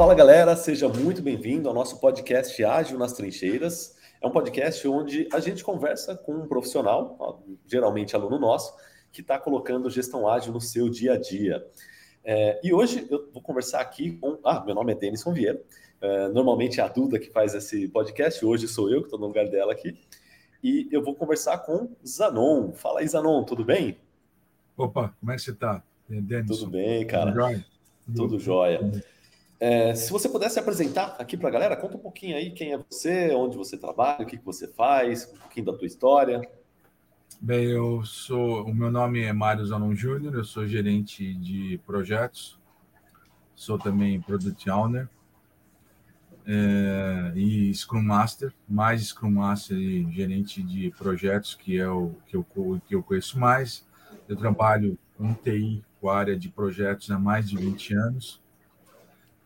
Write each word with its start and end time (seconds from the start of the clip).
Fala 0.00 0.14
galera, 0.14 0.56
seja 0.56 0.88
muito 0.88 1.20
bem-vindo 1.20 1.68
ao 1.68 1.74
nosso 1.74 2.00
podcast 2.00 2.64
Ágil 2.64 2.98
nas 2.98 3.12
Trincheiras. 3.12 3.98
É 4.18 4.26
um 4.26 4.30
podcast 4.30 4.88
onde 4.88 5.28
a 5.30 5.40
gente 5.40 5.62
conversa 5.62 6.16
com 6.16 6.36
um 6.36 6.48
profissional, 6.48 7.44
geralmente 7.66 8.16
aluno 8.16 8.38
nosso, 8.38 8.74
que 9.12 9.20
está 9.20 9.38
colocando 9.38 9.90
gestão 9.90 10.26
ágil 10.26 10.54
no 10.54 10.60
seu 10.60 10.88
dia 10.88 11.12
a 11.12 11.16
dia. 11.18 11.62
É, 12.24 12.58
e 12.64 12.72
hoje 12.72 13.06
eu 13.10 13.28
vou 13.30 13.42
conversar 13.42 13.82
aqui 13.82 14.12
com. 14.12 14.38
Ah, 14.42 14.64
meu 14.64 14.74
nome 14.74 14.92
é 14.92 14.94
Denison 14.94 15.34
Vieira. 15.34 15.62
É, 16.00 16.28
normalmente 16.28 16.80
é 16.80 16.82
a 16.82 16.88
Duda 16.88 17.18
que 17.18 17.30
faz 17.30 17.54
esse 17.54 17.86
podcast, 17.86 18.42
hoje 18.42 18.66
sou 18.68 18.90
eu 18.90 19.00
que 19.00 19.08
estou 19.08 19.20
no 19.20 19.26
lugar 19.26 19.50
dela 19.50 19.72
aqui. 19.72 20.00
E 20.64 20.88
eu 20.90 21.04
vou 21.04 21.14
conversar 21.14 21.58
com 21.58 21.90
Zanon. 22.08 22.72
Fala 22.72 23.00
aí, 23.00 23.06
Zanon, 23.06 23.44
tudo 23.44 23.66
bem? 23.66 23.98
Opa, 24.78 25.14
como 25.20 25.30
é 25.30 25.36
que 25.36 25.42
você 25.42 25.50
está? 25.50 25.82
Tudo 26.46 26.68
bem, 26.68 27.06
cara. 27.06 27.32
Tudo 27.32 27.42
jóia? 27.42 27.66
Tudo 28.16 28.38
jóia. 28.38 29.02
É, 29.60 29.94
se 29.94 30.10
você 30.10 30.26
pudesse 30.26 30.58
apresentar 30.58 31.16
aqui 31.18 31.36
para 31.36 31.50
a 31.50 31.52
galera, 31.52 31.76
conta 31.76 31.98
um 31.98 32.00
pouquinho 32.00 32.34
aí 32.34 32.50
quem 32.50 32.72
é 32.72 32.78
você, 32.78 33.30
onde 33.34 33.58
você 33.58 33.76
trabalha, 33.76 34.22
o 34.22 34.26
que, 34.26 34.38
que 34.38 34.44
você 34.44 34.66
faz, 34.66 35.30
um 35.34 35.36
pouquinho 35.36 35.66
da 35.66 35.74
tua 35.74 35.86
história. 35.86 36.40
Bem, 37.38 37.66
eu 37.66 38.02
sou. 38.02 38.64
O 38.64 38.74
meu 38.74 38.90
nome 38.90 39.22
é 39.22 39.34
Mário 39.34 39.64
Zanon 39.66 39.94
Júnior, 39.94 40.34
eu 40.34 40.44
sou 40.44 40.66
gerente 40.66 41.34
de 41.34 41.78
projetos, 41.84 42.58
sou 43.54 43.78
também 43.78 44.18
Product 44.22 44.70
Owner 44.70 45.06
é, 46.46 47.32
e 47.36 47.74
Scrum 47.74 48.02
Master, 48.02 48.54
mais 48.66 49.08
Scrum 49.08 49.30
Master 49.30 49.76
e 49.76 50.10
gerente 50.10 50.62
de 50.62 50.90
projetos, 50.96 51.54
que 51.54 51.78
é 51.78 51.88
o 51.88 52.14
que 52.26 52.34
eu, 52.34 52.46
que 52.88 52.94
eu 52.94 53.02
conheço 53.02 53.38
mais. 53.38 53.86
Eu 54.26 54.36
trabalho 54.36 54.98
com 55.18 55.34
TI, 55.34 55.84
com 56.00 56.08
a 56.08 56.16
área 56.16 56.38
de 56.38 56.48
projetos 56.48 57.10
há 57.10 57.18
mais 57.18 57.46
de 57.46 57.58
20 57.58 57.94
anos 57.94 58.39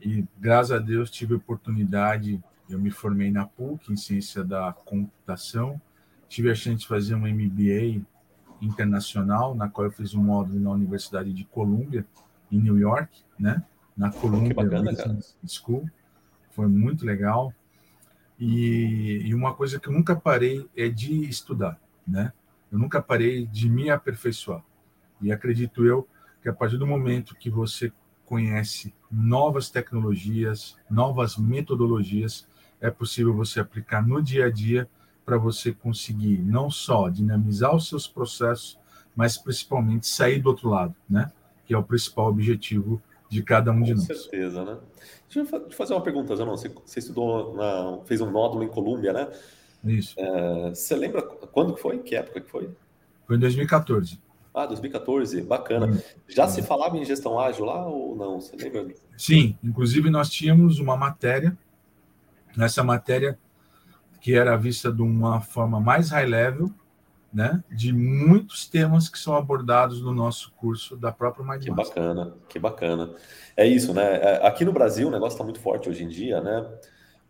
e 0.04 0.26
graças 0.38 0.72
a 0.72 0.78
Deus 0.78 1.10
tive 1.10 1.32
a 1.32 1.38
oportunidade, 1.38 2.38
eu 2.68 2.78
me 2.78 2.90
formei 2.90 3.30
na 3.30 3.46
PUC 3.46 3.90
em 3.90 3.96
ciência 3.96 4.44
da 4.44 4.70
computação, 4.72 5.80
tive 6.28 6.50
a 6.50 6.54
chance 6.54 6.80
de 6.80 6.86
fazer 6.86 7.14
um 7.14 7.26
MBA 7.26 8.04
internacional, 8.60 9.54
na 9.54 9.68
qual 9.68 9.86
eu 9.86 9.90
fiz 9.90 10.14
um 10.14 10.22
módulo 10.22 10.60
na 10.60 10.70
Universidade 10.70 11.32
de 11.32 11.44
Columbia, 11.44 12.06
em 12.52 12.58
New 12.58 12.78
York, 12.78 13.22
né? 13.38 13.64
Na 13.96 14.10
Columbia 14.10 14.54
bacana, 14.54 14.92
Business 14.92 15.36
School. 15.46 15.88
Foi 16.50 16.68
muito 16.68 17.06
legal. 17.06 17.52
E, 18.38 19.22
e 19.24 19.34
uma 19.34 19.54
coisa 19.54 19.80
que 19.80 19.88
eu 19.88 19.92
nunca 19.92 20.14
parei 20.14 20.68
é 20.76 20.88
de 20.88 21.28
estudar, 21.28 21.80
né? 22.06 22.32
Eu 22.70 22.78
nunca 22.78 23.00
parei 23.00 23.46
de 23.46 23.70
me 23.70 23.90
aperfeiçoar. 23.90 24.62
E 25.20 25.32
acredito 25.32 25.84
eu 25.86 26.06
que 26.42 26.48
a 26.48 26.52
partir 26.52 26.76
do 26.76 26.86
momento 26.86 27.34
que 27.36 27.48
você 27.48 27.90
conhece 28.26 28.94
novas 29.10 29.70
tecnologias, 29.70 30.76
novas 30.90 31.36
metodologias, 31.36 32.46
é 32.80 32.90
possível 32.90 33.34
você 33.34 33.60
aplicar 33.60 34.06
no 34.06 34.22
dia 34.22 34.46
a 34.46 34.50
dia 34.50 34.88
para 35.24 35.38
você 35.38 35.72
conseguir 35.72 36.38
não 36.38 36.70
só 36.70 37.08
dinamizar 37.08 37.74
os 37.74 37.88
seus 37.88 38.06
processos, 38.06 38.78
mas 39.16 39.38
principalmente 39.38 40.06
sair 40.06 40.40
do 40.40 40.50
outro 40.50 40.68
lado, 40.68 40.94
né? 41.08 41.32
Que 41.64 41.72
é 41.72 41.78
o 41.78 41.82
principal 41.82 42.28
objetivo 42.28 43.00
de 43.28 43.42
cada 43.42 43.72
um 43.72 43.82
de 43.82 43.94
nós. 43.94 44.06
Com 44.06 44.14
certeza, 44.14 44.64
né? 44.64 44.78
Deixa 45.28 45.54
eu 45.54 45.70
fazer 45.70 45.94
uma 45.94 46.02
pergunta, 46.02 46.36
Zanon. 46.36 46.56
Você, 46.56 46.68
você 46.68 46.98
estudou, 46.98 47.54
na, 47.54 47.98
fez 48.04 48.20
um 48.20 48.30
módulo 48.30 48.62
em 48.62 48.68
Colômbia, 48.68 49.12
né? 49.12 49.28
Isso. 49.84 50.14
É, 50.18 50.70
você 50.70 50.94
lembra 50.94 51.22
quando 51.22 51.74
que 51.74 51.80
foi? 51.80 51.98
Que 51.98 52.16
época 52.16 52.40
que 52.40 52.50
foi? 52.50 52.70
Foi 53.26 53.36
em 53.36 53.40
2014. 53.40 54.18
Ah, 54.54 54.66
2014, 54.66 55.42
bacana. 55.42 55.86
Hum. 55.86 56.00
Já 56.28 56.46
se 56.46 56.62
falava 56.62 56.96
em 56.96 57.04
gestão 57.04 57.40
ágil 57.40 57.64
lá 57.64 57.84
ou 57.86 58.14
não? 58.14 58.40
Você 58.40 58.54
lembra? 58.54 58.94
Sim, 59.18 59.58
inclusive 59.64 60.08
nós 60.10 60.30
tínhamos 60.30 60.78
uma 60.78 60.96
matéria, 60.96 61.58
nessa 62.56 62.84
matéria 62.84 63.36
que 64.20 64.34
era 64.34 64.56
vista 64.56 64.92
de 64.92 65.02
uma 65.02 65.40
forma 65.40 65.80
mais 65.80 66.10
high 66.10 66.24
level, 66.24 66.70
né, 67.32 67.62
de 67.68 67.92
muitos 67.92 68.66
temas 68.66 69.08
que 69.08 69.18
são 69.18 69.34
abordados 69.34 70.00
no 70.00 70.14
nosso 70.14 70.52
curso 70.52 70.96
da 70.96 71.10
própria 71.10 71.44
Mind 71.44 71.64
Que 71.64 71.70
bacana, 71.72 72.32
que 72.48 72.58
bacana. 72.60 73.10
É 73.56 73.66
isso, 73.66 73.92
né? 73.92 74.20
É, 74.22 74.46
aqui 74.46 74.64
no 74.64 74.72
Brasil 74.72 75.08
o 75.08 75.10
negócio 75.10 75.34
está 75.34 75.42
muito 75.42 75.58
forte 75.58 75.88
hoje 75.88 76.04
em 76.04 76.08
dia, 76.08 76.40
né? 76.40 76.64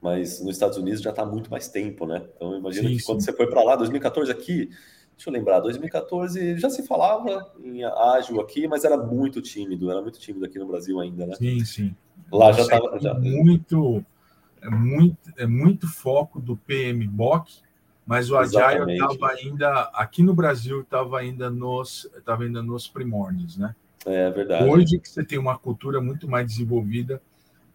Mas 0.01 0.41
nos 0.41 0.57
Estados 0.57 0.77
Unidos 0.77 1.01
já 1.01 1.09
está 1.09 1.25
muito 1.25 1.51
mais 1.51 1.69
tempo, 1.69 2.07
né? 2.07 2.23
Então 2.37 2.55
imagina 2.55 2.87
sim, 2.87 2.95
que 2.95 3.01
sim. 3.01 3.07
quando 3.07 3.23
você 3.23 3.33
foi 3.33 3.47
para 3.47 3.65
lá, 3.65 3.77
2014 3.77 4.31
aqui, 4.31 4.69
Deixa 5.17 5.31
eu 5.31 5.33
lembrar, 5.33 5.61
2014 5.61 6.59
já 6.59 6.69
se 6.69 6.87
falava 6.87 7.53
em 7.63 7.85
ágil 7.85 8.41
aqui, 8.41 8.67
mas 8.67 8.85
era 8.85 8.97
muito 8.97 9.41
tímido, 9.41 9.91
era 9.91 10.03
muito 10.03 10.19
tímido 10.19 10.45
aqui 10.45 10.59
no 10.59 10.67
Brasil 10.67 11.01
ainda, 11.01 11.27
né? 11.27 11.35
Sim, 11.37 11.65
sim. 11.65 11.97
Lá 12.33 12.53
já 12.53 12.63
estava. 12.63 12.99
Já... 12.99 13.15
Muito, 13.15 14.05
é 14.61 14.69
muito, 14.69 15.31
é 15.37 15.47
muito 15.47 15.87
foco 15.87 16.41
do 16.41 16.57
PMBOK, 16.57 17.61
mas 18.07 18.31
o 18.31 18.37
Agile 18.37 18.93
estava 18.93 19.31
ainda, 19.31 19.81
aqui 19.95 20.23
no 20.23 20.35
Brasil, 20.35 20.81
estava 20.81 21.19
ainda, 21.19 21.49
nos, 21.49 22.11
ainda 22.27 22.63
nos 22.63 22.89
primórdios, 22.89 23.57
né? 23.57 23.75
É 24.05 24.31
verdade. 24.31 24.69
Hoje 24.69 24.99
que 24.99 25.09
você 25.09 25.25
tem 25.25 25.39
uma 25.39 25.57
cultura 25.57 26.01
muito 26.01 26.29
mais 26.29 26.47
desenvolvida 26.47 27.23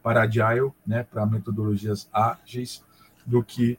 para 0.03 0.23
Agile, 0.23 0.72
né, 0.85 1.03
para 1.03 1.25
metodologias 1.25 2.07
ágeis, 2.13 2.83
do 3.25 3.44
que 3.44 3.78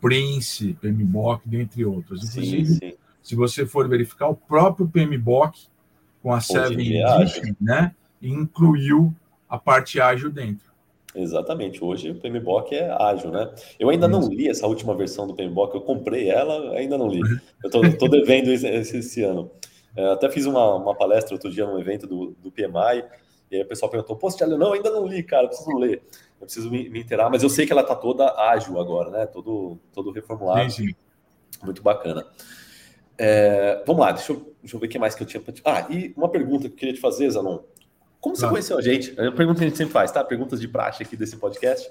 Prince, 0.00 0.74
PMBOK, 0.74 1.42
dentre 1.44 1.84
outros. 1.84 2.24
Inclusive, 2.24 2.66
sim, 2.66 2.74
sim. 2.74 2.92
se 3.22 3.34
você 3.34 3.66
for 3.66 3.88
verificar, 3.88 4.28
o 4.28 4.34
próprio 4.34 4.88
PMBOK, 4.88 5.68
com 6.22 6.32
a 6.32 6.40
Seven 6.40 7.02
Edition, 7.02 7.54
né, 7.60 7.94
incluiu 8.20 9.14
a 9.48 9.58
parte 9.58 10.00
ágil 10.00 10.30
dentro. 10.30 10.68
Exatamente, 11.14 11.82
hoje 11.82 12.10
o 12.10 12.14
PMBOK 12.14 12.74
é 12.74 12.90
ágil, 12.90 13.30
né? 13.30 13.50
Eu 13.78 13.88
ainda 13.88 14.06
não 14.06 14.28
li 14.28 14.48
essa 14.48 14.66
última 14.66 14.94
versão 14.94 15.26
do 15.26 15.34
PMBOK, 15.34 15.74
eu 15.74 15.80
comprei 15.80 16.28
ela, 16.28 16.72
ainda 16.76 16.98
não 16.98 17.08
li. 17.08 17.20
Eu 17.64 17.70
tô, 17.70 18.08
devendo 18.08 18.52
esse, 18.52 18.98
esse, 18.98 19.22
ano. 19.22 19.50
Eu 19.96 20.12
até 20.12 20.30
fiz 20.30 20.46
uma, 20.46 20.76
uma 20.76 20.94
palestra 20.94 21.34
outro 21.34 21.50
dia 21.50 21.66
num 21.66 21.78
evento 21.78 22.06
do, 22.06 22.36
do 22.40 22.52
PMI, 22.52 23.04
e 23.50 23.56
aí 23.56 23.62
o 23.62 23.66
pessoal 23.66 23.90
perguntou, 23.90 24.16
pô, 24.16 24.30
Thiago, 24.30 24.56
não, 24.56 24.74
ainda 24.74 24.90
não 24.90 25.06
li, 25.06 25.22
cara, 25.22 25.48
preciso 25.48 25.76
ler 25.76 26.02
eu 26.40 26.46
preciso 26.46 26.70
me, 26.70 26.88
me 26.88 27.00
inteirar, 27.00 27.28
mas 27.30 27.42
eu 27.42 27.48
sei 27.48 27.66
que 27.66 27.72
ela 27.72 27.82
está 27.82 27.94
toda 27.94 28.32
ágil 28.50 28.78
agora, 28.80 29.10
né? 29.10 29.26
Todo, 29.26 29.78
todo 29.92 30.10
reformulado. 30.10 30.72
Muito 31.62 31.82
bacana. 31.82 32.26
É, 33.16 33.82
vamos 33.84 34.00
lá, 34.00 34.12
deixa 34.12 34.32
eu, 34.32 34.54
deixa 34.60 34.76
eu 34.76 34.80
ver 34.80 34.86
o 34.86 34.88
que 34.88 34.98
mais 34.98 35.14
que 35.16 35.22
eu 35.22 35.26
tinha 35.26 35.40
para 35.40 35.52
te... 35.52 35.60
Ah, 35.64 35.86
e 35.90 36.14
uma 36.16 36.28
pergunta 36.28 36.68
que 36.68 36.74
eu 36.74 36.78
queria 36.78 36.94
te 36.94 37.00
fazer, 37.00 37.28
Zanon. 37.28 37.58
Como 38.20 38.36
você 38.36 38.48
conheceu 38.48 38.78
a 38.78 38.82
gente? 38.82 39.18
É 39.18 39.22
uma 39.22 39.34
pergunta 39.34 39.58
que 39.58 39.64
a 39.64 39.68
gente 39.68 39.76
sempre 39.76 39.92
faz, 39.92 40.12
tá? 40.12 40.22
Perguntas 40.22 40.60
de 40.60 40.68
praxe 40.68 41.02
aqui 41.02 41.16
desse 41.16 41.36
podcast. 41.36 41.88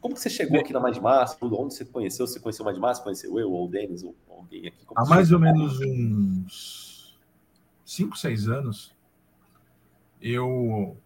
Como 0.00 0.14
que 0.14 0.20
você 0.20 0.28
chegou 0.28 0.60
aqui 0.60 0.72
na 0.72 0.80
Mais 0.80 0.98
Massa? 0.98 1.36
Onde 1.40 1.74
você 1.74 1.84
conheceu? 1.84 2.26
Você 2.26 2.40
conheceu 2.40 2.64
Mais 2.64 2.78
Massa? 2.78 3.02
Conheceu 3.02 3.38
eu 3.38 3.50
ou 3.50 3.66
o 3.66 3.68
Denis 3.68 4.02
ou 4.02 4.14
alguém 4.28 4.66
aqui? 4.66 4.84
Como 4.84 5.00
Há 5.00 5.06
mais 5.06 5.32
ou 5.32 5.38
menos 5.38 5.80
uns 5.80 7.18
5, 7.84 8.16
6 8.16 8.48
anos, 8.48 8.94
eu, 10.20 10.96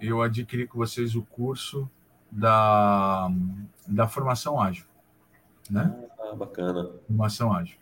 eu 0.00 0.22
adquiri 0.22 0.66
com 0.66 0.78
vocês 0.78 1.16
o 1.16 1.22
curso 1.22 1.90
da, 2.34 3.30
da 3.86 4.08
formação 4.08 4.60
ágil. 4.60 4.84
Né? 5.70 5.94
Ah, 6.18 6.34
bacana. 6.34 6.90
Formação 7.06 7.52
ágil. 7.52 7.78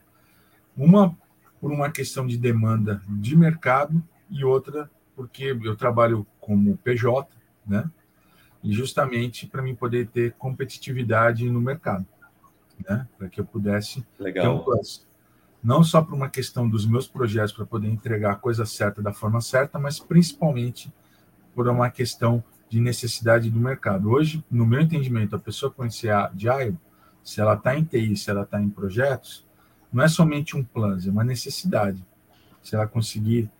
Uma 0.76 1.16
por 1.60 1.72
uma 1.72 1.90
questão 1.90 2.26
de 2.26 2.36
demanda 2.36 3.00
de 3.08 3.36
mercado 3.36 4.02
e 4.28 4.44
outra 4.44 4.90
porque 5.14 5.56
eu 5.62 5.76
trabalho 5.76 6.26
como 6.40 6.76
PJ, 6.78 7.28
né? 7.66 7.88
E 8.62 8.72
justamente 8.72 9.46
para 9.46 9.62
mim 9.62 9.74
poder 9.74 10.08
ter 10.08 10.32
competitividade 10.32 11.48
no 11.48 11.60
mercado, 11.60 12.06
né? 12.88 13.06
Para 13.16 13.28
que 13.28 13.40
eu 13.40 13.44
pudesse 13.44 14.04
Legal. 14.18 14.64
ter 14.64 14.70
um. 14.70 14.80
Não 15.62 15.84
só 15.84 16.02
por 16.02 16.14
uma 16.14 16.28
questão 16.28 16.68
dos 16.68 16.84
meus 16.84 17.06
projetos 17.06 17.52
para 17.52 17.64
poder 17.64 17.88
entregar 17.88 18.32
a 18.32 18.36
coisa 18.36 18.66
certa 18.66 19.00
da 19.00 19.12
forma 19.12 19.40
certa, 19.40 19.78
mas 19.78 20.00
principalmente 20.00 20.92
por 21.54 21.68
uma 21.68 21.88
questão 21.88 22.42
de 22.72 22.80
necessidade 22.80 23.50
do 23.50 23.60
mercado. 23.60 24.10
Hoje, 24.10 24.42
no 24.50 24.64
meu 24.64 24.80
entendimento, 24.80 25.36
a 25.36 25.38
pessoa 25.38 25.70
conhecer 25.70 26.08
a 26.08 26.28
Agile, 26.28 26.78
se 27.22 27.38
ela 27.38 27.52
está 27.52 27.76
em 27.76 27.84
TI, 27.84 28.16
se 28.16 28.30
ela 28.30 28.44
está 28.44 28.62
em 28.62 28.70
projetos, 28.70 29.46
não 29.92 30.02
é 30.02 30.08
somente 30.08 30.56
um 30.56 30.64
plano, 30.64 30.98
é 31.06 31.10
uma 31.10 31.22
necessidade. 31.22 32.02
Se 32.62 32.74
ela 32.74 32.86
conseguir 32.86 33.50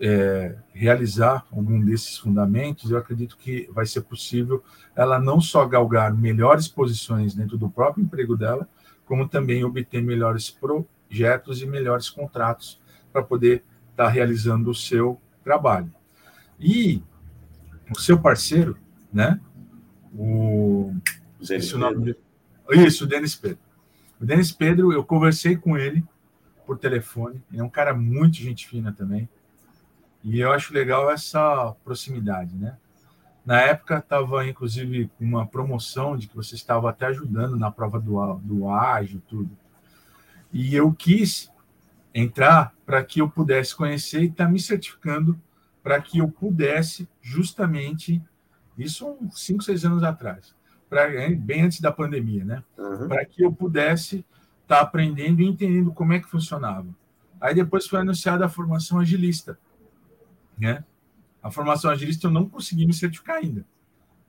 é, 0.00 0.54
realizar 0.72 1.44
algum 1.50 1.84
desses 1.84 2.16
fundamentos, 2.16 2.92
eu 2.92 2.98
acredito 2.98 3.36
que 3.36 3.68
vai 3.72 3.84
ser 3.84 4.02
possível 4.02 4.62
ela 4.94 5.18
não 5.18 5.40
só 5.40 5.66
galgar 5.66 6.14
melhores 6.14 6.68
posições 6.68 7.34
dentro 7.34 7.58
do 7.58 7.68
próprio 7.68 8.04
emprego 8.04 8.36
dela, 8.36 8.68
como 9.04 9.28
também 9.28 9.64
obter 9.64 10.00
melhores 10.00 10.48
projetos 10.48 11.60
e 11.60 11.66
melhores 11.66 12.08
contratos 12.08 12.80
para 13.12 13.20
poder 13.20 13.64
estar 13.90 14.04
tá 14.04 14.08
realizando 14.08 14.70
o 14.70 14.74
seu 14.76 15.20
trabalho. 15.42 15.92
E 16.60 17.02
o 17.90 17.98
seu 17.98 18.20
parceiro, 18.20 18.76
né? 19.12 19.40
O. 20.14 20.94
Denis 21.40 21.72
o 21.72 21.78
nome 21.78 22.16
Isso, 22.70 23.04
o 23.04 23.06
Denis 23.06 23.34
Pedro. 23.34 23.58
O 24.20 24.24
Denis 24.24 24.50
Pedro, 24.52 24.92
eu 24.92 25.04
conversei 25.04 25.56
com 25.56 25.76
ele 25.76 26.04
por 26.66 26.78
telefone. 26.78 27.42
Ele 27.50 27.60
é 27.60 27.64
um 27.64 27.70
cara 27.70 27.94
muito 27.94 28.36
gente 28.36 28.66
fina 28.66 28.92
também. 28.92 29.28
E 30.22 30.40
eu 30.40 30.52
acho 30.52 30.74
legal 30.74 31.10
essa 31.10 31.72
proximidade, 31.84 32.56
né? 32.56 32.76
Na 33.46 33.60
época 33.62 33.98
estava, 33.98 34.46
inclusive, 34.46 35.10
uma 35.18 35.46
promoção 35.46 36.16
de 36.16 36.28
que 36.28 36.36
você 36.36 36.54
estava 36.54 36.90
até 36.90 37.06
ajudando 37.06 37.56
na 37.56 37.70
prova 37.70 37.98
do, 37.98 38.34
do 38.42 38.68
ágil, 38.68 39.22
tudo. 39.26 39.50
E 40.52 40.74
eu 40.74 40.92
quis 40.92 41.50
entrar 42.12 42.74
para 42.84 43.02
que 43.02 43.20
eu 43.20 43.30
pudesse 43.30 43.74
conhecer 43.74 44.22
e 44.22 44.26
estar 44.26 44.44
tá 44.44 44.50
me 44.50 44.60
certificando 44.60 45.40
para 45.88 46.02
que 46.02 46.18
eu 46.18 46.28
pudesse 46.28 47.08
justamente, 47.22 48.22
isso 48.76 49.08
uns 49.08 49.42
5, 49.42 49.64
6 49.64 49.86
anos 49.86 50.02
atrás, 50.02 50.54
pra, 50.86 51.08
bem 51.34 51.62
antes 51.62 51.80
da 51.80 51.90
pandemia, 51.90 52.44
né? 52.44 52.62
Uhum. 52.76 53.08
Para 53.08 53.24
que 53.24 53.42
eu 53.42 53.50
pudesse 53.50 54.16
estar 54.62 54.76
tá 54.76 54.80
aprendendo 54.82 55.40
e 55.40 55.46
entendendo 55.46 55.90
como 55.90 56.12
é 56.12 56.20
que 56.20 56.28
funcionava. 56.28 56.86
Aí 57.40 57.54
depois 57.54 57.86
foi 57.86 58.00
anunciada 58.00 58.44
a 58.44 58.50
formação 58.50 58.98
agilista, 58.98 59.58
né? 60.58 60.84
A 61.42 61.50
formação 61.50 61.90
agilista 61.90 62.26
eu 62.26 62.30
não 62.30 62.46
consegui 62.46 62.84
me 62.84 62.92
certificar 62.92 63.36
ainda, 63.36 63.64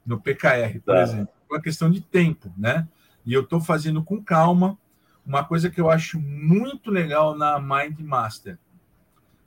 no 0.05 0.17
PKR, 0.17 0.79
por 0.79 0.93
tá. 0.93 1.01
exemplo. 1.03 1.33
Foi 1.45 1.57
uma 1.57 1.61
questão 1.61 1.91
de 1.91 1.99
tempo, 1.99 2.53
né? 2.57 2.87
E 3.25 3.33
eu 3.33 3.41
estou 3.41 3.59
fazendo 3.59 4.01
com 4.01 4.23
calma 4.23 4.77
uma 5.25 5.43
coisa 5.43 5.69
que 5.69 5.81
eu 5.81 5.91
acho 5.91 6.21
muito 6.21 6.89
legal 6.89 7.37
na 7.37 7.59
Mind 7.59 7.99
Master. 7.99 8.57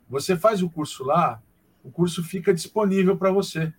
Você 0.07 0.37
faz 0.37 0.61
o 0.61 0.69
curso 0.69 1.03
lá, 1.03 1.41
o 1.83 1.91
curso 1.91 2.23
fica 2.23 2.53
disponível 2.53 3.17
para 3.17 3.31
você. 3.31 3.73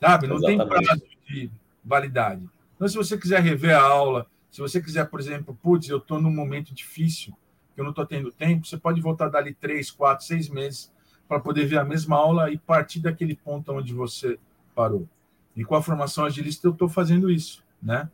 Sabe? 0.00 0.26
Não 0.26 0.36
Exatamente. 0.36 0.58
tem 0.58 0.68
prazo 0.68 1.02
de 1.26 1.50
validade. 1.84 2.48
Então, 2.74 2.88
se 2.88 2.96
você 2.96 3.16
quiser 3.16 3.40
rever 3.42 3.76
a 3.76 3.82
aula, 3.82 4.26
se 4.50 4.60
você 4.60 4.80
quiser, 4.80 5.08
por 5.08 5.20
exemplo, 5.20 5.56
putz, 5.62 5.88
eu 5.88 5.98
estou 5.98 6.20
num 6.20 6.32
momento 6.32 6.74
difícil, 6.74 7.36
que 7.74 7.80
eu 7.80 7.84
não 7.84 7.90
estou 7.90 8.06
tendo 8.06 8.32
tempo, 8.32 8.66
você 8.66 8.76
pode 8.76 9.00
voltar 9.00 9.28
dali 9.28 9.52
três, 9.54 9.90
quatro, 9.90 10.24
seis 10.24 10.48
meses 10.48 10.92
para 11.28 11.40
poder 11.40 11.66
ver 11.66 11.78
a 11.78 11.84
mesma 11.84 12.16
aula 12.16 12.50
e 12.50 12.58
partir 12.58 13.00
daquele 13.00 13.34
ponto 13.34 13.72
onde 13.72 13.92
você 13.92 14.38
parou. 14.74 15.08
E 15.56 15.64
com 15.64 15.74
a 15.74 15.82
formação 15.82 16.24
agilista 16.24 16.66
eu 16.66 16.72
estou 16.72 16.88
fazendo 16.88 17.30
isso, 17.30 17.64
né? 17.82 18.08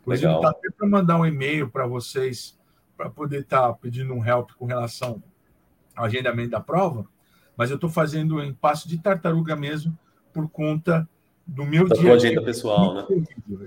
Inclusive, 0.00 0.34
está 0.34 0.50
até 0.50 0.70
para 0.70 0.88
mandar 0.88 1.18
um 1.18 1.26
e-mail 1.26 1.70
para 1.70 1.86
vocês 1.86 2.58
para 2.96 3.10
poder 3.10 3.40
estar 3.40 3.68
tá 3.68 3.72
pedindo 3.72 4.12
um 4.12 4.24
help 4.24 4.52
com 4.52 4.66
relação 4.66 5.22
ao 5.96 6.04
agendamento 6.04 6.50
da 6.50 6.60
prova, 6.60 7.06
mas 7.56 7.70
eu 7.70 7.76
estou 7.76 7.90
fazendo 7.90 8.42
em 8.42 8.52
passo 8.52 8.88
de 8.88 8.98
tartaruga 8.98 9.54
mesmo 9.54 9.96
por 10.32 10.48
conta 10.48 11.08
do 11.46 11.64
meu 11.64 11.86
da 11.86 11.94
dia 11.94 12.14
a 12.14 12.16
dia. 12.16 12.42
pessoal, 12.42 12.94
né? 12.94 13.06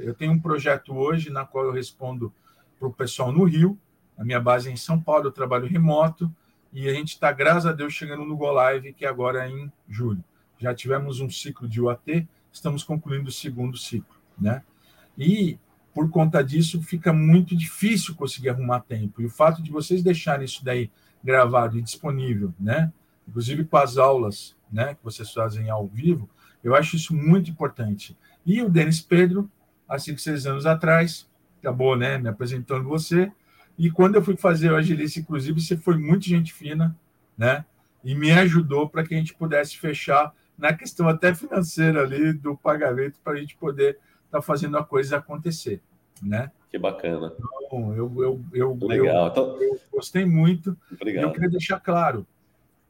Eu 0.02 0.14
tenho 0.14 0.32
um 0.32 0.40
projeto 0.40 0.94
hoje 0.94 1.30
na 1.30 1.46
qual 1.46 1.66
eu 1.66 1.72
respondo 1.72 2.34
para 2.80 2.88
o 2.88 2.94
pessoal 2.94 3.32
no 3.32 3.44
Rio, 3.44 3.78
a 4.18 4.24
minha 4.24 4.40
base 4.40 4.70
é 4.70 4.72
em 4.72 4.78
São 4.78 5.00
Paulo, 5.00 5.28
eu 5.28 5.32
trabalho 5.32 5.68
remoto, 5.68 6.32
e 6.74 6.88
a 6.90 6.94
gente 6.94 7.10
está, 7.10 7.32
graças 7.32 7.66
a 7.66 7.72
Deus, 7.72 7.94
chegando 7.94 8.26
no 8.26 8.36
Go 8.36 8.52
Live, 8.52 8.94
que 8.94 9.06
é 9.06 9.08
agora 9.08 9.50
em 9.50 9.72
julho. 9.88 10.24
Já 10.60 10.74
tivemos 10.74 11.20
um 11.20 11.30
ciclo 11.30 11.68
de 11.68 11.80
UAT, 11.80 12.28
estamos 12.52 12.84
concluindo 12.84 13.30
o 13.30 13.32
segundo 13.32 13.78
ciclo, 13.78 14.16
né? 14.38 14.64
E 15.18 15.58
por 15.94 16.10
conta 16.10 16.44
disso 16.44 16.82
fica 16.82 17.12
muito 17.14 17.56
difícil 17.56 18.16
conseguir 18.16 18.50
arrumar 18.50 18.82
tempo. 18.82 19.22
E 19.22 19.26
o 19.26 19.30
fato 19.30 19.62
de 19.62 19.72
vocês 19.72 20.04
deixarem 20.04 20.46
isso 20.46 20.64
daí 20.64 20.92
gravado 21.24 21.78
e 21.78 21.82
disponível, 21.82 22.54
né? 22.60 22.92
Inclusive 23.28 23.66
com 23.66 23.78
as 23.78 23.98
aulas, 23.98 24.56
né, 24.72 24.96
que 24.96 25.04
vocês 25.04 25.32
fazem 25.32 25.70
ao 25.70 25.88
vivo, 25.88 26.30
eu 26.64 26.76
acho 26.76 26.96
isso 26.96 27.16
muito 27.16 27.50
importante. 27.50 28.18
E 28.46 28.62
o 28.62 28.70
Denis 28.70 29.02
Pedro, 29.02 29.50
há 29.88 30.00
cinco, 30.00 30.20
seis 30.20 30.46
anos 30.46 30.66
atrás, 30.66 31.30
acabou, 31.60 31.96
né, 31.96 32.18
me 32.18 32.30
apresentando 32.30 32.88
você. 32.88 33.32
E 33.78 33.92
quando 33.92 34.16
eu 34.16 34.24
fui 34.24 34.36
fazer 34.36 34.72
o 34.72 34.76
Agilice, 34.76 35.20
inclusive, 35.20 35.62
você 35.62 35.78
foi 35.78 35.98
muito 35.98 36.26
gente 36.26 36.54
fina, 36.54 36.98
né? 37.38 37.64
E 38.04 38.16
me 38.16 38.32
ajudou 38.32 38.90
para 38.90 39.04
que 39.04 39.14
a 39.14 39.18
gente 39.18 39.34
pudesse 39.34 39.78
fechar 39.78 40.34
na 40.58 40.74
questão 40.74 41.08
até 41.08 41.36
financeira 41.36 42.02
ali 42.02 42.34
do 42.34 42.58
pagamento 42.58 43.20
para 43.24 43.34
a 43.34 43.36
gente 43.36 43.56
poder 43.56 44.00
estar 44.26 44.40
tá 44.40 44.42
fazendo 44.42 44.78
a 44.78 44.84
coisa 44.84 45.18
acontecer, 45.18 45.80
né? 46.22 46.52
Que 46.72 46.80
bacana. 46.80 47.34
Então, 47.66 47.94
eu, 47.94 48.12
eu, 48.18 48.46
eu, 48.54 48.78
Legal. 48.82 49.26
Eu, 49.26 49.32
então... 49.32 49.62
eu 49.62 49.80
gostei 49.92 50.26
muito. 50.26 50.76
Obrigado. 50.92 51.24
eu 51.26 51.32
queria 51.32 51.50
deixar 51.50 51.80
claro 51.80 52.26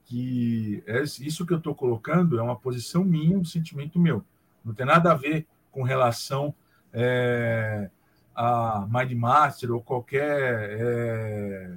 que 0.08 0.82
é 0.88 1.04
isso 1.04 1.46
que 1.46 1.54
eu 1.54 1.58
estou 1.58 1.76
colocando 1.76 2.40
é 2.40 2.42
uma 2.42 2.56
posição 2.56 3.04
minha, 3.04 3.38
um 3.38 3.44
sentimento 3.44 4.00
meu. 4.00 4.24
Não 4.64 4.74
tem 4.74 4.86
nada 4.86 5.12
a 5.12 5.16
ver 5.16 5.46
com 5.70 5.84
relação 5.84 6.56
é, 6.94 7.90
a 8.34 8.88
Mindmaster 8.90 9.72
ou 9.72 9.82
qualquer 9.82 10.70
é, 10.80 11.74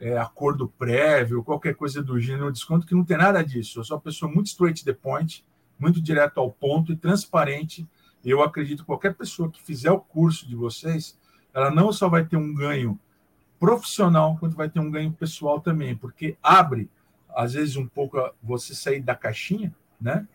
é, 0.00 0.18
acordo 0.18 0.68
prévio, 0.76 1.44
qualquer 1.44 1.76
coisa 1.76 2.02
do 2.02 2.18
gênero, 2.18 2.50
desconto 2.50 2.84
que 2.84 2.96
não 2.96 3.04
tem 3.04 3.16
nada 3.16 3.44
disso. 3.44 3.78
Eu 3.78 3.84
sou 3.84 3.96
uma 3.96 4.02
pessoa 4.02 4.30
muito 4.30 4.48
straight 4.48 4.80
to 4.80 4.84
the 4.84 4.92
point, 4.92 5.44
muito 5.78 6.00
direto 6.00 6.38
ao 6.38 6.50
ponto 6.50 6.92
e 6.92 6.96
transparente. 6.96 7.86
Eu 8.24 8.42
acredito 8.42 8.80
que 8.80 8.86
qualquer 8.86 9.14
pessoa 9.14 9.48
que 9.48 9.62
fizer 9.62 9.92
o 9.92 10.00
curso 10.00 10.48
de 10.48 10.56
vocês, 10.56 11.16
ela 11.54 11.70
não 11.70 11.92
só 11.92 12.08
vai 12.08 12.24
ter 12.24 12.36
um 12.36 12.52
ganho 12.52 12.98
profissional, 13.60 14.36
quanto 14.36 14.56
vai 14.56 14.68
ter 14.68 14.80
um 14.80 14.90
ganho 14.90 15.12
pessoal 15.12 15.60
também, 15.60 15.96
porque 15.96 16.36
abre 16.42 16.90
às 17.34 17.52
vezes 17.52 17.76
um 17.76 17.86
pouco 17.86 18.18
você 18.42 18.74
sair 18.74 19.00
da 19.00 19.14
caixinha, 19.14 19.74
né? 20.00 20.26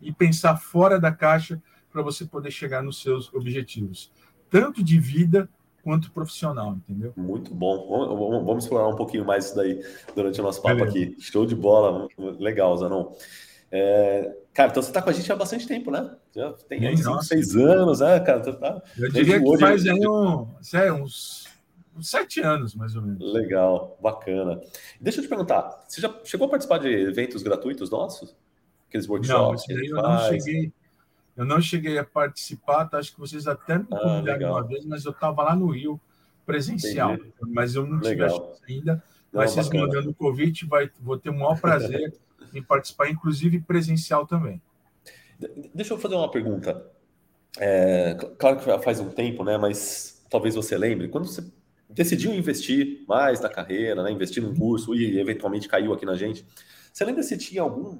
E 0.00 0.12
pensar 0.12 0.56
fora 0.56 0.98
da 0.98 1.12
caixa 1.12 1.60
para 1.92 2.02
você 2.02 2.24
poder 2.24 2.50
chegar 2.50 2.82
nos 2.82 3.02
seus 3.02 3.32
objetivos, 3.34 4.10
tanto 4.48 4.82
de 4.82 4.98
vida 4.98 5.48
quanto 5.82 6.10
profissional, 6.12 6.74
entendeu? 6.74 7.12
Muito 7.16 7.54
bom. 7.54 8.44
Vamos, 8.44 8.64
explorar 8.64 8.88
um 8.88 8.96
pouquinho 8.96 9.24
mais 9.24 9.46
isso 9.46 9.56
daí 9.56 9.82
durante 10.14 10.40
o 10.40 10.44
nosso 10.44 10.62
papo 10.62 10.76
Beleza. 10.76 10.90
aqui. 10.90 11.16
Show 11.20 11.46
de 11.46 11.54
bola, 11.54 12.08
legal, 12.38 12.76
Zanon. 12.76 13.12
É, 13.72 14.36
cara, 14.52 14.70
então 14.70 14.82
você 14.82 14.90
está 14.90 15.00
com 15.00 15.10
a 15.10 15.12
gente 15.12 15.30
há 15.30 15.36
bastante 15.36 15.66
tempo, 15.66 15.90
né? 15.90 16.16
Já 16.34 16.52
tem 16.68 16.86
aí 16.86 16.96
5, 16.96 17.22
6 17.22 17.56
anos, 17.56 18.00
né, 18.00 18.18
cara? 18.20 18.40
Tá, 18.40 18.82
Eu 18.98 19.10
diria 19.10 19.38
que 19.38 19.48
hoje, 19.48 19.60
faz 19.60 19.86
aí 19.86 20.08
um, 20.08 20.46
sério, 20.60 20.94
uns 20.94 21.48
sete 22.00 22.40
anos, 22.40 22.74
mais 22.74 22.94
ou 22.94 23.02
menos. 23.02 23.32
Legal, 23.32 23.98
bacana. 24.00 24.60
Deixa 25.00 25.18
eu 25.18 25.22
te 25.22 25.28
perguntar, 25.28 25.84
você 25.86 26.00
já 26.00 26.14
chegou 26.24 26.46
a 26.46 26.50
participar 26.50 26.78
de 26.78 26.88
eventos 26.88 27.42
gratuitos 27.42 27.90
nossos? 27.90 28.34
Aqueles 28.88 29.08
workshops? 29.08 29.64
Não, 29.68 29.84
eu 29.84 30.02
não 30.02 30.18
cheguei. 30.28 30.72
Eu 31.36 31.44
não 31.44 31.60
cheguei 31.60 31.98
a 31.98 32.04
participar, 32.04 32.86
tá? 32.86 32.98
acho 32.98 33.14
que 33.14 33.20
vocês 33.20 33.46
até 33.46 33.78
me 33.78 33.86
ah, 33.92 33.98
convidaram 33.98 34.48
ah, 34.48 34.52
uma 34.52 34.62
vez, 34.66 34.84
mas 34.84 35.04
eu 35.04 35.12
estava 35.12 35.42
lá 35.42 35.56
no 35.56 35.68
Rio 35.68 35.98
presencial, 36.44 37.14
Entendi. 37.14 37.32
mas 37.40 37.74
eu 37.74 37.86
não 37.86 38.00
tive 38.00 38.24
ainda. 38.68 39.02
Não, 39.32 39.40
mas 39.40 39.52
vocês 39.52 39.66
bacana. 39.66 39.86
mandando 39.86 40.10
o 40.10 40.14
convite, 40.14 40.66
vai, 40.66 40.90
vou 41.00 41.16
ter 41.16 41.30
o 41.30 41.34
maior 41.34 41.58
prazer 41.60 42.12
em 42.52 42.62
participar, 42.62 43.08
inclusive 43.08 43.60
presencial 43.60 44.26
também. 44.26 44.60
Deixa 45.74 45.94
eu 45.94 45.98
fazer 45.98 46.16
uma 46.16 46.30
pergunta. 46.30 46.84
É, 47.58 48.14
claro 48.38 48.58
que 48.58 48.78
faz 48.84 49.00
um 49.00 49.08
tempo, 49.08 49.44
né? 49.44 49.56
Mas 49.56 50.22
talvez 50.28 50.54
você 50.54 50.76
lembre. 50.76 51.08
Quando 51.08 51.26
você 51.26 51.44
decidiu 51.92 52.32
investir 52.32 53.04
mais 53.06 53.40
na 53.40 53.48
carreira, 53.48 54.02
né, 54.02 54.10
investir 54.10 54.42
num 54.42 54.54
curso 54.54 54.94
e 54.94 55.18
eventualmente 55.18 55.68
caiu 55.68 55.92
aqui 55.92 56.06
na 56.06 56.14
gente. 56.16 56.46
Você 56.92 57.04
lembra 57.04 57.22
se 57.22 57.36
tinha 57.36 57.62
algum, 57.62 57.98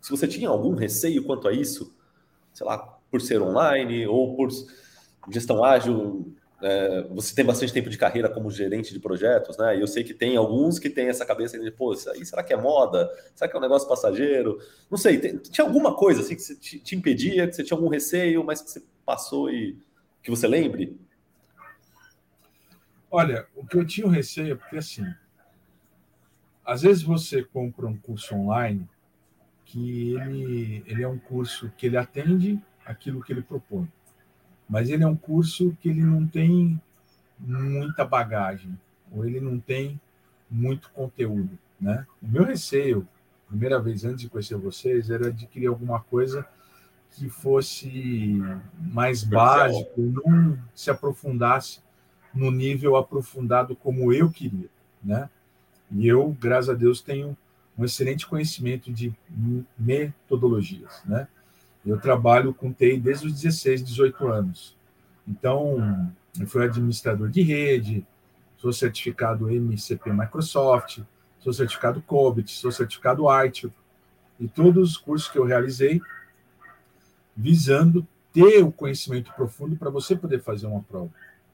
se 0.00 0.10
você 0.10 0.26
tinha 0.26 0.48
algum 0.48 0.74
receio 0.74 1.24
quanto 1.24 1.48
a 1.48 1.52
isso, 1.52 1.94
sei 2.52 2.66
lá, 2.66 2.78
por 3.10 3.20
ser 3.20 3.40
online 3.40 4.06
ou 4.06 4.36
por 4.36 4.48
gestão 5.30 5.64
ágil? 5.64 6.34
É, 6.64 7.02
você 7.10 7.34
tem 7.34 7.44
bastante 7.44 7.72
tempo 7.72 7.90
de 7.90 7.98
carreira 7.98 8.28
como 8.28 8.48
gerente 8.48 8.92
de 8.92 9.00
projetos, 9.00 9.58
né? 9.58 9.76
E 9.76 9.80
eu 9.80 9.86
sei 9.88 10.04
que 10.04 10.14
tem 10.14 10.36
alguns 10.36 10.78
que 10.78 10.88
têm 10.88 11.08
essa 11.08 11.26
cabeça 11.26 11.58
de, 11.58 11.72
pô, 11.72 11.92
isso 11.92 12.08
aí, 12.08 12.24
será 12.24 12.44
que 12.44 12.52
é 12.52 12.56
moda? 12.56 13.10
Será 13.34 13.50
que 13.50 13.56
é 13.56 13.58
um 13.58 13.62
negócio 13.62 13.88
passageiro? 13.88 14.58
Não 14.88 14.96
sei, 14.96 15.18
tem, 15.18 15.38
tinha 15.38 15.66
alguma 15.66 15.96
coisa 15.96 16.20
assim 16.20 16.36
que 16.36 16.54
te, 16.60 16.78
te 16.78 16.94
impedia, 16.94 17.48
que 17.48 17.56
você 17.56 17.64
tinha 17.64 17.76
algum 17.76 17.88
receio, 17.88 18.44
mas 18.44 18.62
que 18.62 18.70
você 18.70 18.82
passou 19.04 19.50
e 19.50 19.76
que 20.22 20.30
você 20.30 20.46
lembre? 20.46 20.96
Olha, 23.14 23.46
o 23.54 23.66
que 23.66 23.76
eu 23.76 23.84
tinha 23.84 24.08
receio 24.10 24.54
é 24.54 24.56
porque, 24.56 24.78
assim, 24.78 25.04
às 26.64 26.80
vezes 26.80 27.02
você 27.02 27.44
compra 27.44 27.86
um 27.86 27.94
curso 27.94 28.34
online 28.34 28.88
que 29.66 30.14
ele, 30.14 30.82
ele 30.86 31.02
é 31.02 31.08
um 31.08 31.18
curso 31.18 31.70
que 31.76 31.86
ele 31.86 31.98
atende 31.98 32.58
aquilo 32.86 33.22
que 33.22 33.30
ele 33.30 33.42
propõe, 33.42 33.86
mas 34.66 34.88
ele 34.88 35.04
é 35.04 35.06
um 35.06 35.14
curso 35.14 35.76
que 35.78 35.90
ele 35.90 36.02
não 36.02 36.26
tem 36.26 36.80
muita 37.38 38.02
bagagem, 38.02 38.78
ou 39.10 39.26
ele 39.26 39.40
não 39.40 39.60
tem 39.60 40.00
muito 40.50 40.90
conteúdo, 40.90 41.58
né? 41.78 42.06
O 42.22 42.26
meu 42.26 42.44
receio, 42.44 43.06
primeira 43.46 43.78
vez 43.78 44.06
antes 44.06 44.22
de 44.22 44.30
conhecer 44.30 44.56
vocês, 44.56 45.10
era 45.10 45.26
adquirir 45.26 45.66
alguma 45.66 46.00
coisa 46.00 46.48
que 47.10 47.28
fosse 47.28 48.40
mais 48.78 49.22
básico, 49.22 50.00
não 50.00 50.58
se 50.74 50.90
aprofundasse 50.90 51.82
no 52.34 52.50
nível 52.50 52.96
aprofundado 52.96 53.76
como 53.76 54.12
eu 54.12 54.30
queria, 54.30 54.68
né? 55.02 55.28
E 55.90 56.06
eu, 56.06 56.36
graças 56.40 56.70
a 56.70 56.74
Deus, 56.74 57.00
tenho 57.00 57.36
um 57.76 57.84
excelente 57.84 58.26
conhecimento 58.26 58.92
de 58.92 59.14
metodologias, 59.78 61.02
né? 61.04 61.28
Eu 61.84 61.98
trabalho 62.00 62.54
com 62.54 62.72
TI 62.72 62.96
desde 62.98 63.26
os 63.26 63.32
16, 63.34 63.84
18 63.84 64.28
anos. 64.28 64.76
Então, 65.26 66.12
eu 66.38 66.46
fui 66.46 66.64
administrador 66.64 67.28
de 67.28 67.42
rede, 67.42 68.06
sou 68.56 68.72
certificado 68.72 69.50
MCP 69.50 70.12
Microsoft, 70.12 71.00
sou 71.40 71.52
certificado 71.52 72.00
COBIT, 72.02 72.52
sou 72.52 72.70
certificado 72.70 73.24
ITIL, 73.44 73.72
e 74.38 74.48
todos 74.48 74.92
os 74.92 74.96
cursos 74.96 75.28
que 75.28 75.38
eu 75.38 75.44
realizei 75.44 76.00
visando 77.36 78.06
ter 78.32 78.62
o 78.62 78.72
conhecimento 78.72 79.32
profundo 79.34 79.76
para 79.76 79.90
você 79.90 80.16
poder 80.16 80.40
fazer 80.40 80.66
uma 80.66 80.82
prova. 80.82 81.10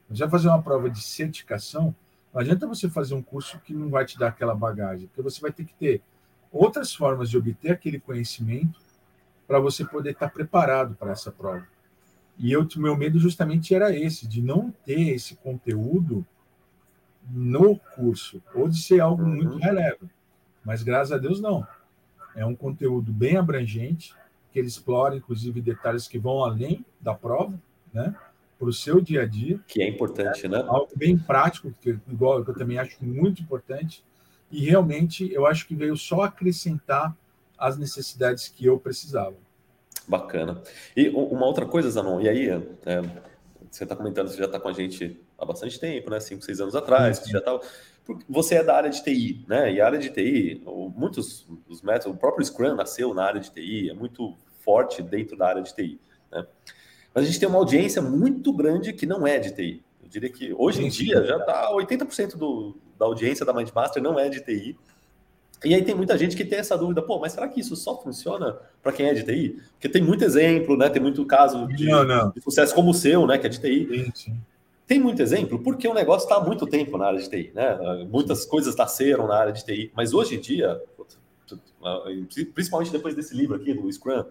Você 0.08 0.20
vai 0.20 0.30
fazer 0.30 0.48
uma 0.48 0.62
prova 0.62 0.88
de 0.88 1.02
certificação, 1.02 1.94
não 2.32 2.40
adianta 2.40 2.66
você 2.66 2.88
fazer 2.88 3.14
um 3.14 3.22
curso 3.22 3.58
que 3.60 3.74
não 3.74 3.90
vai 3.90 4.04
te 4.04 4.18
dar 4.18 4.28
aquela 4.28 4.54
bagagem, 4.54 5.06
porque 5.08 5.22
você 5.22 5.40
vai 5.40 5.52
ter 5.52 5.64
que 5.64 5.74
ter 5.74 6.02
outras 6.50 6.94
formas 6.94 7.28
de 7.28 7.36
obter 7.36 7.72
aquele 7.72 8.00
conhecimento 8.00 8.80
para 9.46 9.58
você 9.58 9.84
poder 9.84 10.10
estar 10.10 10.30
preparado 10.30 10.94
para 10.94 11.12
essa 11.12 11.30
prova. 11.30 11.66
E 12.38 12.52
eu, 12.52 12.66
meu 12.76 12.96
medo 12.96 13.18
justamente 13.18 13.74
era 13.74 13.94
esse, 13.94 14.26
de 14.26 14.40
não 14.40 14.70
ter 14.84 15.14
esse 15.14 15.34
conteúdo 15.36 16.24
no 17.30 17.76
curso, 17.76 18.40
ou 18.54 18.68
de 18.68 18.80
ser 18.80 19.00
algo 19.00 19.26
muito 19.26 19.54
uhum. 19.54 19.58
relevo. 19.58 20.08
Mas 20.64 20.82
graças 20.82 21.12
a 21.12 21.18
Deus 21.18 21.40
não. 21.40 21.66
É 22.34 22.46
um 22.46 22.54
conteúdo 22.54 23.12
bem 23.12 23.36
abrangente, 23.36 24.14
que 24.52 24.58
ele 24.58 24.68
explora, 24.68 25.16
inclusive, 25.16 25.60
detalhes 25.60 26.06
que 26.06 26.18
vão 26.18 26.44
além 26.44 26.84
da 27.00 27.14
prova, 27.14 27.60
né? 27.92 28.14
Para 28.58 28.68
o 28.68 28.72
seu 28.72 29.00
dia 29.00 29.22
a 29.22 29.26
dia. 29.26 29.60
Que 29.68 29.82
é 29.82 29.88
importante, 29.88 30.48
né? 30.48 30.64
Algo 30.66 30.90
bem 30.96 31.16
prático, 31.16 31.72
que, 31.80 31.98
igual 32.08 32.44
que 32.44 32.50
eu 32.50 32.54
também 32.54 32.78
acho 32.78 32.96
muito 33.04 33.40
importante. 33.40 34.04
E 34.50 34.64
realmente 34.64 35.32
eu 35.32 35.46
acho 35.46 35.66
que 35.66 35.74
veio 35.74 35.96
só 35.96 36.22
acrescentar 36.22 37.16
as 37.56 37.76
necessidades 37.76 38.48
que 38.48 38.64
eu 38.64 38.78
precisava. 38.78 39.36
Bacana. 40.06 40.62
E 40.96 41.08
uma 41.08 41.44
outra 41.46 41.66
coisa, 41.66 41.90
Zanon, 41.90 42.20
e 42.20 42.28
aí, 42.28 42.48
é, 42.48 43.02
você 43.70 43.84
está 43.84 43.94
comentando, 43.94 44.28
você 44.28 44.38
já 44.38 44.46
está 44.46 44.58
com 44.58 44.68
a 44.68 44.72
gente 44.72 45.20
há 45.36 45.44
bastante 45.44 45.78
tempo, 45.78 46.10
né? 46.10 46.18
Cinco, 46.18 46.42
seis 46.42 46.60
anos 46.60 46.74
atrás, 46.74 47.18
você 47.18 47.30
já 47.30 47.38
estava. 47.38 47.60
Você 48.28 48.54
é 48.54 48.64
da 48.64 48.74
área 48.74 48.88
de 48.88 49.02
TI, 49.04 49.44
né? 49.46 49.70
E 49.72 49.80
a 49.80 49.86
área 49.86 49.98
de 49.98 50.08
TI, 50.08 50.62
muitos 50.96 51.46
dos 51.66 51.82
métodos, 51.82 52.16
o 52.16 52.18
próprio 52.18 52.44
Scrum 52.44 52.74
nasceu 52.74 53.12
na 53.12 53.24
área 53.24 53.40
de 53.40 53.50
TI, 53.50 53.90
é 53.90 53.94
muito 53.94 54.34
forte 54.64 55.02
dentro 55.02 55.36
da 55.36 55.46
área 55.46 55.62
de 55.62 55.74
TI, 55.74 56.00
né? 56.32 56.46
Mas 57.18 57.24
a 57.24 57.26
gente 57.26 57.40
tem 57.40 57.48
uma 57.48 57.58
audiência 57.58 58.00
muito 58.00 58.52
grande 58.52 58.92
que 58.92 59.04
não 59.04 59.26
é 59.26 59.40
de 59.40 59.50
TI. 59.50 59.82
Eu 60.00 60.08
diria 60.08 60.30
que 60.30 60.54
hoje 60.56 60.84
em 60.84 60.88
dia 60.88 61.24
já 61.24 61.36
está 61.36 61.68
80% 61.72 62.36
do, 62.36 62.76
da 62.96 63.06
audiência 63.06 63.44
da 63.44 63.52
Mindmaster 63.52 64.00
não 64.00 64.16
é 64.16 64.28
de 64.28 64.40
TI. 64.40 64.78
E 65.64 65.74
aí 65.74 65.82
tem 65.82 65.96
muita 65.96 66.16
gente 66.16 66.36
que 66.36 66.44
tem 66.44 66.60
essa 66.60 66.78
dúvida, 66.78 67.02
pô, 67.02 67.18
mas 67.18 67.32
será 67.32 67.48
que 67.48 67.58
isso 67.58 67.74
só 67.74 68.00
funciona 68.00 68.56
para 68.80 68.92
quem 68.92 69.06
é 69.06 69.14
de 69.14 69.24
TI? 69.24 69.60
Porque 69.72 69.88
tem 69.88 70.00
muito 70.00 70.22
exemplo, 70.22 70.76
né? 70.76 70.88
Tem 70.88 71.02
muito 71.02 71.26
caso 71.26 71.66
de, 71.66 71.86
não, 71.86 72.04
não. 72.04 72.30
de 72.30 72.40
sucesso 72.40 72.72
como 72.72 72.92
o 72.92 72.94
seu, 72.94 73.26
né? 73.26 73.36
Que 73.36 73.48
é 73.48 73.50
de 73.50 73.60
TI. 73.60 73.88
Sim, 73.90 74.12
sim. 74.14 74.40
Tem 74.86 75.00
muito 75.00 75.20
exemplo 75.20 75.58
porque 75.58 75.88
o 75.88 75.94
negócio 75.94 76.24
está 76.24 76.36
há 76.36 76.44
muito 76.44 76.68
tempo 76.68 76.96
na 76.96 77.06
área 77.06 77.18
de 77.18 77.28
TI, 77.28 77.50
né? 77.52 78.06
Muitas 78.08 78.46
coisas 78.46 78.76
nasceram 78.76 79.26
na 79.26 79.36
área 79.36 79.52
de 79.52 79.64
TI, 79.64 79.90
mas 79.92 80.14
hoje 80.14 80.36
em 80.36 80.40
dia, 80.40 80.80
principalmente 82.54 82.92
depois 82.92 83.16
desse 83.16 83.34
livro 83.34 83.56
aqui 83.56 83.74
do 83.74 83.92
Scrum, 83.92 84.22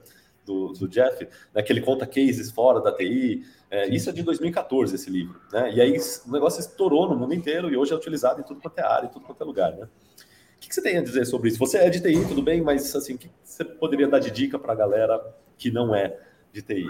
do, 0.47 0.69
do 0.69 0.87
Jeff, 0.87 1.27
né, 1.53 1.61
que 1.61 1.71
ele 1.71 1.81
conta 1.81 2.07
cases 2.07 2.49
fora 2.49 2.81
da 2.81 2.91
TI, 2.91 3.45
é, 3.69 3.93
isso 3.93 4.09
é 4.09 4.13
de 4.13 4.23
2014 4.23 4.95
esse 4.95 5.09
livro, 5.09 5.39
né? 5.51 5.73
E 5.73 5.81
aí 5.81 5.97
o 6.25 6.31
negócio 6.31 6.61
estourou 6.61 7.09
no 7.09 7.17
mundo 7.17 7.33
inteiro 7.33 7.69
e 7.69 7.75
hoje 7.75 7.91
é 7.91 7.95
utilizado 7.95 8.39
em 8.39 8.43
tudo 8.43 8.61
quanto 8.61 8.79
é 8.79 8.81
área, 8.81 9.07
em 9.07 9.09
tudo 9.09 9.25
quanto 9.25 9.43
é 9.43 9.45
lugar, 9.45 9.75
né? 9.75 9.83
O 9.83 10.59
que, 10.59 10.69
que 10.69 10.73
você 10.73 10.81
tem 10.81 10.97
a 10.97 11.03
dizer 11.03 11.25
sobre 11.25 11.49
isso? 11.49 11.59
Você 11.59 11.77
é 11.77 11.89
de 11.89 12.01
TI, 12.01 12.25
tudo 12.27 12.41
bem, 12.41 12.61
mas 12.61 12.95
assim, 12.95 13.15
o 13.15 13.17
que 13.17 13.29
você 13.43 13.65
poderia 13.65 14.07
dar 14.07 14.19
de 14.19 14.31
dica 14.31 14.57
para 14.57 14.71
a 14.71 14.75
galera 14.75 15.21
que 15.57 15.69
não 15.69 15.93
é 15.93 16.17
de 16.51 16.61
TI? 16.61 16.89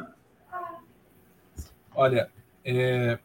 Olha, 1.95 2.29
é, 2.63 3.17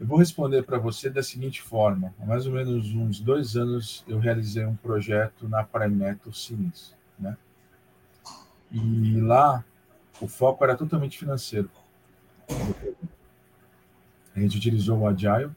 eu 0.00 0.06
vou 0.06 0.18
responder 0.18 0.62
para 0.64 0.78
você 0.78 1.10
da 1.10 1.22
seguinte 1.22 1.60
forma: 1.62 2.14
há 2.20 2.24
mais 2.24 2.46
ou 2.46 2.52
menos 2.52 2.92
uns 2.94 3.20
dois 3.20 3.54
anos 3.54 4.04
eu 4.08 4.18
realizei 4.18 4.64
um 4.64 4.74
projeto 4.74 5.46
na 5.48 5.62
Primeto 5.62 6.32
Sims, 6.32 6.96
né? 7.18 7.36
E 8.74 9.20
lá 9.20 9.64
o 10.20 10.26
foco 10.26 10.64
era 10.64 10.76
totalmente 10.76 11.16
financeiro. 11.16 11.70
A 14.34 14.40
gente 14.40 14.56
utilizou 14.56 14.98
o 14.98 15.06
Agile, 15.06 15.52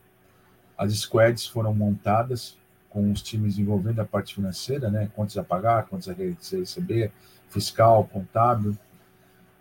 as 0.78 0.94
squads 0.94 1.48
foram 1.48 1.74
montadas 1.74 2.56
com 2.92 3.12
os 3.12 3.24
times 3.24 3.58
envolvendo 3.58 4.00
a 4.02 4.06
parte 4.06 4.36
financeira, 4.36 4.92
né? 4.92 5.10
Contas 5.16 5.36
a 5.36 5.44
pagar, 5.44 5.88
contas 5.88 6.08
a 6.08 6.14
receber, 6.14 7.12
fiscal, 7.50 8.06
contábil. 8.06 8.78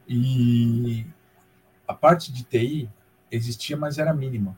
E 0.07 1.07
a 1.89 1.95
parte 1.95 2.31
de 2.31 2.45
TI 2.45 2.91
existia, 3.31 3.77
mas 3.77 3.97
era 3.97 4.13
mínima. 4.13 4.57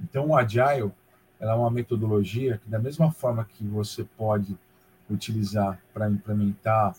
Então, 0.00 0.28
o 0.28 0.36
Agile 0.36 0.90
é 1.38 1.52
uma 1.52 1.70
metodologia 1.70 2.56
que, 2.56 2.70
da 2.70 2.78
mesma 2.78 3.12
forma 3.12 3.44
que 3.44 3.64
você 3.64 4.02
pode 4.16 4.58
utilizar 5.10 5.78
para 5.92 6.08
implementar 6.08 6.96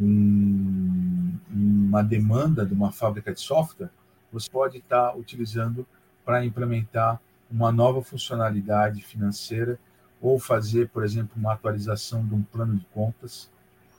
um, 0.00 1.38
uma 1.50 2.02
demanda 2.02 2.64
de 2.66 2.74
uma 2.74 2.90
fábrica 2.90 3.32
de 3.32 3.40
software, 3.40 3.90
você 4.32 4.50
pode 4.50 4.78
estar 4.78 5.10
tá 5.10 5.16
utilizando 5.16 5.86
para 6.24 6.44
implementar 6.44 7.20
uma 7.50 7.70
nova 7.70 8.02
funcionalidade 8.02 9.02
financeira 9.02 9.78
ou 10.20 10.38
fazer, 10.38 10.88
por 10.88 11.04
exemplo, 11.04 11.32
uma 11.36 11.52
atualização 11.52 12.26
de 12.26 12.34
um 12.34 12.42
plano 12.42 12.76
de 12.76 12.86
contas, 12.86 13.50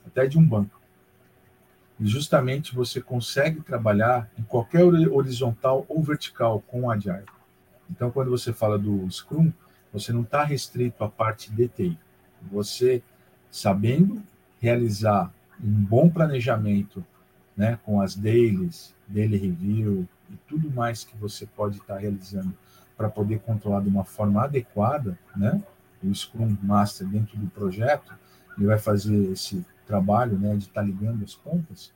até 0.04 0.26
de 0.26 0.38
um 0.38 0.46
banco. 0.46 0.80
E 1.98 2.06
justamente 2.06 2.74
você 2.74 3.00
consegue 3.00 3.60
trabalhar 3.62 4.28
em 4.38 4.42
qualquer 4.42 4.84
horizontal 4.84 5.86
ou 5.88 6.02
vertical 6.02 6.60
com 6.66 6.82
o 6.82 6.90
Agile. 6.90 7.24
Então, 7.90 8.10
quando 8.10 8.30
você 8.30 8.52
fala 8.52 8.78
do 8.78 9.08
Scrum, 9.10 9.52
você 9.92 10.12
não 10.12 10.22
está 10.22 10.44
restrito 10.44 11.02
à 11.02 11.08
parte 11.08 11.50
de 11.50 11.68
TI. 11.68 11.98
Você, 12.50 13.02
sabendo 13.50 14.22
realizar 14.60 15.32
um 15.62 15.84
bom 15.84 16.08
planejamento, 16.08 17.04
né, 17.56 17.78
com 17.84 18.00
as 18.00 18.14
dailies, 18.14 18.94
daily 19.06 19.36
review 19.36 20.06
e 20.30 20.36
tudo 20.48 20.70
mais 20.70 21.04
que 21.04 21.16
você 21.16 21.46
pode 21.46 21.78
estar 21.78 21.94
tá 21.94 22.00
realizando 22.00 22.54
para 22.96 23.08
poder 23.08 23.40
controlar 23.40 23.80
de 23.82 23.88
uma 23.88 24.04
forma 24.04 24.42
adequada, 24.42 25.18
né, 25.34 25.62
o 26.02 26.14
Scrum 26.14 26.56
Master 26.62 27.06
dentro 27.06 27.36
do 27.38 27.46
projeto, 27.48 28.14
ele 28.56 28.66
vai 28.66 28.78
fazer 28.78 29.32
esse 29.32 29.64
trabalho, 29.86 30.38
né, 30.38 30.56
de 30.56 30.64
estar 30.64 30.80
tá 30.80 30.86
ligando 30.86 31.24
as 31.24 31.34
pontas. 31.34 31.92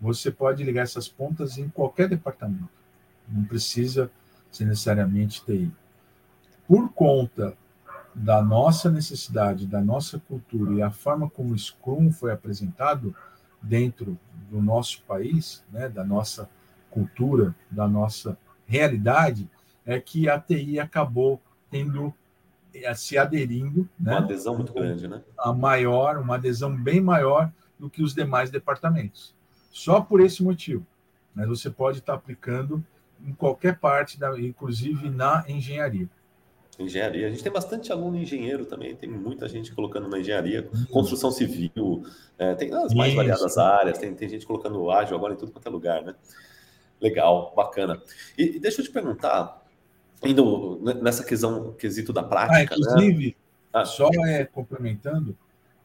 Você 0.00 0.30
pode 0.30 0.62
ligar 0.62 0.82
essas 0.82 1.08
pontas 1.08 1.58
em 1.58 1.68
qualquer 1.68 2.08
departamento. 2.08 2.68
Não 3.28 3.44
precisa 3.44 4.10
ser 4.50 4.66
necessariamente 4.66 5.44
TI. 5.44 5.72
Por 6.66 6.92
conta 6.92 7.56
da 8.14 8.42
nossa 8.42 8.90
necessidade, 8.90 9.66
da 9.66 9.80
nossa 9.80 10.18
cultura 10.20 10.72
e 10.72 10.82
a 10.82 10.90
forma 10.90 11.28
como 11.28 11.52
o 11.52 11.58
Scrum 11.58 12.12
foi 12.12 12.30
apresentado 12.32 13.14
dentro 13.60 14.18
do 14.50 14.62
nosso 14.62 15.02
país, 15.02 15.64
né, 15.72 15.88
da 15.88 16.04
nossa 16.04 16.48
cultura, 16.90 17.54
da 17.70 17.88
nossa 17.88 18.38
realidade, 18.66 19.50
é 19.84 19.98
que 19.98 20.28
a 20.28 20.38
TI 20.38 20.78
acabou 20.78 21.40
tendo 21.70 22.14
eh, 22.72 22.94
se 22.94 23.18
aderindo, 23.18 23.88
né, 23.98 24.12
uma 24.12 24.24
adesão 24.24 24.54
muito 24.54 24.72
grande, 24.72 25.08
né? 25.08 25.22
A 25.36 25.52
maior, 25.52 26.18
uma 26.18 26.36
adesão 26.36 26.74
bem 26.74 27.00
maior 27.00 27.50
do 27.78 27.90
que 27.90 28.02
os 28.02 28.14
demais 28.14 28.50
departamentos. 28.50 29.34
Só 29.72 30.00
por 30.00 30.20
esse 30.20 30.42
motivo, 30.42 30.86
mas 31.34 31.48
você 31.48 31.68
pode 31.68 31.98
estar 31.98 32.14
aplicando 32.14 32.84
em 33.20 33.32
qualquer 33.32 33.78
parte, 33.78 34.18
da, 34.18 34.38
inclusive 34.38 35.10
na 35.10 35.44
engenharia. 35.48 36.08
Engenharia. 36.78 37.28
A 37.28 37.30
gente 37.30 37.42
tem 37.42 37.52
bastante 37.52 37.92
aluno 37.92 38.16
engenheiro 38.16 38.66
também, 38.66 38.96
tem 38.96 39.08
muita 39.08 39.48
gente 39.48 39.72
colocando 39.72 40.08
na 40.08 40.18
engenharia, 40.18 40.68
construção 40.90 41.30
civil, 41.30 42.04
é, 42.36 42.54
tem 42.54 42.72
as 42.74 42.92
mais 42.92 43.10
Isso. 43.10 43.16
variadas 43.16 43.58
áreas, 43.58 43.98
tem, 43.98 44.12
tem 44.14 44.28
gente 44.28 44.44
colocando 44.44 44.90
ágil 44.90 45.16
agora 45.16 45.34
em 45.34 45.36
tudo 45.36 45.52
quanto 45.52 45.66
é 45.66 45.70
lugar, 45.70 46.02
né? 46.02 46.14
Legal, 47.00 47.52
bacana. 47.54 48.02
E, 48.36 48.56
e 48.56 48.58
deixa 48.58 48.80
eu 48.80 48.84
te 48.84 48.90
perguntar, 48.90 49.64
indo 50.24 50.80
nessa 51.00 51.22
questão, 51.22 51.72
quesito 51.74 52.12
da 52.12 52.22
prática. 52.22 52.74
Ah, 52.74 52.78
inclusive, 52.78 53.26
né? 53.26 53.34
ah. 53.72 53.84
só 53.84 54.08
é, 54.26 54.44
complementando, 54.44 55.36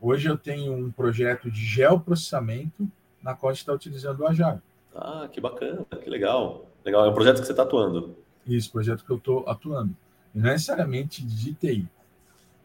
hoje 0.02 0.28
eu 0.28 0.38
tenho 0.38 0.74
um 0.74 0.92
projeto 0.92 1.52
de 1.52 1.64
geoprocessamento 1.64 2.90
na 3.22 3.36
qual 3.36 3.52
a 3.52 3.54
gente 3.54 3.62
está 3.62 3.74
utilizando 3.74 4.22
o 4.22 4.28
Agile. 4.28 4.60
Ah, 4.96 5.28
que 5.32 5.40
bacana, 5.40 5.86
que 6.02 6.10
legal. 6.10 6.66
Legal, 6.84 7.06
é 7.06 7.10
um 7.10 7.14
projeto 7.14 7.40
que 7.40 7.46
você 7.46 7.52
está 7.52 7.64
atuando. 7.64 8.16
Isso, 8.48 8.72
projeto 8.72 9.06
que 9.06 9.12
eu 9.12 9.18
estou 9.18 9.48
atuando. 9.48 9.96
Não 10.34 10.52
necessariamente 10.52 11.26
de 11.26 11.54
TI. 11.54 11.88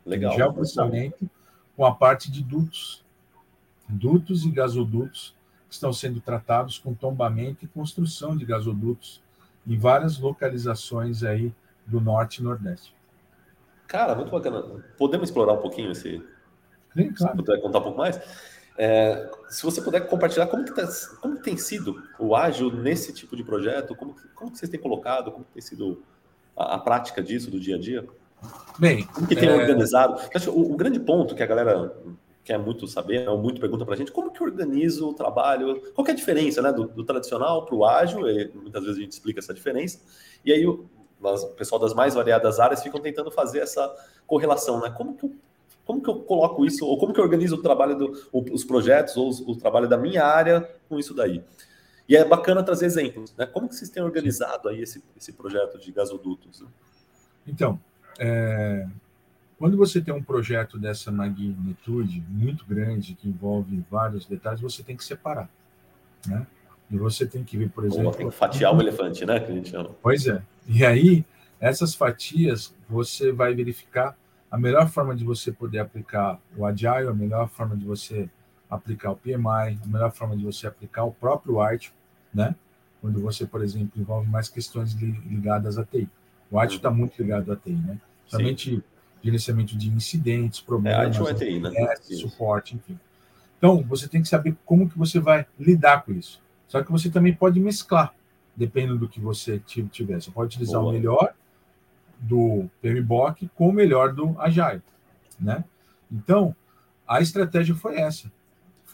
Legal. 0.05 0.33
De 0.33 0.37
geoprocessamento 0.37 1.29
com 1.77 1.85
a 1.85 1.95
parte 1.95 2.31
de 2.31 2.43
dutos. 2.43 3.05
Dutos 3.89 4.45
e 4.45 4.51
gasodutos 4.51 5.35
que 5.69 5.75
estão 5.75 5.93
sendo 5.93 6.21
tratados 6.21 6.79
com 6.79 6.95
tombamento 6.95 7.65
e 7.65 7.69
construção 7.69 8.37
de 8.37 8.45
gasodutos 8.45 9.23
em 9.67 9.79
várias 9.79 10.19
localizações 10.19 11.23
aí 11.23 11.53
do 11.87 12.01
norte 12.01 12.39
e 12.39 12.43
nordeste. 12.45 12.95
Cara, 13.87 14.15
muito 14.15 14.31
bacana. 14.31 14.63
Podemos 14.97 15.29
explorar 15.29 15.55
um 15.55 15.61
pouquinho 15.61 15.91
esse. 15.91 16.23
Sim, 16.97 17.13
claro. 17.13 17.37
Se 17.37 17.45
puder 17.45 17.61
contar 17.61 17.79
um 17.79 17.83
pouco 17.83 17.99
mais. 17.99 18.21
É, 18.77 19.31
se 19.49 19.63
você 19.63 19.81
puder 19.81 20.01
compartilhar 20.09 20.47
como 20.49 20.65
que, 20.65 20.75
tá, 20.75 20.87
como 21.21 21.37
que 21.37 21.45
tem 21.45 21.57
sido 21.57 22.03
o 22.19 22.35
ágil 22.35 22.73
nesse 22.73 23.13
tipo 23.13 23.37
de 23.37 23.45
projeto, 23.45 23.95
como, 23.95 24.17
como 24.35 24.51
que 24.51 24.59
vocês 24.59 24.71
têm 24.71 24.81
colocado, 24.81 25.31
como 25.31 25.45
tem 25.45 25.63
sido 25.63 26.03
a, 26.57 26.75
a, 26.75 26.79
prática 26.79 27.23
disso 27.23 27.51
do 27.51 27.59
dia 27.59 27.77
a 27.77 27.79
dia? 27.79 28.07
Bem, 28.79 29.05
como 29.07 29.27
que 29.27 29.37
tem 29.37 29.49
é... 29.49 29.55
organizado? 29.55 30.21
Acho, 30.35 30.51
o, 30.51 30.73
o, 30.73 30.77
grande 30.77 31.01
ponto 31.01 31.35
que 31.35 31.43
a 31.43 31.47
galera 31.47 31.95
quer 32.45 32.59
muito 32.59 32.87
saber, 32.87 33.29
ou 33.29 33.39
muito 33.39 33.61
pergunta 33.61 33.85
para 33.85 33.95
a 33.95 33.97
gente, 33.97 34.13
como 34.13 34.31
que 34.31 34.43
organiza 34.43 35.05
o 35.05 35.15
trabalho, 35.15 35.81
qual 35.95 36.07
é 36.07 36.11
a 36.11 36.15
diferença 36.15 36.61
né, 36.61 36.73
do, 36.73 36.87
do 36.87 37.03
tradicional 37.03 37.65
para 37.65 37.75
o 37.75 37.85
ágil, 37.85 38.29
e 38.29 38.51
muitas 38.55 38.83
vezes 38.83 38.99
a 38.99 39.03
gente 39.03 39.13
explica 39.13 39.41
essa 39.41 39.55
diferença, 39.55 40.01
e 40.45 40.53
aí 40.53 40.67
o, 40.67 40.87
o 41.23 41.47
pessoal 41.57 41.81
das 41.81 41.95
mais 41.95 42.15
variadas 42.15 42.61
áreas 42.61 42.83
ficam 42.83 43.01
tentando 43.01 43.31
fazer 43.31 43.61
essa 43.61 43.93
correlação, 44.27 44.81
né? 44.81 44.91
Como 44.91 45.17
que 45.17 45.25
eu, 45.25 45.33
como 45.87 46.03
que 46.03 46.09
eu 46.09 46.17
coloco 46.21 46.65
isso, 46.65 46.87
ou 46.87 46.99
como 46.99 47.15
que 47.15 47.21
eu 47.21 47.25
organizo 47.25 47.57
o 47.57 47.63
trabalho 47.63 47.97
dos 47.97 48.63
do, 48.63 48.67
projetos, 48.67 49.17
ou 49.17 49.31
o 49.31 49.57
trabalho 49.57 49.89
da 49.89 49.97
minha 49.97 50.25
área 50.25 50.69
com 50.89 50.99
isso 50.99 51.15
daí? 51.15 51.43
E 52.09 52.17
é 52.17 52.25
bacana 52.25 52.63
trazer 52.63 52.87
exemplos, 52.87 53.35
né? 53.37 53.47
Como 53.47 53.69
que 53.69 53.75
vocês 53.75 53.91
têm 53.91 54.03
organizado 54.03 54.69
aí 54.69 54.83
esse, 54.83 55.03
esse 55.17 55.33
projeto 55.33 55.79
de 55.79 55.91
gasodutos? 55.91 56.61
Né? 56.61 56.69
Então, 57.47 57.81
é, 58.19 58.87
quando 59.59 59.77
você 59.77 60.01
tem 60.01 60.13
um 60.13 60.23
projeto 60.23 60.79
dessa 60.79 61.11
magnitude 61.11 62.23
muito 62.29 62.67
grande, 62.67 63.15
que 63.15 63.29
envolve 63.29 63.83
vários 63.91 64.27
detalhes, 64.27 64.61
você 64.61 64.83
tem 64.83 64.97
que 64.97 65.05
separar, 65.05 65.49
né? 66.27 66.47
E 66.91 66.99
você 66.99 67.27
tem 67.27 67.43
que 67.43 67.57
ver, 67.57 67.71
por 67.71 67.85
exemplo... 67.85 68.13
tem 68.13 68.29
que 68.29 68.35
fatiar 68.35 68.77
o 68.77 68.81
elefante, 68.81 69.25
né? 69.25 69.41
Que 69.41 69.51
a 69.51 69.55
gente 69.55 69.71
chama. 69.71 69.91
Pois 70.03 70.27
é. 70.27 70.43
E 70.69 70.85
aí, 70.85 71.25
essas 71.59 71.95
fatias, 71.95 72.75
você 72.89 73.33
vai 73.33 73.55
verificar 73.55 74.17
a 74.51 74.59
melhor 74.59 74.89
forma 74.89 75.17
de 75.17 75.25
você 75.25 75.51
poder 75.51 75.79
aplicar 75.79 76.39
o 76.57 76.67
Agile, 76.67 77.09
a 77.09 77.15
melhor 77.15 77.49
forma 77.49 77.77
de 77.77 77.85
você 77.85 78.29
aplicar 78.75 79.11
o 79.13 79.17
PMI, 79.17 79.79
a 79.83 79.87
melhor 79.87 80.13
forma 80.13 80.37
de 80.37 80.45
você 80.45 80.67
aplicar 80.67 81.05
o 81.05 81.13
próprio 81.13 81.61
ART, 81.61 81.89
né? 82.33 82.55
Quando 83.01 83.21
você, 83.21 83.47
por 83.47 83.63
exemplo, 83.63 84.01
envolve 84.01 84.29
mais 84.29 84.49
questões 84.49 84.93
ligadas 84.95 85.79
à 85.79 85.85
TI. 85.85 86.09
O 86.51 86.59
ART 86.59 86.73
está 86.73 86.91
muito 86.91 87.21
ligado 87.21 87.53
à 87.53 87.57
TI, 87.57 87.73
né? 87.73 87.99
Somente 88.27 88.83
gerenciamento 89.23 89.77
de 89.77 89.89
incidentes, 89.89 90.61
problemas, 90.61 91.17
é, 91.17 91.35
TI, 91.35 91.61
né? 91.61 91.71
suporte, 91.97 92.77
enfim. 92.77 92.99
Então, 93.57 93.83
você 93.83 94.07
tem 94.07 94.21
que 94.21 94.29
saber 94.29 94.55
como 94.65 94.89
que 94.89 94.99
você 94.99 95.19
vai 95.19 95.47
lidar 95.59 96.05
com 96.05 96.13
isso. 96.13 96.43
Só 96.69 96.83
que 96.83 96.93
você 96.93 97.09
também 97.09 97.33
pode 97.33 97.59
mesclar, 97.59 98.15
dependendo 98.55 98.99
do 98.99 99.09
que 99.09 99.21
você 99.21 99.59
tiver. 99.91 100.21
Você 100.21 100.31
pode 100.31 100.49
utilizar 100.49 100.81
Boa. 100.81 100.93
o 100.93 100.95
melhor 100.95 101.35
do 102.19 102.69
PMBOK 102.83 103.49
com 103.55 103.69
o 103.69 103.73
melhor 103.73 104.13
do 104.13 104.39
Agile, 104.41 104.83
né? 105.39 105.65
Então, 106.11 106.55
a 107.07 107.21
estratégia 107.21 107.75
foi 107.75 107.97
essa. 107.97 108.31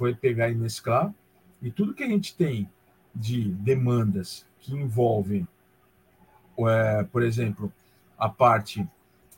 Foi 0.00 0.14
pegar 0.14 0.48
e 0.48 0.54
mesclar. 0.54 1.12
E 1.60 1.70
tudo 1.70 1.92
que 1.92 2.02
a 2.02 2.08
gente 2.08 2.34
tem 2.34 2.70
de 3.14 3.50
demandas 3.50 4.46
que 4.58 4.74
envolvem, 4.74 5.46
é, 6.58 7.02
por 7.04 7.22
exemplo, 7.22 7.70
a 8.18 8.26
parte 8.26 8.88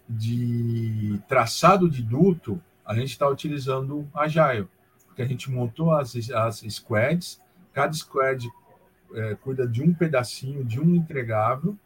de 0.08 1.20
traçado 1.26 1.90
de 1.90 2.00
duto, 2.00 2.62
a 2.86 2.94
gente 2.94 3.10
está 3.10 3.28
utilizando 3.28 4.08
Agile, 4.14 4.68
porque 5.08 5.22
a 5.22 5.26
gente 5.26 5.50
montou 5.50 5.92
as, 5.92 6.14
as 6.30 6.60
squads, 6.68 7.40
cada 7.72 7.92
squad 7.92 8.48
é, 9.14 9.34
cuida 9.34 9.66
de 9.66 9.82
um 9.82 9.92
pedacinho, 9.92 10.64
de 10.64 10.78
um 10.78 10.94
entregável, 10.94 11.76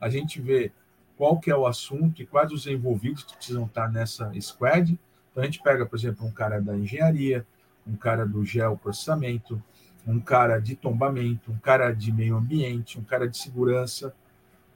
a 0.00 0.10
gente 0.10 0.40
vê 0.40 0.72
qual 1.16 1.38
que 1.38 1.52
é 1.52 1.56
o 1.56 1.68
assunto 1.68 2.20
e 2.20 2.26
quais 2.26 2.50
os 2.50 2.66
envolvidos 2.66 3.22
que 3.22 3.36
precisam 3.36 3.66
estar 3.66 3.88
nessa 3.92 4.32
squad. 4.40 4.98
Então 5.30 5.40
a 5.40 5.46
gente 5.46 5.62
pega, 5.62 5.86
por 5.86 5.96
exemplo, 5.96 6.26
um 6.26 6.32
cara 6.32 6.60
da 6.60 6.76
engenharia, 6.76 7.46
um 7.86 7.96
cara 7.96 8.26
do 8.26 8.44
geoprocessamento, 8.44 9.62
um 10.06 10.20
cara 10.20 10.58
de 10.58 10.76
tombamento, 10.76 11.50
um 11.50 11.58
cara 11.58 11.92
de 11.92 12.12
meio 12.12 12.36
ambiente, 12.36 12.98
um 12.98 13.04
cara 13.04 13.28
de 13.28 13.38
segurança 13.38 14.14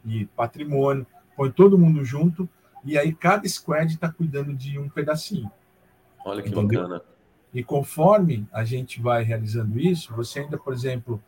e 0.04 0.26
patrimônio, 0.26 1.06
põe 1.36 1.50
todo 1.50 1.78
mundo 1.78 2.04
junto 2.04 2.48
e 2.84 2.96
aí 2.96 3.14
cada 3.14 3.46
squad 3.48 3.92
está 3.92 4.10
cuidando 4.10 4.54
de 4.54 4.78
um 4.78 4.88
pedacinho. 4.88 5.50
Olha 6.24 6.42
que 6.42 6.48
entendeu? 6.48 6.82
bacana. 6.82 7.02
E 7.52 7.62
conforme 7.62 8.46
a 8.52 8.64
gente 8.64 9.00
vai 9.00 9.22
realizando 9.22 9.78
isso, 9.78 10.14
você 10.14 10.40
ainda, 10.40 10.58
por 10.58 10.72
exemplo, 10.72 11.22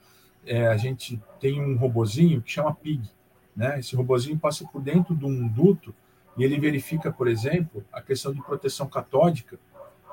é, 0.45 0.67
a 0.67 0.77
gente 0.77 1.21
tem 1.39 1.61
um 1.61 1.77
robozinho 1.77 2.43
que 2.43 2.51
chama 2.51 2.75
PIG. 2.75 3.11
Né? 3.57 3.79
Esse 3.79 3.97
robozinho 3.97 4.39
passa 4.39 4.67
por 4.67 4.81
dentro 4.81 5.15
de 5.15 5.25
um 5.25 5.49
duto 5.49 5.95
e 6.37 6.45
ele 6.45 6.59
verifica, 6.59 7.11
por 7.11 7.29
exemplo, 7.29 7.85
a 7.93 8.01
questão 8.01 8.33
de 8.33 8.43
proteção 8.43 8.87
catódica, 8.87 9.59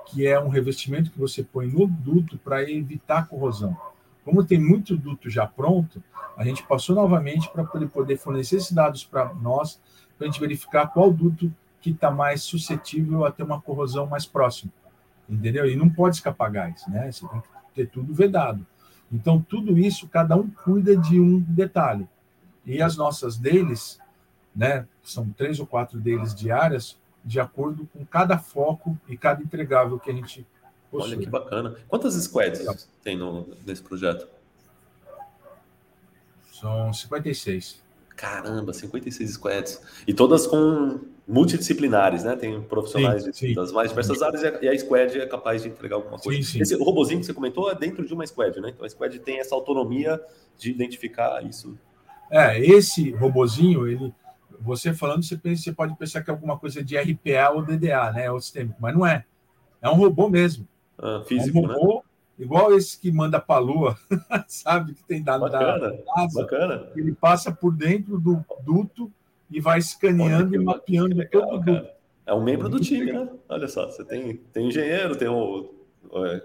que 0.10 0.26
é 0.26 0.40
um 0.40 0.48
revestimento 0.48 1.12
que 1.12 1.20
você 1.20 1.44
põe 1.44 1.68
no 1.68 1.88
duto 1.88 2.38
para 2.38 2.70
evitar 2.70 3.28
corrosão. 3.28 3.76
Como 4.24 4.44
tem 4.44 4.60
muito 4.60 4.98
duto 4.98 5.30
já 5.30 5.46
pronto, 5.48 6.04
a 6.36 6.44
gente 6.44 6.64
passou 6.64 6.96
novamente 6.96 7.50
para 7.50 7.68
ele 7.76 7.88
poder 7.88 8.18
fornecer 8.18 8.58
esses 8.58 8.72
dados 8.72 9.04
para 9.04 9.34
nós 9.34 9.80
para 10.18 10.28
a 10.28 10.32
gente 10.32 10.40
verificar 10.40 10.88
qual 10.88 11.14
duto 11.14 11.54
que 11.80 11.92
está 11.92 12.10
mais 12.10 12.42
suscetível 12.42 13.26
a 13.26 13.32
ter 13.32 13.44
uma 13.44 13.62
corrosão 13.62 14.08
mais 14.08 14.26
próxima, 14.26 14.72
entendeu? 15.30 15.70
E 15.70 15.76
não 15.76 15.90
pode 15.90 16.16
escapar 16.16 16.50
gás, 16.50 16.84
né? 16.88 17.12
Você 17.12 17.28
tem 17.28 17.40
que 17.40 17.48
ter 17.76 17.88
tudo 17.88 18.14
vedado. 18.14 18.66
Então, 19.12 19.42
tudo 19.42 19.78
isso, 19.78 20.08
cada 20.08 20.36
um 20.36 20.50
cuida 20.50 20.98
de 20.98 21.20
um 21.20 21.40
detalhe. 21.40 22.08
E 22.66 22.82
as 22.82 22.98
nossas 22.98 23.38
deles, 23.38 24.00
né? 24.56 24.86
São 25.04 25.30
três 25.30 25.60
ou 25.60 25.68
quatro 25.68 26.00
deles 26.00 26.36
diárias, 26.36 26.98
de 27.28 27.42
acordo 27.42 27.86
com 27.92 28.06
cada 28.06 28.38
foco 28.38 28.98
e 29.08 29.18
cada 29.18 29.44
entregável 29.44 30.00
que 30.00 30.10
a 30.10 30.14
gente 30.14 30.48
possui. 30.90 31.12
Olha 31.12 31.18
que 31.18 31.30
bacana. 31.30 31.76
Quantas 31.90 32.14
squads 32.14 32.90
tem 33.04 33.18
no, 33.18 33.50
nesse 33.66 33.84
projeto? 33.84 34.26
São 36.54 36.94
56. 36.94 37.84
Caramba, 38.16 38.74
56 38.74 39.32
squads. 39.32 39.82
E 40.08 40.14
todas 40.14 40.48
com 40.48 41.02
multidisciplinares, 41.28 42.24
né? 42.24 42.38
Tem 42.38 42.62
profissionais 42.62 43.24
sim, 43.24 43.34
sim. 43.34 43.54
das 43.54 43.74
mais 43.74 43.90
diversas 43.90 44.22
áreas 44.22 44.42
e 44.62 44.68
a 44.70 44.80
squad 44.80 45.20
é 45.20 45.26
capaz 45.26 45.64
de 45.64 45.68
entregar 45.68 45.98
alguma 45.98 46.18
coisa. 46.18 46.42
Sim, 46.42 46.62
Esse 46.62 46.76
robozinho 46.76 47.20
que 47.20 47.26
você 47.26 47.34
comentou 47.34 47.70
é 47.70 47.76
dentro 47.76 48.06
de 48.06 48.14
uma 48.14 48.26
squad, 48.26 48.62
né? 48.62 48.70
Então 48.70 48.86
a 48.86 48.90
squad 48.90 49.20
tem 49.20 49.40
essa 49.40 49.54
autonomia 49.54 50.20
de 50.58 50.72
identificar 50.72 51.44
isso. 51.44 51.78
É, 52.32 52.58
esse 52.60 53.12
robozinho, 53.12 53.86
ele, 53.86 54.14
você 54.60 54.94
falando, 54.94 55.24
você, 55.24 55.38
pensa, 55.38 55.64
você 55.64 55.72
pode 55.72 55.96
pensar 55.96 56.22
que 56.22 56.30
é 56.30 56.34
alguma 56.34 56.58
coisa 56.58 56.84
de 56.84 56.98
RPA 56.98 57.52
ou 57.54 57.64
DDA, 57.64 58.12
né? 58.12 58.32
O 58.32 58.40
sistema, 58.40 58.76
mas 58.80 58.96
não 58.96 59.06
é. 59.06 59.26
É 59.82 59.90
um 59.90 59.96
robô 59.96 60.30
mesmo. 60.30 60.68
Ah, 60.98 61.24
físico, 61.26 61.58
é 61.58 61.62
um 61.62 61.68
robô, 61.68 61.96
né? 61.96 62.02
igual 62.40 62.74
esse 62.74 63.00
que 63.00 63.12
manda 63.12 63.40
para 63.40 63.56
a 63.56 63.60
Lua, 63.60 63.98
sabe? 64.48 64.94
Que 64.94 65.04
tem 65.04 65.24
dado 65.24 65.42
bacana, 65.42 65.92
da. 65.92 66.28
Bacana. 66.34 66.90
Ele 66.96 67.14
passa 67.14 67.52
por 67.52 67.74
dentro 67.74 68.20
do 68.20 68.44
duto 68.64 69.12
e 69.50 69.60
vai 69.62 69.80
escaneando 69.80 70.56
e 70.56 70.60
mapeando 70.60 71.16
legal, 71.16 71.42
todo 71.44 71.56
o 71.56 71.60
duto. 71.60 71.90
É 72.26 72.34
um 72.34 72.44
membro 72.44 72.68
do 72.68 72.80
time, 72.80 73.12
né? 73.12 73.30
Olha 73.48 73.68
só, 73.68 73.86
você 73.86 74.04
tem, 74.04 74.36
tem 74.52 74.68
engenheiro, 74.68 75.16
tem 75.16 75.30
o. 75.30 75.74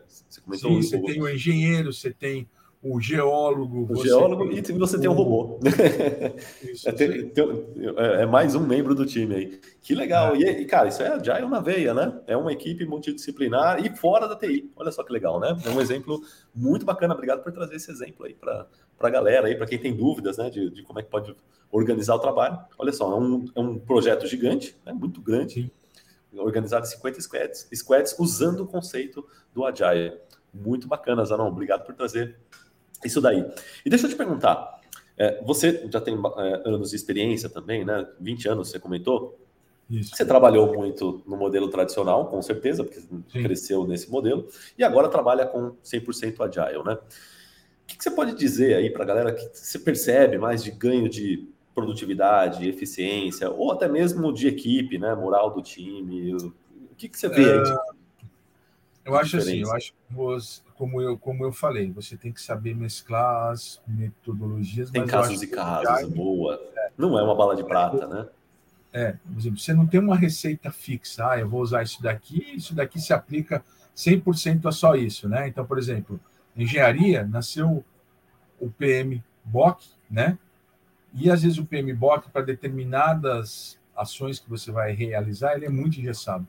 Você 0.07 0.41
comentou 0.41 0.71
Sim, 0.71 0.83
você 0.83 1.01
tem 1.01 1.21
o 1.21 1.29
engenheiro, 1.29 1.93
você 1.93 2.11
tem 2.11 2.49
o 2.83 3.01
geólogo. 3.01 3.87
O 3.89 3.97
geólogo 4.03 4.51
e 4.51 4.61
você 4.73 4.99
tem 4.99 5.09
um 5.09 5.13
robô. 5.13 5.61
Isso, 6.65 6.89
é, 6.89 6.93
tem, 6.93 7.29
tem, 7.29 7.45
é, 7.97 8.27
mais 8.27 8.57
um 8.57 8.67
membro 8.67 8.93
do 8.93 9.07
time 9.07 9.35
aí. 9.37 9.61
Que 9.81 9.95
legal. 9.95 10.35
É. 10.35 10.61
E, 10.61 10.65
cara, 10.65 10.89
isso 10.89 11.01
é 11.01 11.07
agile 11.07 11.47
na 11.49 11.61
veia, 11.61 11.95
né? 11.95 12.21
É 12.27 12.37
uma 12.37 12.53
equipe 12.53 12.85
multidisciplinar 12.85 13.85
e 13.87 13.97
fora 13.97 14.27
da 14.27 14.35
TI. 14.35 14.69
Olha 14.75 14.91
só 14.91 15.05
que 15.05 15.13
legal, 15.13 15.39
né? 15.39 15.57
É 15.65 15.71
um 15.71 15.81
exemplo 15.81 16.21
muito 16.53 16.85
bacana. 16.85 17.15
Obrigado 17.15 17.45
por 17.45 17.53
trazer 17.53 17.77
esse 17.77 17.89
exemplo 17.89 18.27
aí 18.27 18.35
para 18.35 18.67
a 18.99 19.11
galera 19.11 19.47
aí, 19.47 19.55
para 19.55 19.67
quem 19.67 19.79
tem 19.79 19.95
dúvidas, 19.95 20.37
né? 20.39 20.51
De, 20.51 20.69
de, 20.71 20.83
como 20.83 20.99
é 20.99 21.05
que 21.05 21.11
pode 21.11 21.37
organizar 21.71 22.17
o 22.17 22.19
trabalho. 22.19 22.59
Olha 22.77 22.93
só, 22.93 23.13
é 23.13 23.15
um, 23.15 23.45
é 23.55 23.61
um 23.61 23.79
projeto 23.79 24.27
gigante, 24.27 24.77
né? 24.85 24.93
muito 24.93 25.21
grande. 25.21 25.73
Organizado 26.35 26.85
em 26.85 26.89
50 26.89 27.21
squads, 27.21 27.69
squads 27.75 28.17
usando 28.19 28.61
o 28.61 28.67
conceito 28.67 29.25
do 29.55 29.65
Agile. 29.65 30.19
Muito 30.53 30.89
bacana, 30.89 31.25
Zanon. 31.25 31.47
Obrigado 31.47 31.85
por 31.85 31.95
trazer 31.95 32.37
isso 33.05 33.21
daí. 33.21 33.45
E 33.85 33.91
deixa 33.91 34.07
eu 34.07 34.11
te 34.11 34.17
perguntar, 34.17 34.81
é, 35.17 35.43
você 35.45 35.89
já 35.91 36.01
tem 36.01 36.15
é, 36.15 36.63
anos 36.69 36.91
de 36.91 36.97
experiência 36.97 37.49
também, 37.49 37.85
né? 37.85 38.07
20 38.21 38.49
anos, 38.49 38.71
você 38.71 38.79
comentou. 38.79 39.39
Isso. 39.91 40.17
Você 40.17 40.25
trabalhou 40.25 40.73
muito 40.75 41.23
no 41.27 41.37
modelo 41.37 41.69
tradicional, 41.69 42.27
com 42.27 42.41
certeza, 42.41 42.83
porque 42.83 43.01
Sim. 43.01 43.23
cresceu 43.43 43.87
nesse 43.87 44.11
modelo, 44.11 44.49
e 44.79 44.83
agora 44.83 45.09
trabalha 45.09 45.45
com 45.45 45.73
100% 45.85 46.41
Agile, 46.41 46.83
né? 46.85 46.95
O 46.95 47.87
que, 47.87 47.99
que 47.99 48.03
você 48.03 48.11
pode 48.11 48.35
dizer 48.35 48.75
aí 48.75 48.91
para 48.91 49.03
a 49.03 49.07
galera 49.07 49.33
que 49.33 49.51
você 49.53 49.79
percebe 49.79 50.39
mais 50.39 50.63
de 50.65 50.71
ganho 50.71 51.09
de 51.09 51.47
produtividade, 51.75 52.67
eficiência, 52.69 53.51
ou 53.51 53.73
até 53.73 53.89
mesmo 53.89 54.33
de 54.33 54.49
equipe, 54.49 54.99
né? 54.99 55.15
Moral 55.15 55.51
do 55.51 55.63
time? 55.63 56.35
O 56.35 56.53
que, 56.97 57.09
que 57.09 57.19
você 57.19 57.29
vê 57.29 57.43
é... 57.43 57.61
aí? 57.61 57.77
Eu 59.05 59.17
acho 59.17 59.37
assim, 59.37 59.61
eu 59.61 59.73
acho 59.73 59.93
que 59.93 59.99
como 60.75 61.01
eu, 61.01 61.19
como 61.19 61.45
eu 61.45 61.53
falei, 61.53 61.91
você 61.91 62.17
tem 62.17 62.33
que 62.33 62.41
saber 62.41 62.75
mesclar 62.75 63.51
as 63.51 63.81
metodologias. 63.87 64.91
Tem 64.91 65.07
casos 65.07 65.43
e 65.43 65.47
casos, 65.47 66.09
boa. 66.11 66.61
É, 66.77 66.91
não 66.97 67.19
é 67.19 67.23
uma 67.23 67.35
bala 67.35 67.57
de 67.57 67.65
prata, 67.65 68.07
né? 68.07 68.29
É, 68.93 69.13
por 69.13 69.39
exemplo, 69.39 69.59
você 69.59 69.73
não 69.73 69.87
tem 69.87 69.99
uma 69.99 70.17
receita 70.17 70.71
fixa, 70.71 71.31
ah, 71.31 71.39
eu 71.39 71.49
vou 71.49 71.63
usar 71.63 71.83
isso 71.83 72.03
daqui, 72.03 72.45
isso 72.55 72.75
daqui 72.75 73.01
se 73.01 73.13
aplica 73.13 73.65
100% 73.97 74.67
a 74.67 74.73
só 74.73 74.95
isso, 74.95 75.29
né? 75.29 75.49
Então, 75.49 75.65
por 75.65 75.79
exemplo, 75.79 76.21
engenharia, 76.57 77.27
nasceu 77.27 77.85
o 78.61 78.71
PMBOK, 78.71 79.85
né? 80.11 80.39
E 81.15 81.31
às 81.31 81.43
vezes 81.43 81.59
o 81.59 81.65
PMBOK, 81.65 82.31
para 82.31 82.43
determinadas 82.43 83.79
ações 83.97 84.39
que 84.39 84.49
você 84.49 84.71
vai 84.71 84.93
realizar, 84.93 85.55
ele 85.55 85.67
é 85.67 85.71
muito 85.71 85.99
engessado. 85.99 86.47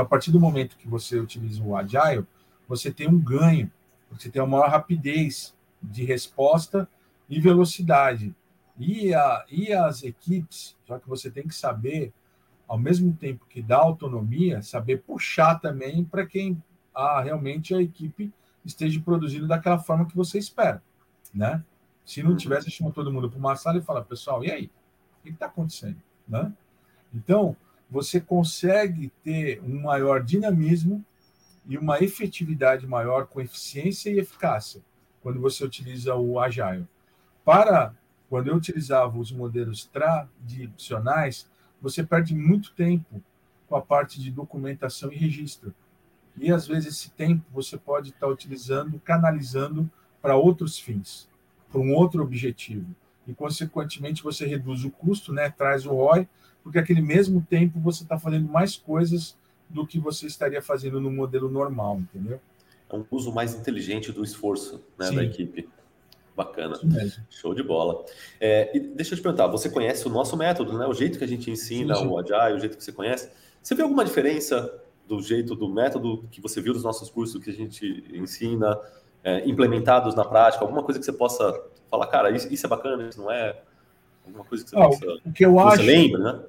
A 0.00 0.04
partir 0.04 0.30
do 0.30 0.40
momento 0.40 0.76
que 0.76 0.88
você 0.88 1.18
utiliza 1.18 1.62
o 1.62 1.76
Agile, 1.76 2.26
você 2.66 2.90
tem 2.90 3.08
um 3.08 3.18
ganho, 3.18 3.70
você 4.10 4.28
tem 4.30 4.40
uma 4.40 4.58
maior 4.58 4.70
rapidez 4.70 5.54
de 5.82 6.04
resposta 6.04 6.88
e 7.28 7.40
velocidade. 7.40 8.34
E, 8.78 9.12
a, 9.12 9.44
e 9.50 9.72
as 9.72 10.02
equipes, 10.02 10.76
já 10.86 10.98
que 11.00 11.08
você 11.08 11.30
tem 11.30 11.46
que 11.46 11.54
saber, 11.54 12.12
ao 12.66 12.78
mesmo 12.78 13.12
tempo 13.14 13.46
que 13.48 13.62
dá 13.62 13.76
autonomia, 13.76 14.62
saber 14.62 15.02
puxar 15.02 15.58
também 15.58 16.04
para 16.04 16.26
quem 16.26 16.62
a, 16.94 17.20
realmente 17.22 17.74
a 17.74 17.80
equipe 17.80 18.32
esteja 18.64 19.00
produzindo 19.00 19.46
daquela 19.46 19.78
forma 19.78 20.06
que 20.06 20.14
você 20.14 20.38
espera, 20.38 20.82
né? 21.32 21.64
Se 22.04 22.22
não 22.22 22.30
uhum. 22.30 22.36
tivesse, 22.36 22.70
chama 22.70 22.90
todo 22.90 23.12
mundo 23.12 23.28
para 23.28 23.38
uma 23.38 23.56
sala 23.56 23.78
e 23.78 23.82
fala, 23.82 24.02
pessoal, 24.02 24.44
e 24.44 24.50
aí? 24.50 24.70
O 25.18 25.22
que 25.22 25.30
está 25.30 25.46
acontecendo? 25.46 26.00
Né? 26.26 26.52
Então, 27.14 27.56
você 27.90 28.20
consegue 28.20 29.10
ter 29.22 29.62
um 29.62 29.82
maior 29.82 30.22
dinamismo 30.22 31.04
e 31.66 31.76
uma 31.78 32.02
efetividade 32.02 32.86
maior 32.86 33.26
com 33.26 33.40
eficiência 33.40 34.10
e 34.10 34.18
eficácia 34.18 34.82
quando 35.22 35.40
você 35.40 35.64
utiliza 35.64 36.14
o 36.14 36.38
Agile. 36.38 36.86
Para 37.44 37.94
quando 38.28 38.48
eu 38.48 38.56
utilizava 38.56 39.18
os 39.18 39.32
modelos 39.32 39.86
tradicionais, 39.86 41.50
você 41.80 42.04
perde 42.04 42.34
muito 42.34 42.72
tempo 42.72 43.22
com 43.66 43.76
a 43.76 43.80
parte 43.80 44.20
de 44.20 44.30
documentação 44.30 45.12
e 45.12 45.16
registro. 45.16 45.74
E 46.36 46.52
às 46.52 46.66
vezes 46.66 46.94
esse 46.94 47.10
tempo 47.10 47.44
você 47.52 47.76
pode 47.76 48.10
estar 48.10 48.26
utilizando, 48.26 49.00
canalizando 49.00 49.90
para 50.20 50.36
outros 50.36 50.78
fins, 50.78 51.28
para 51.70 51.80
um 51.80 51.94
outro 51.94 52.22
objetivo. 52.22 52.94
E, 53.26 53.34
consequentemente, 53.34 54.22
você 54.22 54.46
reduz 54.46 54.84
o 54.84 54.90
custo, 54.90 55.32
né, 55.32 55.50
traz 55.50 55.84
o 55.84 55.90
ROI, 55.90 56.26
porque 56.68 56.78
aquele 56.78 57.00
mesmo 57.00 57.40
tempo 57.48 57.80
você 57.80 58.02
está 58.02 58.18
fazendo 58.18 58.46
mais 58.46 58.76
coisas 58.76 59.34
do 59.70 59.86
que 59.86 59.98
você 59.98 60.26
estaria 60.26 60.60
fazendo 60.60 61.00
no 61.00 61.10
modelo 61.10 61.48
normal, 61.48 61.98
entendeu? 61.98 62.38
É 62.90 62.94
um 62.94 63.06
uso 63.10 63.32
mais 63.32 63.54
inteligente 63.54 64.12
do 64.12 64.22
esforço 64.22 64.84
né, 64.98 65.10
da 65.10 65.24
equipe. 65.24 65.66
Bacana. 66.36 66.78
Show 67.30 67.54
de 67.54 67.62
bola. 67.62 68.04
É, 68.38 68.70
e 68.76 68.80
deixa 68.80 69.14
eu 69.14 69.16
te 69.16 69.22
perguntar, 69.22 69.46
você 69.46 69.70
conhece 69.70 70.06
o 70.06 70.10
nosso 70.10 70.36
método, 70.36 70.76
né? 70.76 70.86
O 70.86 70.92
jeito 70.92 71.16
que 71.16 71.24
a 71.24 71.26
gente 71.26 71.50
ensina 71.50 71.94
sim, 71.94 72.02
sim. 72.02 72.06
o 72.06 72.18
Agile, 72.18 72.58
o 72.58 72.60
jeito 72.60 72.76
que 72.76 72.84
você 72.84 72.92
conhece. 72.92 73.30
Você 73.62 73.74
vê 73.74 73.82
alguma 73.82 74.04
diferença 74.04 74.70
do 75.06 75.22
jeito, 75.22 75.54
do 75.54 75.70
método 75.70 76.28
que 76.30 76.38
você 76.38 76.60
viu 76.60 76.74
dos 76.74 76.84
nossos 76.84 77.08
cursos 77.08 77.42
que 77.42 77.48
a 77.48 77.54
gente 77.54 78.04
ensina, 78.12 78.78
é, 79.24 79.48
implementados 79.48 80.14
na 80.14 80.24
prática? 80.24 80.62
Alguma 80.62 80.82
coisa 80.82 81.00
que 81.00 81.06
você 81.06 81.14
possa 81.14 81.50
falar, 81.90 82.06
cara, 82.08 82.30
isso, 82.30 82.52
isso 82.52 82.66
é 82.66 82.68
bacana, 82.68 83.08
isso 83.08 83.22
não 83.22 83.32
é? 83.32 83.58
Alguma 84.26 84.44
coisa 84.44 84.62
que 84.62 84.70
você, 84.70 84.76
ah, 84.76 84.86
possa, 84.86 85.06
o 85.24 85.32
que 85.32 85.44
eu 85.46 85.58
acho, 85.58 85.82
lembra, 85.82 86.18
né? 86.18 86.40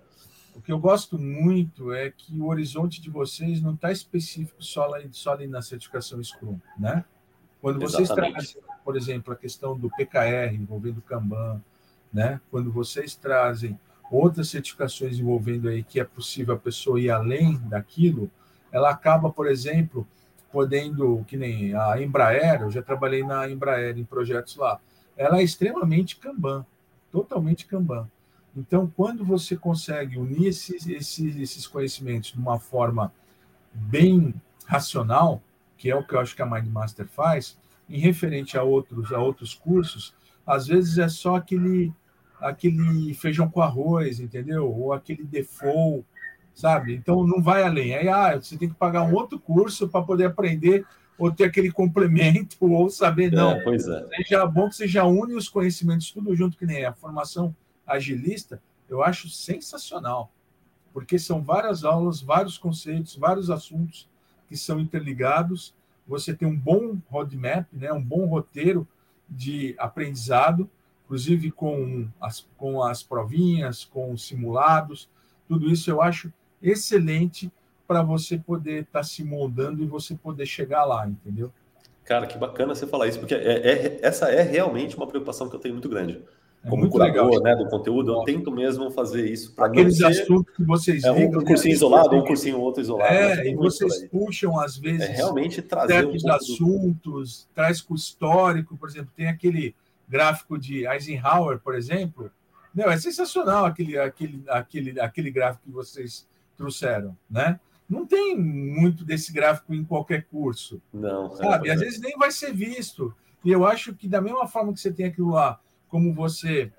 O 0.60 0.62
que 0.62 0.74
eu 0.74 0.78
gosto 0.78 1.18
muito 1.18 1.94
é 1.94 2.12
que 2.12 2.38
o 2.38 2.48
horizonte 2.48 3.02
de 3.02 3.10
vocês 3.10 3.62
não 3.62 3.76
está 3.76 3.94
específico 3.94 4.62
só, 4.62 4.92
só 5.10 5.32
ali 5.32 5.48
na 5.48 5.62
certificação 5.62 6.22
Scrum, 6.22 6.60
né? 6.78 7.06
Quando 7.62 7.80
vocês 7.80 8.10
Exatamente. 8.10 8.34
trazem, 8.34 8.62
por 8.84 8.98
exemplo, 8.98 9.34
a 9.34 9.38
questão 9.38 9.80
do 9.80 9.90
PKR 9.90 10.54
envolvendo 10.54 11.02
Kanban, 11.02 11.64
né? 12.12 12.42
Quando 12.52 12.74
vocês 12.74 13.16
trazem 13.16 13.80
outras 14.12 14.50
certificações 14.50 15.18
envolvendo 15.18 15.70
aí 15.70 15.82
que 15.82 15.98
é 15.98 16.04
possível 16.04 16.56
a 16.56 16.60
pessoa 16.60 17.00
ir 17.00 17.10
além 17.10 17.58
daquilo, 17.70 18.30
ela 18.70 18.90
acaba, 18.90 19.30
por 19.30 19.48
exemplo, 19.48 20.06
podendo, 20.52 21.24
que 21.26 21.38
nem 21.38 21.74
a 21.74 22.02
Embraer, 22.02 22.64
eu 22.64 22.70
já 22.70 22.82
trabalhei 22.82 23.24
na 23.24 23.50
Embraer 23.50 23.98
em 23.98 24.04
projetos 24.04 24.58
lá, 24.58 24.78
ela 25.16 25.40
é 25.40 25.44
extremamente 25.44 26.18
Kanban, 26.18 26.66
totalmente 27.10 27.66
Kanban. 27.66 28.10
Então, 28.60 28.92
quando 28.94 29.24
você 29.24 29.56
consegue 29.56 30.18
unir 30.18 30.48
esses, 30.48 30.86
esses, 30.86 31.38
esses 31.38 31.66
conhecimentos 31.66 32.34
de 32.34 32.38
uma 32.38 32.60
forma 32.60 33.14
bem 33.74 34.34
racional, 34.66 35.42
que 35.78 35.90
é 35.90 35.96
o 35.96 36.04
que 36.04 36.14
eu 36.14 36.20
acho 36.20 36.36
que 36.36 36.42
a 36.42 36.46
Mindmaster 36.46 37.08
faz, 37.08 37.58
em 37.90 38.00
referente 38.00 38.58
a 38.58 38.64
outros, 38.64 39.14
a 39.14 39.20
outros 39.20 39.54
cursos, 39.54 40.14
às 40.46 40.68
vezes 40.68 40.98
é 40.98 41.08
só 41.08 41.36
aquele, 41.36 41.94
aquele 42.42 43.14
feijão 43.14 43.50
com 43.50 43.62
arroz, 43.62 44.20
entendeu? 44.20 44.70
Ou 44.70 44.92
aquele 44.92 45.24
default, 45.24 46.06
sabe? 46.54 46.94
Então 46.94 47.26
não 47.26 47.42
vai 47.42 47.64
além. 47.64 47.96
Aí 47.96 48.10
ah, 48.10 48.36
você 48.36 48.58
tem 48.58 48.68
que 48.68 48.76
pagar 48.76 49.04
um 49.04 49.14
outro 49.14 49.40
curso 49.40 49.88
para 49.88 50.06
poder 50.06 50.26
aprender 50.26 50.86
ou 51.18 51.32
ter 51.32 51.46
aquele 51.46 51.72
complemento 51.72 52.58
ou 52.66 52.90
saber 52.90 53.32
não. 53.32 53.52
É, 53.52 53.64
pois 53.64 53.88
é. 53.88 54.06
Seja 54.18 54.46
bom 54.46 54.68
que 54.68 54.76
você 54.76 54.88
já 54.88 55.06
une 55.06 55.34
os 55.34 55.48
conhecimentos 55.48 56.12
tudo 56.12 56.36
junto 56.36 56.58
que 56.58 56.66
nem 56.66 56.84
a 56.84 56.94
formação 56.94 57.56
agilista, 57.90 58.62
eu 58.88 59.04
acho 59.04 59.30
sensacional, 59.30 60.32
porque 60.94 61.20
são 61.20 61.42
várias 61.42 61.84
aulas, 61.84 62.22
vários 62.22 62.58
conceitos, 62.58 63.16
vários 63.16 63.50
assuntos 63.50 64.10
que 64.48 64.58
são 64.58 64.80
interligados. 64.80 65.74
Você 66.08 66.34
tem 66.34 66.48
um 66.48 66.56
bom 66.56 66.98
roadmap, 67.10 67.68
né, 67.72 67.92
um 67.94 68.04
bom 68.04 68.26
roteiro 68.26 68.88
de 69.30 69.76
aprendizado, 69.78 70.70
inclusive 71.06 71.52
com 71.52 72.08
as, 72.20 72.48
com 72.58 72.84
as 72.84 73.04
provinhas, 73.04 73.86
com 73.86 74.12
os 74.12 74.26
simulados, 74.26 75.10
tudo 75.48 75.70
isso 75.70 75.90
eu 75.90 76.02
acho 76.02 76.32
excelente 76.62 77.52
para 77.88 78.04
você 78.04 78.38
poder 78.38 78.82
estar 78.84 79.00
tá 79.00 79.04
se 79.04 79.24
moldando 79.24 79.84
e 79.84 79.88
você 79.88 80.14
poder 80.14 80.46
chegar 80.46 80.86
lá, 80.86 81.08
entendeu? 81.08 81.52
Cara, 82.06 82.28
que 82.28 82.38
bacana 82.38 82.76
você 82.76 82.86
falar 82.86 83.08
isso, 83.08 83.20
porque 83.20 83.34
é, 83.34 83.38
é, 83.38 84.00
essa 84.04 84.32
é 84.32 84.44
realmente 84.44 84.96
uma 84.96 85.08
preocupação 85.08 85.50
que 85.50 85.56
eu 85.56 85.60
tenho 85.60 85.74
muito 85.74 85.90
grande. 85.90 86.22
É 86.64 86.70
Como 86.70 86.90
curador 86.90 87.30
legal. 87.30 87.42
né, 87.42 87.56
do 87.56 87.70
conteúdo, 87.70 88.12
eu 88.12 88.24
tento 88.24 88.52
mesmo 88.52 88.92
fazer 88.92 89.30
isso 89.30 89.54
para 89.54 89.68
Aqueles 89.68 89.98
ser, 89.98 90.08
assuntos 90.08 90.54
que 90.54 90.64
vocês 90.64 91.04
é, 91.06 91.14
ligam, 91.14 91.40
um 91.40 91.46
cursinho 91.46 91.72
né? 91.72 91.76
isolado, 91.76 92.16
um 92.18 92.26
cursinho 92.26 92.60
outro 92.60 92.82
isolado. 92.82 93.14
É, 93.14 93.48
e 93.48 93.56
vocês 93.56 94.04
puxam, 94.10 94.60
às 94.60 94.78
vezes, 94.78 95.02
é 95.02 95.14
realmente 95.14 95.62
trazer 95.62 95.94
certos 95.94 96.24
um 96.26 96.32
assuntos, 96.32 97.48
do... 97.50 97.56
traz 97.56 97.82
com 97.82 97.96
histórico, 97.96 98.78
por 98.78 98.90
exemplo, 98.90 99.10
tem 99.16 99.28
aquele 99.28 99.74
gráfico 100.08 100.58
de 100.58 100.86
Eisenhower, 100.86 101.60
por 101.60 101.76
exemplo. 101.76 102.30
Não, 102.76 102.86
é 102.92 102.98
sensacional 102.98 103.66
aquele, 103.66 103.98
aquele, 103.98 104.44
aquele, 104.50 105.00
aquele 105.00 105.32
gráfico 105.32 105.64
que 105.66 105.72
vocês 105.72 106.28
trouxeram, 106.58 107.16
né? 107.30 107.58
Não 107.90 108.06
tem 108.06 108.38
muito 108.38 109.06
desse 109.06 109.32
gráfico 109.32 109.74
em 109.74 109.84
qualquer 109.84 110.26
curso. 110.26 110.82
Não. 110.94 111.32
Sabe? 111.36 111.70
É, 111.70 111.74
Às 111.74 111.80
vezes 111.80 112.00
nem 112.00 112.16
vai 112.18 112.32
ser 112.32 112.54
visto. 112.54 113.14
E 113.44 113.50
eu 113.50 113.66
acho 113.66 113.96
que 113.96 114.08
da 114.08 114.22
mesma 114.22 114.46
forma 114.46 114.74
que 114.74 114.80
você 114.80 114.92
tem 114.92 115.08
aquilo 115.08 115.32
lá 115.32 115.60
como 115.90 116.14
você, 116.14 116.72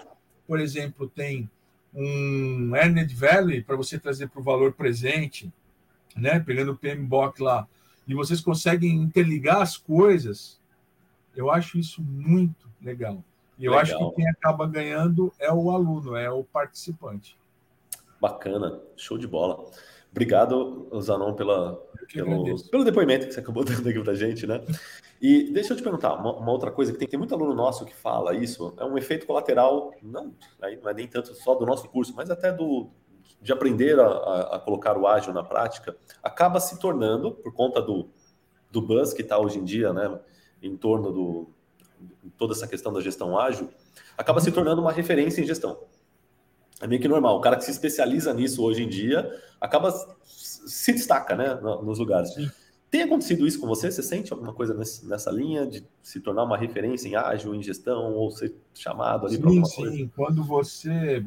por 0.46 0.60
exemplo, 0.60 1.08
tem 1.08 1.50
um 1.94 2.74
Earned 2.74 3.14
Value 3.14 3.62
para 3.64 3.76
você 3.76 3.98
trazer 3.98 4.28
para 4.28 4.40
o 4.40 4.44
valor 4.44 4.72
presente, 4.72 5.52
né? 6.16 6.40
pegando 6.40 6.72
o 6.72 6.76
PMBOK 6.76 7.42
lá, 7.42 7.66
e 8.06 8.14
vocês 8.14 8.40
conseguem 8.40 8.94
interligar 8.94 9.60
as 9.60 9.76
coisas, 9.76 10.60
eu 11.34 11.50
acho 11.50 11.78
isso 11.78 12.02
muito 12.02 12.68
legal. 12.82 13.22
E 13.58 13.64
eu 13.64 13.72
legal. 13.72 13.82
acho 13.82 13.98
que 13.98 14.16
quem 14.16 14.28
acaba 14.28 14.66
ganhando 14.66 15.32
é 15.38 15.52
o 15.52 15.70
aluno, 15.70 16.16
é 16.16 16.30
o 16.30 16.42
participante. 16.42 17.36
Bacana, 18.20 18.80
show 18.96 19.16
de 19.16 19.26
bola. 19.26 19.70
Obrigado, 20.10 20.88
Zanon, 21.00 21.34
pela, 21.34 21.76
pelo, 22.12 22.68
pelo, 22.68 22.84
depoimento 22.84 23.28
que 23.28 23.34
você 23.34 23.40
acabou 23.40 23.62
dando 23.64 23.88
aqui 23.88 24.00
para 24.02 24.12
a 24.12 24.16
gente, 24.16 24.46
né? 24.46 24.60
E 25.20 25.52
deixa 25.52 25.72
eu 25.72 25.76
te 25.76 25.82
perguntar, 25.82 26.14
uma, 26.14 26.34
uma, 26.34 26.50
outra 26.50 26.70
coisa 26.70 26.92
que 26.92 26.98
tem, 26.98 27.06
tem 27.06 27.18
muito 27.18 27.34
aluno 27.34 27.54
nosso 27.54 27.84
que 27.84 27.94
fala 27.94 28.34
isso, 28.34 28.74
é 28.78 28.84
um 28.84 28.96
efeito 28.96 29.26
colateral, 29.26 29.92
não, 30.02 30.34
não 30.82 30.90
é 30.90 30.94
nem 30.94 31.06
tanto 31.06 31.34
só 31.34 31.54
do 31.54 31.66
nosso 31.66 31.88
curso, 31.90 32.14
mas 32.16 32.30
até 32.30 32.50
do 32.50 32.88
de 33.42 33.52
aprender 33.52 33.98
a, 33.98 34.06
a, 34.06 34.56
a 34.56 34.58
colocar 34.58 34.98
o 34.98 35.06
ágil 35.06 35.32
na 35.32 35.42
prática, 35.42 35.96
acaba 36.22 36.60
se 36.60 36.78
tornando, 36.78 37.32
por 37.32 37.54
conta 37.54 37.80
do, 37.80 38.08
do 38.70 38.82
buzz 38.82 39.12
que 39.12 39.22
está 39.22 39.38
hoje 39.38 39.58
em 39.58 39.64
dia, 39.64 39.92
né, 39.92 40.18
em 40.62 40.76
torno 40.76 41.12
do 41.12 41.50
toda 42.36 42.54
essa 42.54 42.66
questão 42.66 42.92
da 42.92 43.00
gestão 43.00 43.38
ágil, 43.38 43.68
acaba 44.16 44.40
se 44.40 44.50
tornando 44.50 44.80
uma 44.80 44.92
referência 44.92 45.42
em 45.42 45.46
gestão. 45.46 45.78
É 46.80 46.86
meio 46.86 47.00
que 47.00 47.08
normal. 47.08 47.36
O 47.36 47.40
cara 47.42 47.56
que 47.56 47.64
se 47.64 47.70
especializa 47.70 48.32
nisso 48.32 48.62
hoje 48.62 48.82
em 48.82 48.88
dia 48.88 49.38
acaba 49.60 49.92
se 50.24 50.92
destaca, 50.92 51.36
né, 51.36 51.54
nos 51.82 51.98
lugares. 51.98 52.32
Sim. 52.32 52.50
Tem 52.90 53.02
acontecido 53.02 53.46
isso 53.46 53.60
com 53.60 53.68
você? 53.68 53.90
Você 53.90 54.02
sente 54.02 54.32
alguma 54.32 54.52
coisa 54.52 54.74
nesse, 54.74 55.06
nessa 55.06 55.30
linha 55.30 55.64
de 55.64 55.86
se 56.02 56.18
tornar 56.18 56.42
uma 56.42 56.56
referência 56.56 57.08
em 57.08 57.14
ágil, 57.14 57.54
em 57.54 57.62
gestão, 57.62 58.14
ou 58.14 58.30
ser 58.32 58.52
chamado 58.74 59.26
ali 59.26 59.38
para 59.38 59.48
alguma 59.48 59.66
sim. 59.66 59.76
coisa? 59.76 59.96
Sim, 59.96 60.10
quando 60.16 60.42
você 60.42 61.24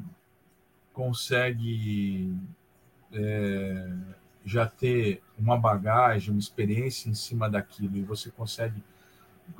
consegue 0.91 2.35
é, 3.13 3.93
já 4.43 4.67
ter 4.67 5.21
uma 5.39 5.57
bagagem, 5.57 6.31
uma 6.31 6.39
experiência 6.39 7.09
em 7.09 7.13
cima 7.13 7.49
daquilo, 7.49 7.95
e 7.95 8.01
você 8.01 8.29
consegue 8.29 8.83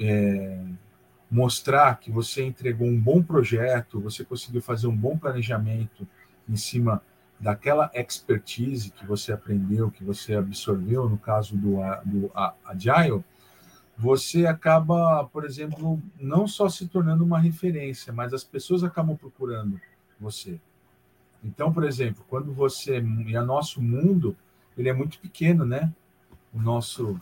é, 0.01 0.61
mostrar 1.31 1.99
que 1.99 2.11
você 2.11 2.43
entregou 2.43 2.87
um 2.87 2.99
bom 2.99 3.23
projeto, 3.23 4.01
você 4.01 4.25
conseguiu 4.25 4.61
fazer 4.61 4.87
um 4.87 4.95
bom 4.95 5.17
planejamento 5.17 6.05
em 6.49 6.57
cima 6.57 7.01
daquela 7.43 7.91
expertise 7.93 8.89
que 8.89 9.05
você 9.05 9.33
aprendeu, 9.33 9.91
que 9.91 10.01
você 10.01 10.33
absorveu, 10.33 11.09
no 11.09 11.17
caso 11.17 11.57
do, 11.57 11.75
do 12.05 12.31
Agile, 12.65 13.21
você 13.97 14.45
acaba, 14.45 15.25
por 15.25 15.43
exemplo, 15.43 16.01
não 16.17 16.47
só 16.47 16.69
se 16.69 16.87
tornando 16.87 17.23
uma 17.23 17.37
referência, 17.37 18.13
mas 18.13 18.33
as 18.33 18.45
pessoas 18.45 18.81
acabam 18.81 19.17
procurando 19.17 19.79
você. 20.17 20.57
Então, 21.43 21.71
por 21.73 21.83
exemplo, 21.83 22.23
quando 22.29 22.53
você. 22.53 22.99
E 22.99 23.37
o 23.37 23.45
nosso 23.45 23.81
mundo 23.81 24.37
ele 24.77 24.87
é 24.87 24.93
muito 24.93 25.19
pequeno, 25.19 25.65
né? 25.65 25.91
O 26.53 26.61
nosso 26.61 27.19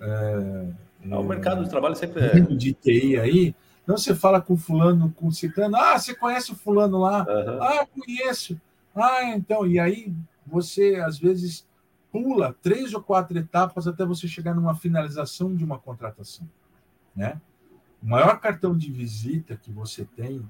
é, 0.00 0.68
é, 1.10 1.16
o 1.16 1.22
mercado 1.22 1.62
de 1.62 1.68
trabalho 1.68 1.94
sempre 1.94 2.22
é 2.22 2.40
de 2.40 2.72
TI 2.72 3.18
aí. 3.18 3.54
Não 3.86 3.98
você 3.98 4.14
fala 4.14 4.40
com 4.40 4.56
fulano, 4.56 5.12
com 5.14 5.30
citando, 5.30 5.76
ah, 5.76 5.98
você 5.98 6.14
conhece 6.14 6.52
o 6.52 6.56
fulano 6.56 6.98
lá? 6.98 7.26
Uhum. 7.28 7.62
Ah, 7.62 7.86
conheço. 7.86 8.58
Ah, 8.94 9.24
então, 9.24 9.66
e 9.66 9.78
aí 9.78 10.14
você 10.46 10.96
às 10.96 11.18
vezes 11.18 11.66
pula 12.12 12.54
três 12.62 12.94
ou 12.94 13.02
quatro 13.02 13.36
etapas 13.36 13.88
até 13.88 14.04
você 14.04 14.28
chegar 14.28 14.54
numa 14.54 14.74
finalização 14.74 15.54
de 15.54 15.64
uma 15.64 15.78
contratação, 15.78 16.48
né? 17.14 17.40
O 18.02 18.06
maior 18.06 18.38
cartão 18.38 18.76
de 18.76 18.92
visita 18.92 19.56
que 19.56 19.72
você 19.72 20.04
tem, 20.04 20.48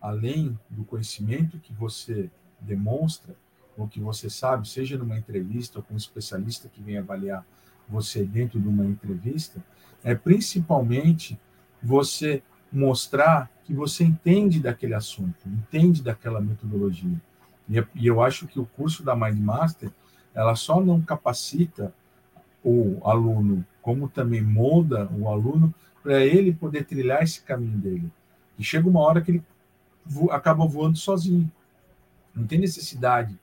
além 0.00 0.58
do 0.70 0.84
conhecimento 0.84 1.58
que 1.58 1.72
você 1.72 2.30
demonstra, 2.60 3.34
ou 3.76 3.88
que 3.88 3.98
você 3.98 4.28
sabe, 4.28 4.68
seja 4.68 4.98
numa 4.98 5.18
entrevista 5.18 5.78
ou 5.78 5.82
com 5.82 5.94
um 5.94 5.96
especialista 5.96 6.68
que 6.68 6.82
vem 6.82 6.98
avaliar 6.98 7.44
você 7.88 8.24
dentro 8.24 8.60
de 8.60 8.68
uma 8.68 8.84
entrevista, 8.84 9.64
é 10.04 10.14
principalmente 10.14 11.38
você 11.82 12.42
mostrar 12.72 13.50
que 13.64 13.74
você 13.74 14.04
entende 14.04 14.60
daquele 14.60 14.94
assunto, 14.94 15.48
entende 15.48 16.02
daquela 16.02 16.40
metodologia. 16.40 17.20
E 17.68 18.06
eu 18.06 18.22
acho 18.22 18.46
que 18.46 18.60
o 18.60 18.66
curso 18.66 19.02
da 19.02 19.16
Mind 19.16 19.38
Master, 19.38 19.90
ela 20.34 20.54
só 20.54 20.80
não 20.80 21.00
capacita 21.00 21.92
o 22.64 23.00
aluno, 23.04 23.64
como 23.80 24.08
também 24.08 24.42
molda 24.42 25.08
o 25.18 25.28
aluno 25.28 25.74
para 26.02 26.24
ele 26.24 26.52
poder 26.52 26.84
trilhar 26.84 27.22
esse 27.22 27.42
caminho 27.42 27.78
dele. 27.78 28.10
E 28.58 28.64
chega 28.64 28.88
uma 28.88 29.00
hora 29.00 29.20
que 29.20 29.30
ele 29.30 29.44
acaba 30.30 30.66
voando 30.66 30.98
sozinho. 30.98 31.50
Não 32.34 32.46
tem 32.46 32.58
necessidade 32.58 33.38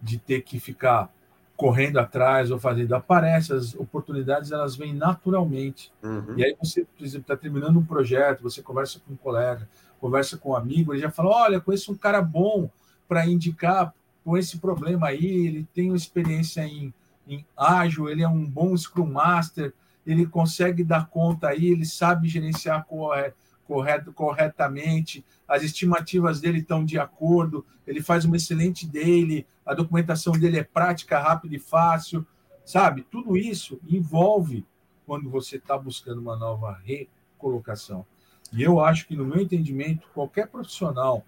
de 0.00 0.18
ter 0.18 0.42
que 0.42 0.58
ficar 0.58 1.10
correndo 1.56 1.98
atrás 1.98 2.50
ou 2.50 2.58
fazendo. 2.58 2.94
Aparece, 2.94 3.52
as 3.52 3.74
oportunidades 3.74 4.50
elas 4.50 4.76
vêm 4.76 4.94
naturalmente. 4.94 5.92
Uhum. 6.02 6.34
E 6.36 6.44
aí 6.44 6.56
você, 6.60 6.84
por 6.84 7.04
exemplo, 7.04 7.22
está 7.22 7.36
terminando 7.36 7.78
um 7.78 7.84
projeto, 7.84 8.42
você 8.42 8.62
conversa 8.62 9.00
com 9.00 9.12
um 9.14 9.16
colega, 9.16 9.68
conversa 10.00 10.36
com 10.36 10.50
um 10.50 10.56
amigo, 10.56 10.92
ele 10.92 11.00
já 11.00 11.10
fala: 11.10 11.30
olha, 11.30 11.60
conheço 11.60 11.92
um 11.92 11.96
cara 11.96 12.20
bom 12.20 12.68
para 13.12 13.26
indicar 13.26 13.92
com 14.24 14.38
esse 14.38 14.56
problema 14.56 15.08
aí, 15.08 15.46
ele 15.46 15.68
tem 15.74 15.94
experiência 15.94 16.62
em, 16.62 16.94
em 17.28 17.44
ágil, 17.54 18.08
ele 18.08 18.22
é 18.22 18.28
um 18.28 18.48
bom 18.48 18.74
Scrum 18.74 19.04
Master, 19.04 19.74
ele 20.06 20.24
consegue 20.24 20.82
dar 20.82 21.10
conta 21.10 21.48
aí, 21.48 21.66
ele 21.66 21.84
sabe 21.84 22.26
gerenciar 22.26 22.86
correto, 22.86 24.14
corretamente, 24.14 25.22
as 25.46 25.62
estimativas 25.62 26.40
dele 26.40 26.60
estão 26.60 26.86
de 26.86 26.98
acordo, 26.98 27.66
ele 27.86 28.00
faz 28.00 28.24
uma 28.24 28.36
excelente 28.36 28.86
dele, 28.86 29.46
a 29.66 29.74
documentação 29.74 30.32
dele 30.32 30.58
é 30.58 30.64
prática, 30.64 31.20
rápida 31.20 31.54
e 31.54 31.58
fácil, 31.58 32.26
sabe? 32.64 33.02
Tudo 33.10 33.36
isso 33.36 33.78
envolve 33.86 34.64
quando 35.04 35.28
você 35.28 35.56
está 35.56 35.76
buscando 35.76 36.22
uma 36.22 36.34
nova 36.34 36.80
recolocação. 36.82 38.06
E 38.54 38.62
eu 38.62 38.80
acho 38.80 39.06
que, 39.06 39.14
no 39.14 39.26
meu 39.26 39.42
entendimento, 39.42 40.08
qualquer 40.14 40.48
profissional 40.48 41.26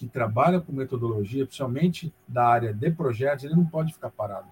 que 0.00 0.08
trabalha 0.08 0.58
com 0.58 0.72
metodologia, 0.72 1.44
principalmente 1.44 2.10
da 2.26 2.46
área 2.46 2.72
de 2.72 2.90
projetos, 2.90 3.44
ele 3.44 3.54
não 3.54 3.66
pode 3.66 3.92
ficar 3.92 4.08
parado. 4.08 4.48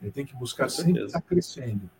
Ele 0.00 0.12
tem 0.12 0.24
que 0.24 0.36
buscar 0.36 0.68
sempre 0.68 1.04
estar 1.04 1.20
crescendo. 1.20 1.90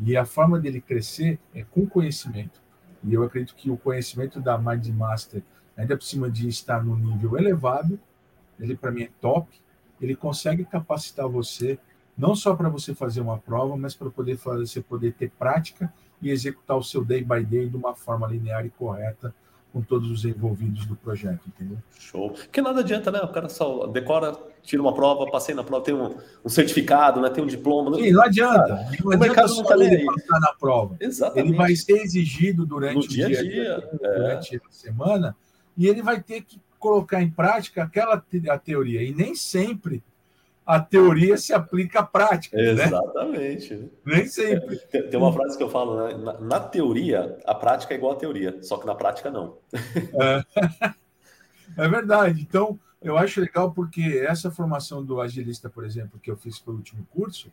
E 0.00 0.16
a 0.16 0.24
forma 0.24 0.58
dele 0.58 0.80
crescer 0.80 1.38
é 1.54 1.62
com 1.64 1.86
conhecimento. 1.86 2.62
E 3.02 3.12
eu 3.12 3.22
acredito 3.22 3.54
que 3.54 3.70
o 3.70 3.76
conhecimento 3.76 4.40
da 4.40 4.56
Mind 4.56 4.88
Master, 4.88 5.42
ainda 5.76 5.98
por 5.98 6.02
cima 6.02 6.30
de 6.30 6.48
estar 6.48 6.82
no 6.82 6.96
nível 6.96 7.36
elevado, 7.36 8.00
ele 8.58 8.74
para 8.74 8.90
mim 8.90 9.02
é 9.02 9.10
top. 9.20 9.60
Ele 10.00 10.16
consegue 10.16 10.64
capacitar 10.64 11.28
você 11.28 11.78
não 12.16 12.34
só 12.34 12.56
para 12.56 12.70
você 12.70 12.94
fazer 12.94 13.20
uma 13.20 13.36
prova, 13.36 13.76
mas 13.76 13.94
para 13.94 14.08
poder 14.08 14.38
fazer, 14.38 14.66
você 14.66 14.80
poder 14.80 15.12
ter 15.12 15.30
prática 15.32 15.92
e 16.22 16.30
executar 16.30 16.78
o 16.78 16.82
seu 16.82 17.04
day 17.04 17.22
by 17.22 17.44
day 17.44 17.68
de 17.68 17.76
uma 17.76 17.94
forma 17.94 18.26
linear 18.26 18.64
e 18.64 18.70
correta 18.70 19.34
com 19.74 19.82
todos 19.82 20.08
os 20.08 20.24
envolvidos 20.24 20.86
do 20.86 20.94
projeto, 20.94 21.40
entendeu? 21.48 21.76
Show. 21.98 22.30
Porque 22.30 22.62
nada 22.62 22.78
adianta, 22.78 23.10
né? 23.10 23.18
O 23.18 23.32
cara 23.32 23.48
só 23.48 23.88
decora, 23.88 24.32
tira 24.62 24.80
uma 24.80 24.94
prova, 24.94 25.28
passei 25.28 25.52
na 25.52 25.64
prova, 25.64 25.84
tem 25.84 25.92
um, 25.92 26.14
um 26.44 26.48
certificado, 26.48 27.20
né? 27.20 27.28
Tem 27.28 27.42
um 27.42 27.46
diploma. 27.48 27.92
Sim, 27.96 28.12
não 28.12 28.22
adianta. 28.22 28.68
Não 28.68 28.76
o 28.76 28.84
adianta 28.84 29.18
mercado 29.18 29.52
não 29.52 29.62
está 29.62 29.74
ele 29.74 30.04
passar 30.04 30.38
na 30.38 30.54
prova. 30.54 30.96
Exatamente. 31.00 31.48
Ele 31.48 31.56
vai 31.56 31.74
ser 31.74 32.00
exigido 32.02 32.64
durante 32.64 32.94
no 32.94 33.00
o 33.00 33.08
dia, 33.08 33.26
dia, 33.26 33.42
dia 33.42 33.90
é. 34.00 34.16
durante 34.16 34.56
a 34.56 34.60
semana, 34.70 35.36
e 35.76 35.88
ele 35.88 36.02
vai 36.02 36.22
ter 36.22 36.42
que 36.42 36.60
colocar 36.78 37.20
em 37.20 37.30
prática 37.30 37.82
aquela 37.82 38.24
a 38.50 38.58
teoria. 38.58 39.02
E 39.02 39.12
nem 39.12 39.34
sempre 39.34 40.04
a 40.66 40.80
teoria 40.80 41.36
se 41.36 41.52
aplica 41.52 42.00
à 42.00 42.02
prática. 42.02 42.56
Né? 42.56 42.70
Exatamente. 42.70 43.74
Né? 43.74 43.88
Nem 44.04 44.26
sempre. 44.26 44.76
Tem, 44.76 45.08
tem, 45.08 45.20
uma 45.20 45.32
frase 45.32 45.56
que 45.56 45.62
eu 45.62 45.68
falo, 45.68 45.96
né? 45.96 46.14
Na, 46.14 46.40
na, 46.40 46.60
teoria, 46.60 47.38
a 47.44 47.54
prática 47.54 47.92
é 47.92 47.96
igual 47.96 48.12
à 48.12 48.16
teoria, 48.16 48.62
só 48.62 48.78
que 48.78 48.86
na 48.86 48.94
prática 48.94 49.30
não. 49.30 49.58
É, 49.72 50.94
é 51.84 51.88
verdade. 51.88 52.40
Então, 52.40 52.78
eu 53.02 53.18
acho 53.18 53.40
legal 53.40 53.72
porque 53.72 54.24
essa 54.26 54.50
formação 54.50 55.04
do 55.04 55.20
agilista, 55.20 55.68
por 55.68 55.84
exemplo, 55.84 56.18
que 56.18 56.30
eu 56.30 56.36
fiz 56.36 56.58
pelo 56.58 56.78
último 56.78 57.06
curso, 57.10 57.52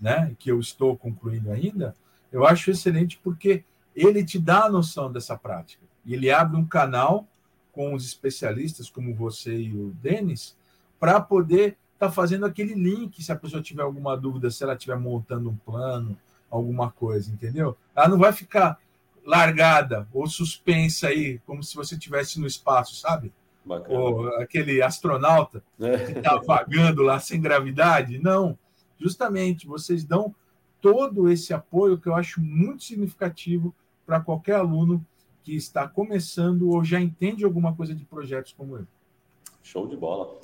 né, 0.00 0.34
que 0.38 0.50
eu 0.50 0.58
estou 0.58 0.96
concluindo 0.96 1.52
ainda, 1.52 1.94
eu 2.32 2.44
acho 2.44 2.70
excelente 2.70 3.18
porque 3.22 3.64
ele 3.94 4.24
te 4.24 4.38
dá 4.38 4.64
a 4.64 4.70
noção 4.70 5.10
dessa 5.10 5.36
prática. 5.36 5.84
E 6.04 6.14
ele 6.14 6.30
abre 6.30 6.56
um 6.56 6.66
canal 6.66 7.26
com 7.72 7.94
os 7.94 8.04
especialistas, 8.04 8.90
como 8.90 9.14
você 9.14 9.56
e 9.56 9.72
o 9.72 9.90
Denis, 10.02 10.56
para 10.98 11.20
poder 11.20 11.76
está 11.98 12.10
fazendo 12.10 12.46
aquele 12.46 12.74
link 12.74 13.20
se 13.20 13.32
a 13.32 13.36
pessoa 13.36 13.60
tiver 13.60 13.82
alguma 13.82 14.16
dúvida, 14.16 14.50
se 14.50 14.62
ela 14.62 14.74
estiver 14.74 14.96
montando 14.96 15.50
um 15.50 15.56
plano, 15.56 16.16
alguma 16.48 16.92
coisa, 16.92 17.30
entendeu? 17.30 17.76
Ela 17.94 18.08
não 18.08 18.18
vai 18.18 18.32
ficar 18.32 18.78
largada 19.26 20.08
ou 20.14 20.26
suspensa 20.28 21.08
aí, 21.08 21.40
como 21.40 21.62
se 21.62 21.74
você 21.74 21.96
estivesse 21.96 22.40
no 22.40 22.46
espaço, 22.46 22.94
sabe? 22.94 23.32
Bacana. 23.64 23.98
Ou 23.98 24.28
aquele 24.36 24.80
astronauta 24.80 25.62
é. 25.80 25.98
que 25.98 26.12
está 26.18 26.36
vagando 26.36 27.02
lá 27.02 27.18
sem 27.18 27.40
gravidade. 27.40 28.18
Não. 28.18 28.56
Justamente, 28.98 29.66
vocês 29.66 30.04
dão 30.04 30.34
todo 30.80 31.28
esse 31.28 31.52
apoio 31.52 31.98
que 31.98 32.08
eu 32.08 32.14
acho 32.14 32.40
muito 32.40 32.84
significativo 32.84 33.74
para 34.06 34.20
qualquer 34.20 34.54
aluno 34.54 35.04
que 35.42 35.54
está 35.54 35.86
começando 35.88 36.70
ou 36.70 36.84
já 36.84 37.00
entende 37.00 37.44
alguma 37.44 37.74
coisa 37.74 37.94
de 37.94 38.04
projetos 38.04 38.54
como 38.56 38.76
eu. 38.76 38.86
Show 39.62 39.86
de 39.88 39.96
bola. 39.96 40.38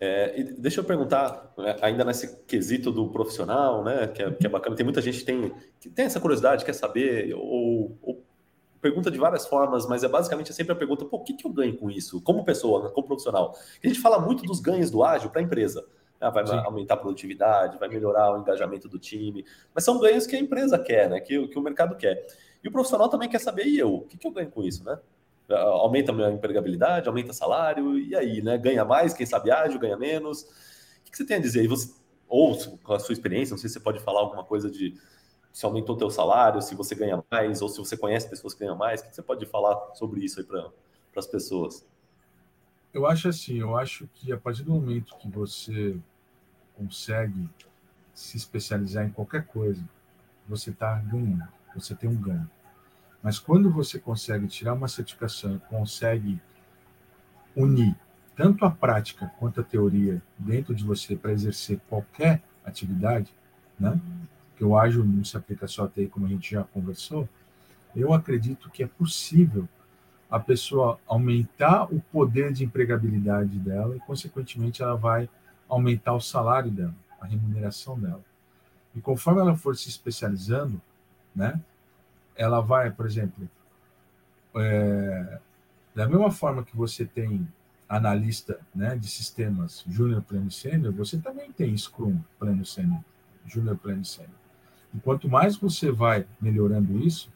É, 0.00 0.42
deixa 0.58 0.80
eu 0.80 0.84
perguntar, 0.84 1.52
né, 1.56 1.76
ainda 1.80 2.04
nesse 2.04 2.36
quesito 2.46 2.90
do 2.90 3.08
profissional, 3.08 3.84
né, 3.84 4.08
que 4.08 4.22
é, 4.22 4.30
que 4.30 4.46
é, 4.46 4.48
bacana, 4.48 4.74
tem 4.74 4.84
muita 4.84 5.00
gente 5.00 5.18
que 5.20 5.24
tem, 5.24 5.54
que 5.80 5.88
tem 5.88 6.04
essa 6.04 6.20
curiosidade, 6.20 6.64
quer 6.64 6.72
saber, 6.72 7.34
ou, 7.34 7.96
ou, 8.02 8.24
pergunta 8.80 9.10
de 9.10 9.18
várias 9.18 9.46
formas, 9.46 9.86
mas 9.86 10.04
é 10.04 10.08
basicamente 10.08 10.52
sempre 10.52 10.72
a 10.72 10.76
pergunta: 10.76 11.04
pô, 11.04 11.16
o 11.16 11.24
que, 11.24 11.32
que 11.32 11.46
eu 11.46 11.52
ganho 11.52 11.76
com 11.76 11.90
isso, 11.90 12.20
como 12.20 12.44
pessoa, 12.44 12.84
né, 12.84 12.90
como 12.92 13.06
profissional? 13.06 13.56
A 13.82 13.86
gente 13.86 14.00
fala 14.00 14.18
muito 14.18 14.44
dos 14.44 14.60
ganhos 14.60 14.90
do 14.90 15.02
ágil 15.02 15.30
para 15.30 15.40
a 15.40 15.44
empresa. 15.44 15.84
Ah, 16.20 16.30
vai 16.30 16.46
Sim. 16.46 16.54
aumentar 16.54 16.94
a 16.94 16.96
produtividade, 16.96 17.78
vai 17.78 17.88
melhorar 17.88 18.32
o 18.32 18.40
engajamento 18.40 18.88
do 18.88 18.98
time, 18.98 19.44
mas 19.74 19.84
são 19.84 19.98
ganhos 19.98 20.26
que 20.26 20.34
a 20.34 20.38
empresa 20.38 20.78
quer, 20.78 21.10
né, 21.10 21.20
que, 21.20 21.48
que 21.48 21.58
o 21.58 21.62
mercado 21.62 21.96
quer. 21.96 22.26
E 22.62 22.68
o 22.68 22.72
profissional 22.72 23.08
também 23.08 23.28
quer 23.28 23.40
saber, 23.40 23.66
e 23.66 23.78
eu, 23.78 23.94
o 23.94 24.00
que, 24.02 24.16
que 24.16 24.26
eu 24.26 24.30
ganho 24.30 24.50
com 24.50 24.62
isso, 24.62 24.82
né? 24.84 24.98
Aumenta 25.50 26.12
a 26.12 26.32
empregabilidade, 26.32 27.08
aumenta 27.08 27.32
salário, 27.32 27.98
e 27.98 28.14
aí, 28.16 28.42
né? 28.42 28.56
Ganha 28.58 28.84
mais, 28.84 29.12
quem 29.12 29.26
sabe 29.26 29.50
ágil, 29.50 29.78
ganha 29.78 29.96
menos. 29.96 30.42
O 30.42 31.10
que 31.10 31.16
você 31.16 31.26
tem 31.26 31.36
a 31.36 31.40
dizer? 31.40 31.66
você, 31.68 31.92
ou 32.28 32.56
com 32.82 32.94
a 32.94 32.98
sua 32.98 33.12
experiência, 33.12 33.52
não 33.52 33.58
sei 33.58 33.68
se 33.68 33.74
você 33.74 33.80
pode 33.80 34.00
falar 34.00 34.20
alguma 34.20 34.44
coisa 34.44 34.70
de 34.70 34.94
se 35.52 35.64
aumentou 35.64 35.94
o 35.94 35.98
teu 35.98 36.10
salário, 36.10 36.60
se 36.60 36.74
você 36.74 36.96
ganha 36.96 37.22
mais, 37.30 37.62
ou 37.62 37.68
se 37.68 37.78
você 37.78 37.96
conhece 37.96 38.28
pessoas 38.28 38.54
que 38.54 38.60
ganham 38.60 38.76
mais, 38.76 39.00
o 39.00 39.04
que 39.04 39.14
você 39.14 39.22
pode 39.22 39.46
falar 39.46 39.94
sobre 39.94 40.24
isso 40.24 40.40
aí 40.40 40.46
para 40.46 40.72
as 41.16 41.26
pessoas? 41.28 41.86
Eu 42.92 43.06
acho 43.06 43.28
assim, 43.28 43.60
eu 43.60 43.76
acho 43.76 44.08
que 44.14 44.32
a 44.32 44.36
partir 44.36 44.64
do 44.64 44.72
momento 44.72 45.16
que 45.16 45.28
você 45.28 45.96
consegue 46.76 47.48
se 48.12 48.36
especializar 48.36 49.04
em 49.04 49.10
qualquer 49.10 49.46
coisa, 49.46 49.82
você 50.48 50.70
está 50.70 50.98
ganhando, 50.98 51.48
você 51.74 51.94
tem 51.94 52.10
um 52.10 52.20
ganho. 52.20 52.50
Mas 53.24 53.38
quando 53.38 53.70
você 53.70 53.98
consegue 53.98 54.46
tirar 54.46 54.74
uma 54.74 54.86
certificação 54.86 55.58
consegue 55.70 56.38
unir 57.56 57.96
tanto 58.36 58.66
a 58.66 58.70
prática 58.70 59.32
quanto 59.38 59.62
a 59.62 59.64
teoria 59.64 60.22
dentro 60.38 60.74
de 60.74 60.84
você 60.84 61.16
para 61.16 61.32
exercer 61.32 61.80
qualquer 61.88 62.42
atividade, 62.62 63.32
né? 63.80 63.98
Que 64.56 64.64
o 64.64 64.76
ágil 64.76 65.02
não 65.04 65.24
se 65.24 65.38
aplica 65.38 65.66
só 65.66 65.84
a 65.84 65.88
TI, 65.88 66.06
como 66.06 66.26
a 66.26 66.28
gente 66.28 66.50
já 66.50 66.64
conversou. 66.64 67.26
Eu 67.96 68.12
acredito 68.12 68.68
que 68.68 68.82
é 68.82 68.86
possível 68.86 69.66
a 70.30 70.38
pessoa 70.38 70.98
aumentar 71.06 71.84
o 71.84 72.00
poder 72.12 72.52
de 72.52 72.62
empregabilidade 72.62 73.58
dela 73.58 73.96
e, 73.96 74.00
consequentemente, 74.00 74.82
ela 74.82 74.96
vai 74.96 75.30
aumentar 75.66 76.12
o 76.12 76.20
salário 76.20 76.70
dela, 76.70 76.94
a 77.18 77.26
remuneração 77.26 77.98
dela. 77.98 78.22
E 78.94 79.00
conforme 79.00 79.40
ela 79.40 79.56
for 79.56 79.76
se 79.76 79.88
especializando, 79.88 80.78
né? 81.34 81.58
Ela 82.36 82.60
vai, 82.60 82.90
por 82.90 83.06
exemplo, 83.06 83.48
é, 84.56 85.38
da 85.94 86.08
mesma 86.08 86.30
forma 86.30 86.64
que 86.64 86.76
você 86.76 87.04
tem 87.04 87.46
analista 87.88 88.58
né, 88.74 88.96
de 88.96 89.08
sistemas 89.08 89.84
júnior, 89.86 90.22
pleno 90.22 90.48
e 90.48 90.52
sênior, 90.52 90.92
você 90.92 91.18
também 91.18 91.52
tem 91.52 91.76
Scrum, 91.76 92.18
pleno 92.38 92.64
sênior, 92.64 93.00
júnior, 93.46 93.76
pleno 93.76 94.04
sênior. 94.04 94.34
E 94.94 94.98
quanto 94.98 95.28
mais 95.28 95.56
você 95.56 95.90
vai 95.90 96.26
melhorando 96.40 96.98
isso, 96.98 97.30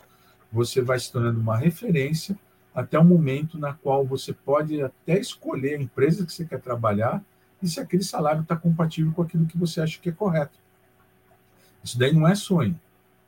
você 0.51 0.81
vai 0.81 0.99
se 0.99 1.13
tornando 1.13 1.41
uma 1.41 1.57
referência 1.57 2.39
até 2.75 2.99
o 2.99 3.05
momento 3.05 3.59
na 3.59 3.75
qual 3.75 4.07
você 4.07 4.33
pode 4.33 4.81
até 4.83 5.19
escolher 5.19 5.75
a 5.75 5.83
empresa 5.83 6.25
que 6.25 6.33
você 6.33 6.45
quer 6.45 6.61
trabalhar 6.61 7.23
e 7.63 7.69
se 7.69 7.81
aquele 7.81 8.05
salário 8.05 8.43
está 8.43 8.57
compatível 8.57 9.13
com 9.13 9.23
aquilo 9.23 9.47
que 9.47 9.59
você 9.59 9.81
acha 9.81 9.99
que 9.99 10.09
é 10.09 10.13
correto. 10.13 10.59
Isso 11.83 11.99
daí 11.99 12.13
não 12.13 12.27
é 12.27 12.35
sonho, 12.35 12.79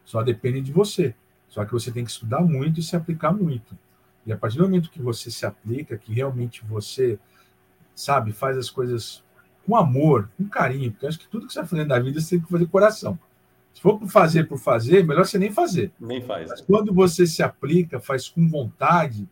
só 0.04 0.22
depende 0.22 0.60
de 0.60 0.72
você. 0.72 1.14
Só 1.50 1.64
que 1.64 1.72
você 1.72 1.90
tem 1.90 2.04
que 2.04 2.10
estudar 2.10 2.40
muito 2.40 2.80
e 2.80 2.82
se 2.82 2.96
aplicar 2.96 3.32
muito. 3.32 3.76
E 4.24 4.32
a 4.32 4.36
partir 4.36 4.56
do 4.56 4.64
momento 4.64 4.90
que 4.90 5.02
você 5.02 5.30
se 5.30 5.44
aplica, 5.44 5.98
que 5.98 6.14
realmente 6.14 6.64
você, 6.64 7.18
sabe, 7.94 8.32
faz 8.32 8.56
as 8.56 8.70
coisas 8.70 9.22
com 9.66 9.76
amor, 9.76 10.30
com 10.36 10.48
carinho, 10.48 10.92
porque 10.92 11.06
acho 11.06 11.18
que 11.18 11.28
tudo 11.28 11.46
que 11.46 11.52
você 11.52 11.58
está 11.58 11.68
fazendo 11.68 11.88
na 11.88 11.98
vida 11.98 12.20
você 12.20 12.36
tem 12.36 12.40
que 12.44 12.50
fazer 12.50 12.66
coração. 12.66 13.18
Se 13.74 13.80
for 13.80 13.98
por 13.98 14.08
fazer 14.08 14.48
por 14.48 14.58
fazer, 14.58 15.04
melhor 15.04 15.26
você 15.26 15.38
nem 15.38 15.50
fazer. 15.50 15.92
Nem 15.98 16.22
faz. 16.22 16.48
Mas 16.48 16.60
quando 16.60 16.94
você 16.94 17.26
se 17.26 17.42
aplica, 17.42 18.00
faz 18.00 18.28
com 18.28 18.48
vontade, 18.48 19.28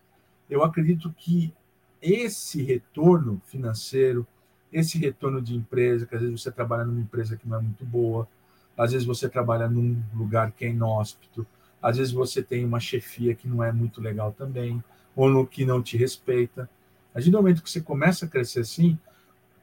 eu 0.51 0.63
acredito 0.63 1.13
que 1.17 1.53
esse 2.01 2.63
retorno 2.63 3.41
financeiro, 3.47 4.27
esse 4.73 4.99
retorno 4.99 5.41
de 5.41 5.57
empresa, 5.57 6.07
que 6.07 6.15
às 6.15 6.21
vezes 6.21 6.41
você 6.41 6.51
trabalha 6.51 6.85
numa 6.85 7.01
empresa 7.01 7.37
que 7.37 7.49
não 7.49 7.59
é 7.59 7.63
muito 7.63 7.85
boa, 7.85 8.29
às 8.77 8.93
vezes 8.93 9.07
você 9.07 9.29
trabalha 9.29 9.69
num 9.69 10.01
lugar 10.15 10.53
que 10.53 10.65
é 10.65 10.69
inóspito, 10.69 11.47
às 11.83 11.97
vezes 11.97 12.13
você 12.13 12.43
tem 12.43 12.65
uma 12.65 12.81
chefia 12.81 13.35
que 13.35 13.49
não 13.49 13.63
é 13.63 13.73
muito 13.73 14.01
legal 14.01 14.33
também, 14.33 14.83
ou 15.15 15.29
no 15.29 15.47
que 15.47 15.65
não 15.65 15.83
te 15.83 15.97
respeita. 15.97 16.69
A 17.11 17.15
partir 17.15 17.31
do 17.31 17.39
momento 17.39 17.63
que 17.63 17.71
você 17.71 17.81
começa 17.81 18.27
a 18.27 18.29
crescer 18.29 18.61
assim, 18.61 18.99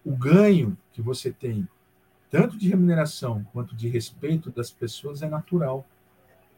o 0.04 0.16
ganho 0.16 0.78
que 0.92 1.02
você 1.02 1.32
tem, 1.32 1.68
tanto 2.30 2.58
de 2.58 2.70
remuneração 2.70 3.46
quanto 3.54 3.76
de 3.76 3.88
respeito 3.88 4.50
das 4.52 4.70
pessoas, 4.70 5.22
é 5.22 5.30
natural. 5.30 5.86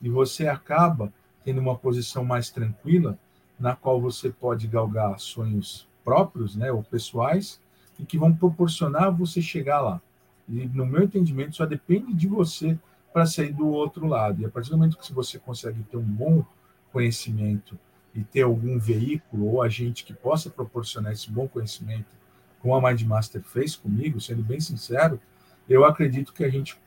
E 0.02 0.10
você 0.10 0.48
acaba 0.48 1.14
tendo 1.44 1.62
uma 1.62 1.78
posição 1.78 2.26
mais 2.26 2.50
tranquila, 2.50 3.18
na 3.60 3.76
qual 3.76 4.02
você 4.02 4.30
pode 4.30 4.68
galgar 4.68 5.20
sonhos 5.20 5.88
próprios, 6.04 6.56
né, 6.56 6.72
ou 6.72 6.84
pessoais, 6.84 7.60
e 8.00 8.06
que 8.06 8.18
vão 8.18 8.34
proporcionar 8.34 9.12
você 9.12 9.42
chegar 9.42 9.82
lá. 9.82 10.02
E, 10.48 10.68
no 10.68 10.86
meu 10.86 11.04
entendimento, 11.04 11.56
só 11.56 11.66
depende 11.66 12.14
de 12.14 12.28
você 12.28 12.78
para 13.18 13.26
sair 13.26 13.52
do 13.52 13.68
outro 13.68 14.06
lado. 14.06 14.44
E 14.44 14.46
a 14.46 14.50
partir 14.50 14.70
do 14.70 14.78
momento 14.78 14.96
que 14.96 15.12
você 15.12 15.40
consegue 15.40 15.82
ter 15.82 15.98
um 15.98 16.04
bom 16.04 16.46
conhecimento 16.94 17.76
e 18.14 18.24
ter 18.24 18.44
algum 18.44 18.78
veículo 18.78 19.48
ou 19.48 19.64
agente 19.64 20.04
que 20.04 20.14
possa 20.14 20.52
proporcionar 20.52 21.14
esse 21.14 21.32
bom 21.32 21.48
conhecimento, 21.48 22.16
como 22.60 22.76
a 22.76 22.82
Mindmaster 22.82 23.42
fez 23.42 23.76
comigo, 23.76 24.22
sendo 24.22 24.44
bem 24.44 24.60
sincero, 24.60 25.20
eu 25.68 25.84
acredito 25.84 26.32
que 26.32 26.44
a 26.44 26.50
gente 26.50 26.78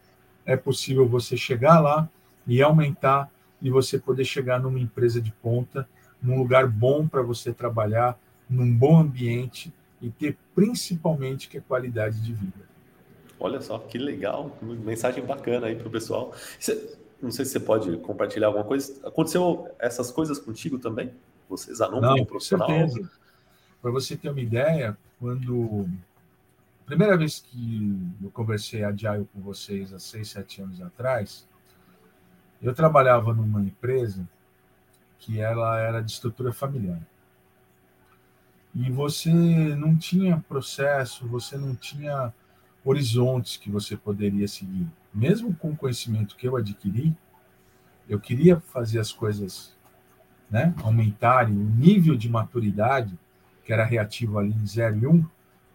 é 0.46 0.56
possível 0.56 1.08
você 1.08 1.36
chegar 1.36 1.80
lá 1.80 2.08
e 2.46 2.62
aumentar 2.62 3.28
e 3.60 3.68
você 3.68 3.98
poder 3.98 4.24
chegar 4.24 4.60
numa 4.60 4.78
empresa 4.78 5.20
de 5.20 5.32
ponta, 5.32 5.88
num 6.22 6.38
lugar 6.38 6.68
bom 6.68 7.08
para 7.08 7.22
você 7.22 7.52
trabalhar, 7.52 8.16
num 8.48 8.72
bom 8.72 9.00
ambiente 9.00 9.74
e 10.00 10.10
ter 10.10 10.38
principalmente 10.54 11.48
que 11.48 11.58
é 11.58 11.60
qualidade 11.60 12.22
de 12.22 12.32
vida. 12.32 12.70
Olha 13.40 13.60
só, 13.62 13.78
que 13.78 13.96
legal, 13.96 14.54
mensagem 14.60 15.24
bacana 15.24 15.68
aí 15.68 15.74
para 15.74 15.88
o 15.88 15.90
pessoal. 15.90 16.34
Você, 16.58 16.98
não 17.22 17.30
sei 17.30 17.46
se 17.46 17.52
você 17.52 17.60
pode 17.60 17.96
compartilhar 17.98 18.48
alguma 18.48 18.64
coisa. 18.64 19.00
Aconteceu 19.06 19.68
essas 19.78 20.10
coisas 20.10 20.38
contigo 20.38 20.78
também? 20.78 21.12
Você 21.48 21.70
exanou 21.70 22.00
como 22.00 22.26
profissional? 22.26 22.68
Para 23.80 23.90
você 23.90 24.14
ter 24.14 24.28
uma 24.28 24.40
ideia, 24.40 24.96
quando 25.18 25.88
primeira 26.84 27.16
vez 27.16 27.40
que 27.40 27.98
eu 28.22 28.30
conversei 28.30 28.84
Agile 28.84 29.26
com 29.32 29.40
vocês 29.40 29.92
há 29.94 29.98
seis, 29.98 30.28
sete 30.28 30.60
anos 30.60 30.82
atrás, 30.82 31.48
eu 32.60 32.74
trabalhava 32.74 33.32
numa 33.32 33.62
empresa 33.62 34.28
que 35.18 35.40
ela 35.40 35.78
era 35.78 36.02
de 36.02 36.10
estrutura 36.12 36.52
familiar. 36.52 37.00
E 38.74 38.90
você 38.90 39.30
não 39.30 39.96
tinha 39.96 40.44
processo, 40.48 41.26
você 41.26 41.56
não 41.56 41.74
tinha 41.74 42.34
horizontes 42.84 43.56
que 43.56 43.70
você 43.70 43.96
poderia 43.96 44.48
seguir. 44.48 44.86
Mesmo 45.12 45.54
com 45.54 45.70
o 45.70 45.76
conhecimento 45.76 46.36
que 46.36 46.46
eu 46.46 46.56
adquiri, 46.56 47.16
eu 48.08 48.18
queria 48.18 48.58
fazer 48.58 48.98
as 48.98 49.12
coisas 49.12 49.76
né, 50.50 50.74
aumentarem 50.82 51.56
o 51.56 51.64
nível 51.64 52.16
de 52.16 52.28
maturidade, 52.28 53.16
que 53.64 53.72
era 53.72 53.84
reativo 53.84 54.38
ali 54.38 54.52
em 54.52 54.66
0 54.66 54.98
e 54.98 55.06
1, 55.06 55.10
um, 55.10 55.26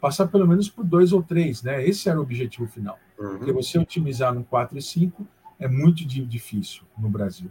passar 0.01 0.27
pelo 0.27 0.47
menos 0.47 0.69
por 0.69 0.83
2 0.83 1.13
ou 1.13 1.23
3. 1.23 1.63
Né? 1.63 1.87
Esse 1.87 2.09
era 2.09 2.19
o 2.19 2.23
objetivo 2.23 2.67
final. 2.67 2.99
Uhum. 3.17 3.37
Porque 3.37 3.53
você 3.53 3.79
otimizar 3.79 4.33
no 4.33 4.43
4 4.43 4.77
e 4.77 4.81
5 4.81 5.25
é 5.59 5.67
muito 5.67 6.05
difícil 6.05 6.83
no 6.97 7.09
Brasil. 7.09 7.49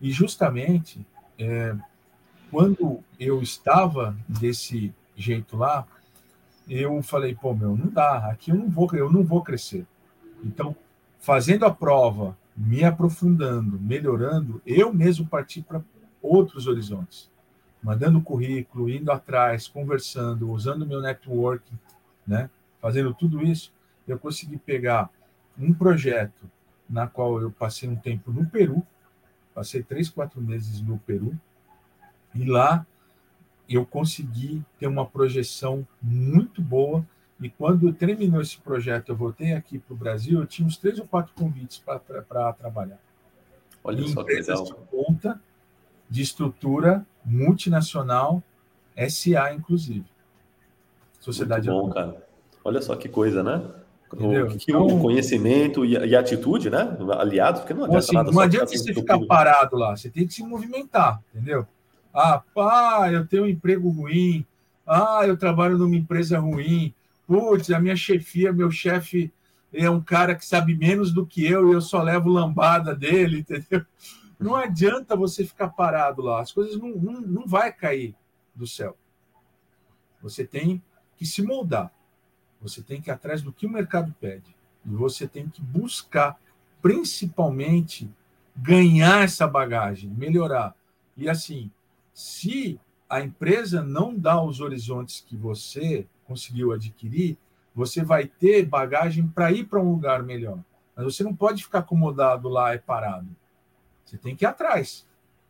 E 0.00 0.10
justamente 0.10 1.06
é, 1.38 1.74
quando 2.50 3.02
eu 3.18 3.40
estava 3.42 4.16
desse 4.28 4.94
jeito 5.16 5.56
lá, 5.56 5.86
eu 6.68 7.02
falei, 7.02 7.34
pô, 7.34 7.54
meu, 7.54 7.76
não 7.76 7.88
dá, 7.88 8.30
aqui 8.30 8.50
eu 8.50 8.56
não 8.56 8.68
vou, 8.68 8.88
eu 8.94 9.10
não 9.10 9.22
vou 9.22 9.42
crescer. 9.42 9.86
Então, 10.44 10.74
fazendo 11.18 11.64
a 11.64 11.70
prova, 11.70 12.36
me 12.56 12.84
aprofundando, 12.84 13.78
melhorando, 13.78 14.60
eu 14.64 14.92
mesmo 14.92 15.26
parti 15.26 15.62
para 15.62 15.82
outros 16.22 16.66
horizontes, 16.66 17.30
mandando 17.82 18.20
currículo, 18.20 18.88
indo 18.88 19.12
atrás, 19.12 19.68
conversando, 19.68 20.50
usando 20.50 20.86
meu 20.86 21.00
networking, 21.00 21.78
né? 22.26 22.50
Fazendo 22.80 23.14
tudo 23.14 23.42
isso, 23.42 23.72
eu 24.08 24.18
consegui 24.18 24.56
pegar 24.56 25.10
um 25.58 25.72
projeto 25.72 26.50
na 26.88 27.06
qual 27.06 27.40
eu 27.40 27.50
passei 27.50 27.88
um 27.88 27.96
tempo 27.96 28.32
no 28.32 28.46
Peru, 28.46 28.82
passei 29.54 29.82
três, 29.82 30.08
quatro 30.08 30.40
meses 30.40 30.80
no 30.80 30.98
Peru, 30.98 31.38
e 32.34 32.44
lá 32.44 32.86
eu 33.68 33.84
consegui 33.84 34.62
ter 34.78 34.86
uma 34.86 35.06
projeção 35.06 35.86
muito 36.00 36.62
boa. 36.62 37.04
E 37.40 37.50
quando 37.50 37.92
terminou 37.92 38.40
esse 38.40 38.58
projeto, 38.58 39.10
eu 39.10 39.16
voltei 39.16 39.52
aqui 39.52 39.78
para 39.78 39.92
o 39.92 39.96
Brasil, 39.96 40.40
eu 40.40 40.46
tinha 40.46 40.66
uns 40.66 40.76
três 40.76 40.98
ou 40.98 41.06
quatro 41.06 41.34
convites 41.34 41.78
para 41.78 42.52
trabalhar. 42.52 42.98
Olha 43.84 44.06
só 44.08 44.24
que 44.24 44.34
legal. 44.34 44.64
de 44.64 44.74
ponta, 44.90 45.40
de 46.08 46.22
estrutura 46.22 47.06
multinacional, 47.24 48.42
SA, 49.08 49.52
inclusive. 49.52 50.06
Sociedade 51.20 51.68
Muito 51.68 51.88
bom, 51.88 51.92
cara. 51.92 52.26
Olha 52.64 52.80
só 52.80 52.96
que 52.96 53.08
coisa, 53.08 53.42
né? 53.42 53.62
O, 54.12 54.56
que, 54.56 54.70
então, 54.70 54.86
o 54.86 55.00
conhecimento 55.00 55.84
e 55.84 55.96
a, 55.96 56.06
e 56.06 56.14
a, 56.14 56.20
atitude, 56.20 56.70
né? 56.70 56.96
Aliados, 57.18 57.60
porque 57.60 57.74
não 57.74 57.84
adianta 57.84 57.98
assim, 57.98 58.14
nada. 58.14 58.30
Não 58.30 58.40
adianta 58.40 58.66
você 58.66 58.94
ficar 58.94 59.18
parado 59.26 59.76
lá, 59.76 59.96
você 59.96 60.08
tem 60.08 60.26
que 60.26 60.32
se 60.32 60.42
movimentar, 60.44 61.20
entendeu? 61.34 61.66
Ah, 62.18 62.42
pá, 62.54 63.12
eu 63.12 63.26
tenho 63.26 63.42
um 63.42 63.46
emprego 63.46 63.90
ruim. 63.90 64.46
Ah, 64.86 65.20
eu 65.26 65.36
trabalho 65.36 65.76
numa 65.76 65.94
empresa 65.94 66.38
ruim. 66.38 66.94
Putz, 67.26 67.70
a 67.70 67.78
minha 67.78 67.94
chefia, 67.94 68.54
meu 68.54 68.70
chefe 68.70 69.30
é 69.70 69.90
um 69.90 70.00
cara 70.00 70.34
que 70.34 70.46
sabe 70.46 70.74
menos 70.74 71.12
do 71.12 71.26
que 71.26 71.44
eu 71.44 71.68
e 71.68 71.74
eu 71.74 71.80
só 71.82 72.02
levo 72.02 72.30
lambada 72.30 72.94
dele, 72.94 73.40
entendeu? 73.46 73.84
Não 74.40 74.54
adianta 74.54 75.14
você 75.14 75.44
ficar 75.44 75.68
parado 75.68 76.22
lá. 76.22 76.40
As 76.40 76.52
coisas 76.52 76.78
não, 76.78 76.88
não, 76.88 77.20
não 77.20 77.46
vai 77.46 77.70
cair 77.70 78.14
do 78.54 78.66
céu. 78.66 78.96
Você 80.22 80.42
tem 80.42 80.82
que 81.18 81.26
se 81.26 81.42
moldar. 81.42 81.92
Você 82.62 82.80
tem 82.80 82.98
que 82.98 83.10
ir 83.10 83.12
atrás 83.12 83.42
do 83.42 83.52
que 83.52 83.66
o 83.66 83.70
mercado 83.70 84.14
pede. 84.18 84.56
E 84.86 84.88
você 84.88 85.28
tem 85.28 85.50
que 85.50 85.60
buscar, 85.60 86.40
principalmente, 86.80 88.10
ganhar 88.56 89.22
essa 89.22 89.46
bagagem, 89.46 90.08
melhorar. 90.08 90.74
E 91.14 91.28
assim, 91.28 91.70
se 92.16 92.80
a 93.10 93.20
empresa 93.20 93.82
não 93.82 94.18
dá 94.18 94.42
os 94.42 94.62
horizontes 94.62 95.20
que 95.20 95.36
você 95.36 96.06
conseguiu 96.24 96.72
adquirir, 96.72 97.36
você 97.74 98.02
vai 98.02 98.26
ter 98.26 98.64
bagagem 98.64 99.28
para 99.28 99.52
ir 99.52 99.64
para 99.66 99.82
um 99.82 99.90
lugar 99.90 100.22
melhor. 100.22 100.58
Mas 100.96 101.04
você 101.04 101.22
não 101.22 101.36
pode 101.36 101.62
ficar 101.62 101.80
acomodado 101.80 102.48
lá 102.48 102.74
e 102.74 102.78
parado. 102.78 103.28
Você 104.02 104.16
tem 104.16 104.34
que 104.34 104.46
ir 104.46 104.48
atrás. 104.48 105.06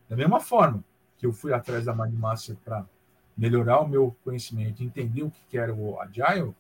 Da 0.09 0.17
mesma 0.17 0.41
forma 0.41 0.83
que 1.17 1.25
eu 1.25 1.33
fui 1.33 1.53
atrás 1.53 1.85
da 1.85 1.95
Mindmaster 1.95 2.57
para 2.65 2.85
melhorar 3.37 3.81
o 3.81 3.89
meu 3.89 4.17
conhecimento, 4.25 4.83
entender 4.83 5.23
o 5.23 5.33
que 5.49 5.57
era 5.57 5.73
o 5.73 6.01
Agile, 6.01 6.53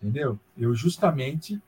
entendeu? 0.00 0.40
Eu 0.56 0.74
justamente 0.74 1.60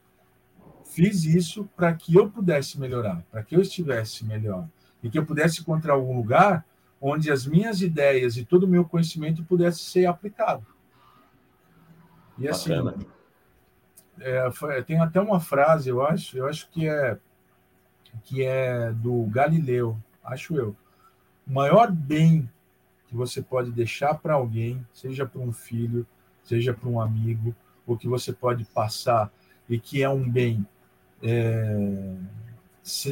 fiz 0.86 1.24
isso 1.24 1.68
para 1.76 1.92
que 1.92 2.14
eu 2.14 2.30
pudesse 2.30 2.80
melhorar, 2.80 3.22
para 3.30 3.42
que 3.42 3.54
eu 3.54 3.60
estivesse 3.60 4.24
melhor 4.24 4.66
e 5.02 5.10
que 5.10 5.18
eu 5.18 5.26
pudesse 5.26 5.60
encontrar 5.60 5.92
algum 5.92 6.16
lugar 6.16 6.64
onde 7.00 7.30
as 7.30 7.46
minhas 7.46 7.80
ideias 7.80 8.36
e 8.36 8.44
todo 8.44 8.64
o 8.64 8.68
meu 8.68 8.84
conhecimento 8.84 9.42
pudesse 9.44 9.80
ser 9.80 10.06
aplicado. 10.06 10.66
E 12.38 12.48
assim, 12.48 12.72
é, 14.18 14.50
foi, 14.50 14.82
tem 14.82 15.00
até 15.00 15.20
uma 15.20 15.40
frase, 15.40 15.88
eu 15.88 16.04
acho, 16.04 16.36
eu 16.36 16.46
acho 16.46 16.68
que 16.70 16.88
é 16.88 17.18
que 18.24 18.42
é 18.42 18.92
do 18.92 19.22
Galileu, 19.24 19.96
acho 20.24 20.56
eu. 20.56 20.76
O 21.46 21.52
maior 21.52 21.90
bem 21.92 22.50
que 23.06 23.14
você 23.14 23.40
pode 23.40 23.70
deixar 23.70 24.14
para 24.14 24.34
alguém, 24.34 24.84
seja 24.92 25.24
para 25.24 25.40
um 25.40 25.52
filho, 25.52 26.06
seja 26.42 26.74
para 26.74 26.88
um 26.88 27.00
amigo, 27.00 27.54
ou 27.86 27.96
que 27.96 28.08
você 28.08 28.32
pode 28.32 28.64
passar 28.64 29.32
e 29.68 29.78
que 29.78 30.02
é 30.02 30.08
um 30.08 30.28
bem 30.28 30.66
é, 31.22 32.16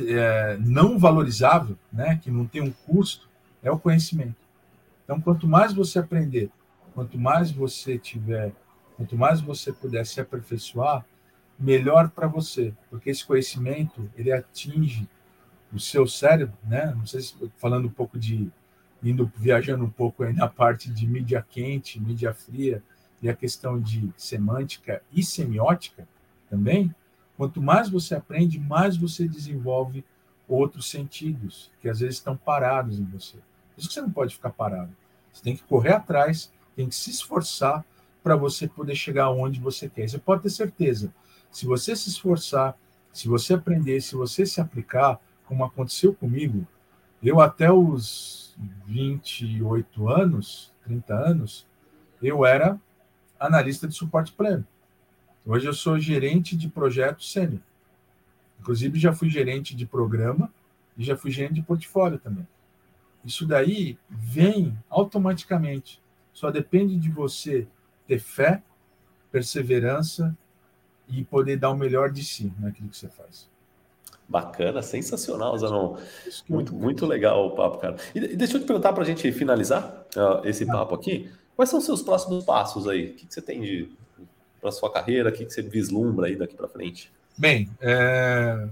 é, 0.06 0.56
não 0.60 0.98
valorizável, 0.98 1.76
né, 1.92 2.18
que 2.22 2.30
não 2.30 2.46
tem 2.46 2.62
um 2.62 2.70
custo, 2.70 3.27
é 3.62 3.70
o 3.70 3.78
conhecimento. 3.78 4.36
Então, 5.04 5.20
quanto 5.20 5.46
mais 5.46 5.72
você 5.72 5.98
aprender, 5.98 6.50
quanto 6.94 7.18
mais 7.18 7.50
você 7.50 7.98
tiver, 7.98 8.52
quanto 8.96 9.16
mais 9.16 9.40
você 9.40 9.72
puder 9.72 10.04
se 10.04 10.20
aperfeiçoar, 10.20 11.04
melhor 11.58 12.10
para 12.10 12.26
você, 12.26 12.72
porque 12.88 13.10
esse 13.10 13.24
conhecimento 13.24 14.08
ele 14.16 14.30
atinge 14.30 15.08
o 15.72 15.80
seu 15.80 16.06
cérebro, 16.06 16.56
né? 16.64 16.94
Não 16.96 17.04
sei 17.04 17.20
se 17.20 17.34
falando 17.56 17.86
um 17.86 17.90
pouco 17.90 18.18
de 18.18 18.50
indo 19.02 19.30
viajando 19.36 19.84
um 19.84 19.90
pouco 19.90 20.22
aí 20.22 20.32
na 20.32 20.48
parte 20.48 20.90
de 20.90 21.06
mídia 21.06 21.44
quente, 21.48 22.00
mídia 22.00 22.32
fria 22.32 22.82
e 23.22 23.28
a 23.28 23.34
questão 23.34 23.80
de 23.80 24.12
semântica 24.16 25.02
e 25.12 25.22
semiótica 25.22 26.06
também. 26.48 26.94
Quanto 27.36 27.62
mais 27.62 27.88
você 27.88 28.14
aprende, 28.14 28.58
mais 28.58 28.96
você 28.96 29.28
desenvolve 29.28 30.04
outros 30.48 30.90
sentidos 30.90 31.70
que 31.80 31.88
às 31.88 32.00
vezes 32.00 32.16
estão 32.16 32.36
parados 32.36 32.98
em 32.98 33.04
você. 33.04 33.36
Por 33.36 33.80
isso 33.80 33.88
que 33.88 33.94
você 33.94 34.00
não 34.00 34.10
pode 34.10 34.34
ficar 34.34 34.50
parado. 34.50 34.90
Você 35.32 35.42
tem 35.42 35.56
que 35.56 35.62
correr 35.62 35.92
atrás, 35.92 36.50
tem 36.74 36.88
que 36.88 36.94
se 36.94 37.10
esforçar 37.10 37.84
para 38.22 38.34
você 38.34 38.66
poder 38.66 38.94
chegar 38.94 39.30
onde 39.30 39.60
você 39.60 39.88
quer. 39.88 40.08
Você 40.08 40.18
pode 40.18 40.42
ter 40.42 40.50
certeza. 40.50 41.14
Se 41.50 41.66
você 41.66 41.94
se 41.94 42.08
esforçar, 42.08 42.76
se 43.12 43.28
você 43.28 43.54
aprender, 43.54 44.00
se 44.00 44.14
você 44.14 44.44
se 44.44 44.60
aplicar, 44.60 45.20
como 45.46 45.64
aconteceu 45.64 46.14
comigo, 46.14 46.66
eu 47.22 47.40
até 47.40 47.70
os 47.70 48.56
28 48.86 50.08
anos, 50.08 50.72
30 50.84 51.14
anos, 51.14 51.66
eu 52.22 52.44
era 52.44 52.78
analista 53.38 53.86
de 53.86 53.94
suporte 53.94 54.32
pleno. 54.32 54.66
Hoje 55.46 55.66
eu 55.66 55.72
sou 55.72 55.98
gerente 55.98 56.56
de 56.56 56.68
projeto 56.68 57.24
sênior. 57.24 57.60
Inclusive 58.60 58.98
já 58.98 59.12
fui 59.12 59.28
gerente 59.28 59.74
de 59.74 59.86
programa 59.86 60.52
e 60.96 61.04
já 61.04 61.16
fui 61.16 61.30
gerente 61.30 61.54
de 61.54 61.62
portfólio 61.62 62.18
também. 62.18 62.46
Isso 63.24 63.46
daí 63.46 63.98
vem 64.08 64.76
automaticamente. 64.88 66.00
Só 66.32 66.50
depende 66.50 66.96
de 66.96 67.10
você 67.10 67.66
ter 68.06 68.18
fé, 68.18 68.62
perseverança 69.30 70.36
e 71.08 71.24
poder 71.24 71.56
dar 71.56 71.70
o 71.70 71.76
melhor 71.76 72.10
de 72.10 72.24
si 72.24 72.52
naquilo 72.58 72.88
que 72.88 72.96
você 72.96 73.08
faz. 73.08 73.48
Bacana, 74.28 74.82
sensacional, 74.82 75.56
Zanon. 75.56 75.96
Muito, 76.48 76.74
muito 76.74 77.06
legal 77.06 77.46
o 77.46 77.50
papo, 77.52 77.78
cara. 77.78 77.96
E 78.14 78.36
deixa 78.36 78.56
eu 78.56 78.60
te 78.60 78.66
perguntar 78.66 78.92
para 78.92 79.02
a 79.02 79.06
gente 79.06 79.32
finalizar 79.32 80.06
uh, 80.14 80.46
esse 80.46 80.66
tá. 80.66 80.72
papo 80.72 80.94
aqui. 80.94 81.30
Quais 81.56 81.70
são 81.70 81.78
os 81.78 81.84
seus 81.86 82.02
próximos 82.02 82.44
passos 82.44 82.86
aí? 82.86 83.10
O 83.10 83.14
que, 83.14 83.26
que 83.26 83.34
você 83.34 83.40
tem 83.40 83.90
para 84.60 84.70
sua 84.70 84.92
carreira? 84.92 85.30
O 85.30 85.32
que, 85.32 85.46
que 85.46 85.52
você 85.52 85.62
vislumbra 85.62 86.26
aí 86.26 86.36
daqui 86.36 86.54
para 86.54 86.68
frente? 86.68 87.10
Bem, 87.38 87.70
é... 87.80 88.68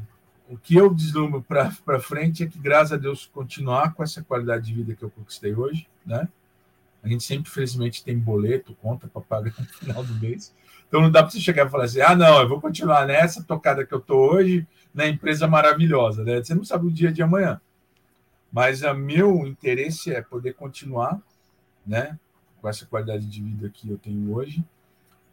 o 0.48 0.58
que 0.58 0.74
eu 0.74 0.92
vislumbro 0.92 1.40
para 1.42 2.00
frente 2.00 2.42
é 2.42 2.46
que, 2.46 2.58
graças 2.58 2.92
a 2.92 2.96
Deus, 2.96 3.24
continuar 3.32 3.94
com 3.94 4.02
essa 4.02 4.22
qualidade 4.22 4.66
de 4.66 4.74
vida 4.74 4.94
que 4.94 5.04
eu 5.04 5.10
conquistei 5.10 5.54
hoje, 5.54 5.88
né? 6.04 6.28
A 7.02 7.08
gente 7.08 7.22
sempre, 7.22 7.48
infelizmente, 7.48 8.02
tem 8.02 8.18
boleto, 8.18 8.74
conta 8.82 9.06
para 9.06 9.22
pagar 9.22 9.54
no 9.56 9.66
final 9.66 10.02
do 10.02 10.14
mês. 10.14 10.52
Então 10.88 11.00
não 11.00 11.10
dá 11.10 11.22
para 11.22 11.30
você 11.30 11.38
chegar 11.38 11.66
e 11.66 11.70
falar 11.70 11.84
assim: 11.84 12.00
ah, 12.00 12.16
não, 12.16 12.40
eu 12.40 12.48
vou 12.48 12.60
continuar 12.60 13.06
nessa 13.06 13.44
tocada 13.44 13.86
que 13.86 13.94
eu 13.94 13.98
estou 13.98 14.32
hoje, 14.32 14.66
na 14.92 15.06
empresa 15.06 15.46
maravilhosa. 15.46 16.24
Né? 16.24 16.42
Você 16.42 16.54
não 16.54 16.64
sabe 16.64 16.86
o 16.86 16.90
dia 16.90 17.12
de 17.12 17.22
amanhã. 17.22 17.60
Mas 18.50 18.82
o 18.82 18.94
meu 18.94 19.46
interesse 19.46 20.12
é 20.12 20.20
poder 20.22 20.54
continuar 20.54 21.20
né, 21.86 22.18
com 22.60 22.68
essa 22.68 22.86
qualidade 22.86 23.26
de 23.26 23.42
vida 23.42 23.68
que 23.68 23.88
eu 23.88 23.98
tenho 23.98 24.34
hoje, 24.34 24.64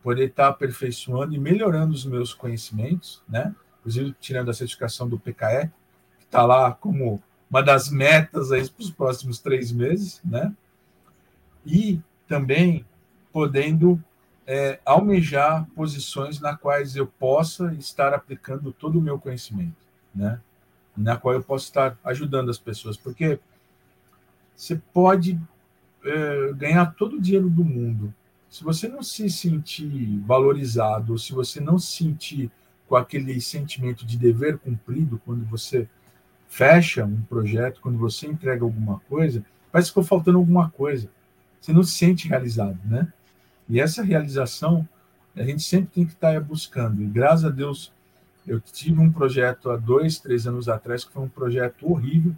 poder 0.04 0.30
estar 0.30 0.50
aperfeiçoando 0.50 1.34
e 1.34 1.40
melhorando 1.40 1.94
os 1.94 2.06
meus 2.06 2.34
conhecimentos, 2.34 3.24
né? 3.28 3.56
inclusive 3.80 4.14
tirando 4.20 4.50
a 4.50 4.54
certificação 4.54 5.08
do 5.08 5.18
PKE, 5.18 5.72
que 6.20 6.26
está 6.26 6.46
lá 6.46 6.72
como 6.72 7.24
uma 7.50 7.64
das 7.64 7.90
metas 7.90 8.50
para 8.50 8.84
os 8.84 8.92
próximos 8.92 9.40
três 9.40 9.72
meses, 9.72 10.22
né? 10.24 10.54
e 11.66 12.02
também 12.28 12.86
podendo 13.32 14.04
é, 14.46 14.80
almejar 14.86 15.66
posições 15.76 16.40
na 16.40 16.56
quais 16.56 16.96
eu 16.96 17.08
possa 17.08 17.74
estar 17.74 18.14
aplicando 18.14 18.72
todo 18.72 19.00
o 19.00 19.02
meu 19.02 19.18
conhecimento, 19.18 19.78
né? 20.14 20.40
Na 20.96 21.18
qual 21.18 21.34
eu 21.34 21.44
possa 21.44 21.66
estar 21.66 21.98
ajudando 22.04 22.52
as 22.52 22.60
pessoas, 22.60 22.98
porque 22.98 23.40
você 24.56 24.76
pode 24.94 25.40
é, 26.04 26.54
ganhar 26.54 26.94
todo 26.94 27.16
o 27.16 27.22
dinheiro 27.22 27.50
do 27.50 27.64
mundo. 27.64 28.14
Se 28.54 28.64
você 28.64 28.88
não 28.88 29.02
se 29.02 29.32
sentir 29.32 30.20
valorizado, 30.20 31.18
se 31.18 31.34
você 31.34 31.60
não 31.60 31.80
se 31.80 31.88
sentir 31.88 32.52
com 32.88 32.96
aquele 32.96 33.42
sentimento 33.42 34.06
de 34.06 34.16
dever 34.16 34.60
cumprido 34.60 35.20
quando 35.26 35.44
você 35.44 35.90
fecha 36.48 37.04
um 37.04 37.20
projeto, 37.24 37.82
quando 37.82 37.98
você 37.98 38.28
entrega 38.28 38.64
alguma 38.64 39.00
coisa, 39.10 39.44
parece 39.72 39.90
que 39.90 39.94
ficou 39.94 40.04
faltando 40.04 40.38
alguma 40.38 40.70
coisa. 40.70 41.10
Você 41.60 41.74
não 41.74 41.82
se 41.82 41.94
sente 41.94 42.28
realizado, 42.28 42.78
né? 42.86 43.12
E 43.68 43.80
essa 43.80 44.04
realização 44.04 44.88
a 45.36 45.42
gente 45.42 45.64
sempre 45.64 45.90
tem 45.92 46.06
que 46.06 46.14
estar 46.14 46.40
buscando. 46.40 47.02
E 47.02 47.08
graças 47.08 47.46
a 47.46 47.50
Deus, 47.50 47.92
eu 48.46 48.62
tive 48.62 49.02
um 49.02 49.12
projeto 49.12 49.72
há 49.72 49.78
dois, 49.78 50.20
três 50.20 50.46
anos 50.46 50.70
atrás 50.70 51.04
que 51.04 51.12
foi 51.12 51.24
um 51.24 51.28
projeto 51.28 51.92
horrível. 51.92 52.36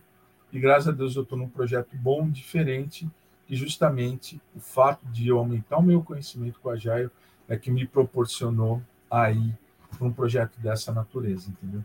E 0.53 0.61
graças 0.61 0.87
a 0.87 0.91
Deus 0.93 1.17
eu 1.17 1.23
estou 1.23 1.37
num 1.37 1.49
projeto 1.49 1.93
bom, 1.97 2.29
diferente, 2.29 3.05
e 3.49 3.55
justamente 3.55 4.41
o 4.55 4.59
fato 4.59 5.05
de 5.07 5.27
eu 5.27 5.37
aumentar 5.37 5.77
o 5.77 5.83
meu 5.83 6.01
conhecimento 6.01 6.59
com 6.59 6.69
a 6.69 6.75
Jairo 6.75 7.11
é 7.47 7.55
que 7.55 7.69
me 7.69 7.85
proporcionou 7.85 8.81
aí 9.09 9.53
um 10.01 10.11
projeto 10.11 10.59
dessa 10.59 10.91
natureza, 10.91 11.49
entendeu? 11.49 11.83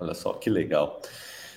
Olha 0.00 0.14
só 0.14 0.32
que 0.32 0.50
legal. 0.50 1.00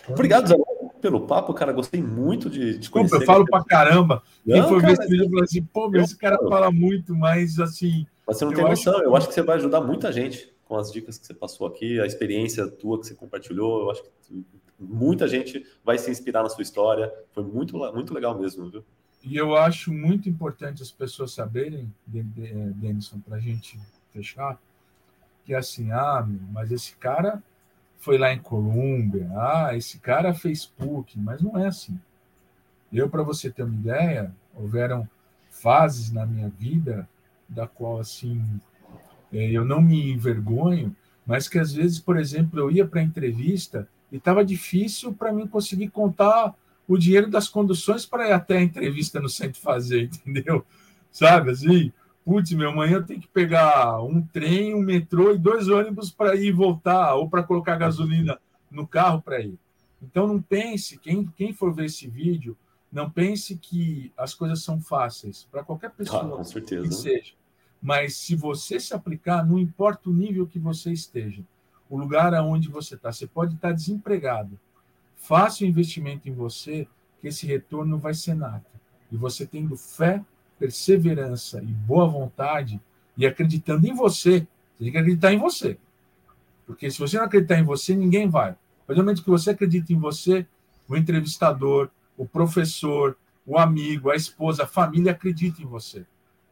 Obrigado, 0.07 0.47
Zé 0.47 0.55
pelo 0.99 1.25
papo, 1.25 1.53
cara. 1.53 1.71
Gostei 1.71 2.01
muito 2.01 2.49
de 2.49 2.79
te 2.79 2.89
conhecer. 2.89 3.15
eu 3.15 3.21
falo 3.25 3.45
pra 3.45 3.63
caramba. 3.63 4.21
Não, 4.45 4.69
Quem 4.69 4.81
cara, 4.81 4.87
ver 4.87 4.93
esse 4.93 5.09
vídeo 5.09 5.29
falou 5.29 5.43
assim, 5.43 5.63
pô, 5.63 5.89
meu, 5.89 6.01
esse 6.01 6.17
cara 6.17 6.37
fala 6.47 6.71
muito, 6.71 7.15
mas 7.15 7.59
assim. 7.59 8.05
Mas 8.27 8.37
você 8.37 8.45
não 8.45 8.53
tem 8.53 8.63
noção. 8.63 8.99
Que... 8.99 9.05
Eu 9.05 9.15
acho 9.15 9.27
que 9.27 9.33
você 9.33 9.41
vai 9.41 9.55
ajudar 9.57 9.81
muita 9.81 10.11
gente 10.11 10.53
com 10.65 10.77
as 10.77 10.91
dicas 10.91 11.17
que 11.17 11.25
você 11.25 11.33
passou 11.33 11.65
aqui, 11.65 11.99
a 11.99 12.05
experiência 12.05 12.67
tua 12.67 12.99
que 12.99 13.07
você 13.07 13.15
compartilhou. 13.15 13.83
Eu 13.83 13.91
acho 13.91 14.03
que 14.03 14.45
muita 14.79 15.27
gente 15.27 15.65
vai 15.83 15.97
se 15.97 16.11
inspirar 16.11 16.43
na 16.43 16.49
sua 16.49 16.61
história. 16.61 17.11
Foi 17.31 17.43
muito, 17.43 17.77
muito 17.77 18.13
legal 18.13 18.37
mesmo, 18.37 18.69
viu? 18.69 18.83
E 19.23 19.35
eu 19.35 19.55
acho 19.55 19.91
muito 19.91 20.29
importante 20.29 20.81
as 20.81 20.91
pessoas 20.91 21.33
saberem, 21.33 21.93
eh, 22.13 22.23
Denison, 22.75 23.19
para 23.19 23.37
a 23.37 23.39
gente 23.39 23.79
fechar, 24.11 24.59
que 25.45 25.53
é 25.53 25.57
assim, 25.57 25.91
ah, 25.91 26.25
mas 26.51 26.71
esse 26.71 26.95
cara 26.95 27.43
foi 27.97 28.17
lá 28.17 28.33
em 28.33 28.39
Colômbia, 28.39 29.29
ah, 29.35 29.75
esse 29.75 29.99
cara 29.99 30.33
fez 30.33 30.65
PUC, 30.65 31.19
mas 31.19 31.41
não 31.41 31.57
é 31.57 31.67
assim. 31.67 31.99
Eu, 32.91 33.09
para 33.09 33.21
você 33.23 33.51
ter 33.51 33.63
uma 33.63 33.75
ideia, 33.75 34.33
houveram 34.55 35.07
fases 35.49 36.11
na 36.11 36.25
minha 36.25 36.49
vida 36.49 37.07
da 37.47 37.67
qual, 37.67 37.99
assim, 37.99 38.41
é, 39.33 39.51
eu 39.51 39.65
não 39.65 39.81
me 39.81 40.11
envergonho, 40.11 40.95
mas 41.25 41.47
que 41.47 41.59
às 41.59 41.73
vezes, 41.73 41.99
por 41.99 42.17
exemplo, 42.17 42.59
eu 42.59 42.71
ia 42.71 42.87
para 42.87 43.01
entrevista 43.01 43.87
e 44.11 44.17
estava 44.17 44.43
difícil 44.43 45.13
para 45.13 45.31
mim 45.31 45.45
conseguir 45.47 45.89
contar 45.89 46.55
o 46.89 46.97
dinheiro 46.97 47.29
das 47.29 47.47
conduções 47.47 48.05
para 48.05 48.27
ir 48.27 48.33
até 48.33 48.57
a 48.57 48.61
entrevista 48.61 49.21
no 49.21 49.29
centro 49.29 49.61
fazer, 49.61 50.09
entendeu? 50.25 50.65
Sabe 51.11 51.51
assim? 51.51 51.93
putz, 52.29 52.51
meu, 52.51 52.69
amanhã 52.69 52.97
eu 52.97 53.05
tenho 53.05 53.19
que 53.19 53.27
pegar 53.27 54.03
um 54.03 54.21
trem, 54.21 54.75
um 54.75 54.83
metrô 54.83 55.33
e 55.33 55.37
dois 55.39 55.67
ônibus 55.67 56.11
para 56.11 56.35
ir 56.35 56.49
e 56.49 56.51
voltar, 56.51 57.15
ou 57.15 57.27
para 57.27 57.41
colocar 57.41 57.75
gasolina 57.75 58.39
no 58.69 58.85
carro 58.85 59.19
para 59.19 59.39
ir. 59.39 59.57
Então 59.99 60.27
não 60.27 60.39
pense, 60.39 60.99
quem, 60.99 61.25
quem 61.35 61.53
for 61.53 61.73
ver 61.73 61.85
esse 61.85 62.07
vídeo, 62.07 62.55
não 62.91 63.09
pense 63.09 63.57
que 63.57 64.13
as 64.15 64.35
coisas 64.35 64.63
são 64.63 64.79
fáceis 64.79 65.47
para 65.51 65.63
qualquer 65.63 65.89
pessoa 65.89 66.39
ah, 66.39 66.81
que 66.83 66.91
seja. 66.91 67.33
Mas 67.81 68.15
se 68.15 68.35
você 68.35 68.79
se 68.79 68.93
aplicar, 68.93 69.43
não 69.43 69.57
importa 69.57 70.07
o 70.07 70.13
nível 70.13 70.45
que 70.45 70.59
você 70.59 70.91
esteja, 70.91 71.43
o 71.89 71.97
lugar 71.97 72.35
aonde 72.35 72.69
você 72.69 72.93
está, 72.93 73.11
você 73.11 73.25
pode 73.25 73.55
estar 73.55 73.71
desempregado. 73.71 74.59
Faça 75.19 75.63
o 75.63 75.67
um 75.67 75.69
investimento 75.69 76.27
em 76.27 76.33
você, 76.33 76.87
que 77.21 77.27
esse 77.27 77.45
retorno 77.45 77.99
vai 77.99 78.13
ser 78.13 78.33
nato. 78.33 78.65
E 79.11 79.17
você 79.17 79.45
tendo 79.45 79.77
fé 79.77 80.23
perseverança 80.59 81.61
e 81.63 81.67
boa 81.67 82.05
vontade 82.05 82.81
e 83.17 83.25
acreditando 83.25 83.87
em 83.87 83.93
você. 83.93 84.47
Você 84.77 84.83
tem 84.83 84.91
que 84.91 84.97
acreditar 84.97 85.33
em 85.33 85.37
você. 85.37 85.77
Porque 86.67 86.91
se 86.91 86.99
você 86.99 87.17
não 87.17 87.25
acreditar 87.25 87.57
em 87.57 87.63
você, 87.63 87.95
ninguém 87.95 88.29
vai. 88.29 88.55
A 88.87 88.93
momento 88.93 89.23
que 89.23 89.29
você 89.29 89.51
acredita 89.51 89.93
em 89.93 89.97
você, 89.97 90.45
o 90.87 90.97
entrevistador, 90.97 91.89
o 92.17 92.27
professor, 92.27 93.15
o 93.45 93.57
amigo, 93.57 94.09
a 94.09 94.15
esposa, 94.15 94.63
a 94.63 94.67
família 94.67 95.11
acredita 95.11 95.61
em 95.61 95.65
você. 95.65 96.05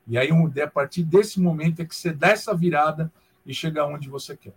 E 0.08 0.18
aí, 0.18 0.30
a 0.62 0.68
partir 0.68 1.04
desse 1.04 1.40
momento, 1.40 1.82
é 1.82 1.86
que 1.86 1.96
você 1.96 2.14
dá 2.14 2.30
essa 2.30 2.56
virada 2.56 3.12
e 3.46 3.54
chega 3.54 3.86
onde 3.86 4.10
você 4.10 4.38
quer. 4.38 4.54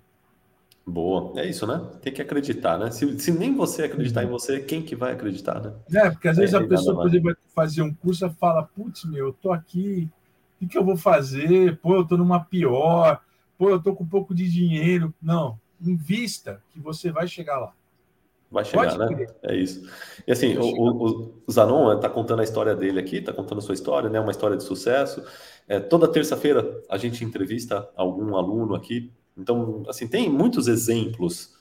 Boa, 0.91 1.41
é 1.41 1.49
isso, 1.49 1.67
né? 1.67 1.81
Tem 2.03 2.13
que 2.13 2.21
acreditar, 2.21 2.77
né? 2.77 2.91
Se, 2.91 3.19
se 3.19 3.31
nem 3.31 3.55
você 3.55 3.85
acreditar 3.85 4.23
em 4.23 4.27
uhum. 4.27 4.33
você, 4.33 4.59
quem 4.61 4.83
que 4.83 4.97
vai 4.97 5.13
acreditar, 5.13 5.61
né? 5.61 5.73
É, 5.95 6.11
porque 6.11 6.27
às 6.27 6.37
vezes 6.37 6.55
a 6.55 6.67
pessoa, 6.67 6.97
por 6.97 7.07
exemplo, 7.07 7.27
vai 7.27 7.37
fazer 7.55 7.83
um 7.83 7.95
curso 7.95 8.27
e 8.27 8.31
fala, 8.31 8.65
putz, 8.65 9.05
meu, 9.05 9.27
eu 9.27 9.33
tô 9.33 9.53
aqui, 9.53 10.11
o 10.57 10.59
que, 10.61 10.67
que 10.67 10.79
eu 10.79 10.85
vou 10.85 10.97
fazer? 10.97 11.79
Pô, 11.79 11.95
eu 11.95 12.05
tô 12.05 12.17
numa 12.17 12.41
pior, 12.41 13.21
pô, 13.57 13.71
eu 13.71 13.81
tô 13.81 13.95
com 13.95 14.03
um 14.03 14.09
pouco 14.09 14.35
de 14.35 14.51
dinheiro. 14.51 15.15
Não, 15.23 15.59
invista 15.81 16.61
que 16.71 16.81
você 16.81 17.13
vai 17.13 17.29
chegar 17.29 17.59
lá. 17.59 17.73
Vai 18.51 18.65
chegar, 18.65 18.97
Pode 18.97 19.15
né? 19.15 19.27
É 19.45 19.55
isso. 19.55 19.89
E 20.27 20.33
assim, 20.33 20.59
o, 20.59 20.65
o, 20.65 21.43
o, 21.47 21.53
Zanon 21.53 21.95
está 21.95 22.09
contando 22.09 22.41
a 22.41 22.45
história 22.45 22.75
dele 22.75 22.99
aqui, 22.99 23.19
está 23.19 23.33
contando 23.33 23.59
a 23.59 23.61
sua 23.61 23.75
história, 23.75 24.11
né? 24.11 24.19
Uma 24.19 24.33
história 24.33 24.57
de 24.57 24.65
sucesso. 24.65 25.23
É, 25.69 25.79
toda 25.79 26.11
terça-feira 26.11 26.83
a 26.89 26.99
gente 26.99 27.25
entrevista 27.25 27.89
algum 27.95 28.35
aluno 28.35 28.75
aqui. 28.75 29.13
Então, 29.37 29.85
assim, 29.89 30.07
tem 30.07 30.29
muitos 30.29 30.69
exemplos 30.69 31.55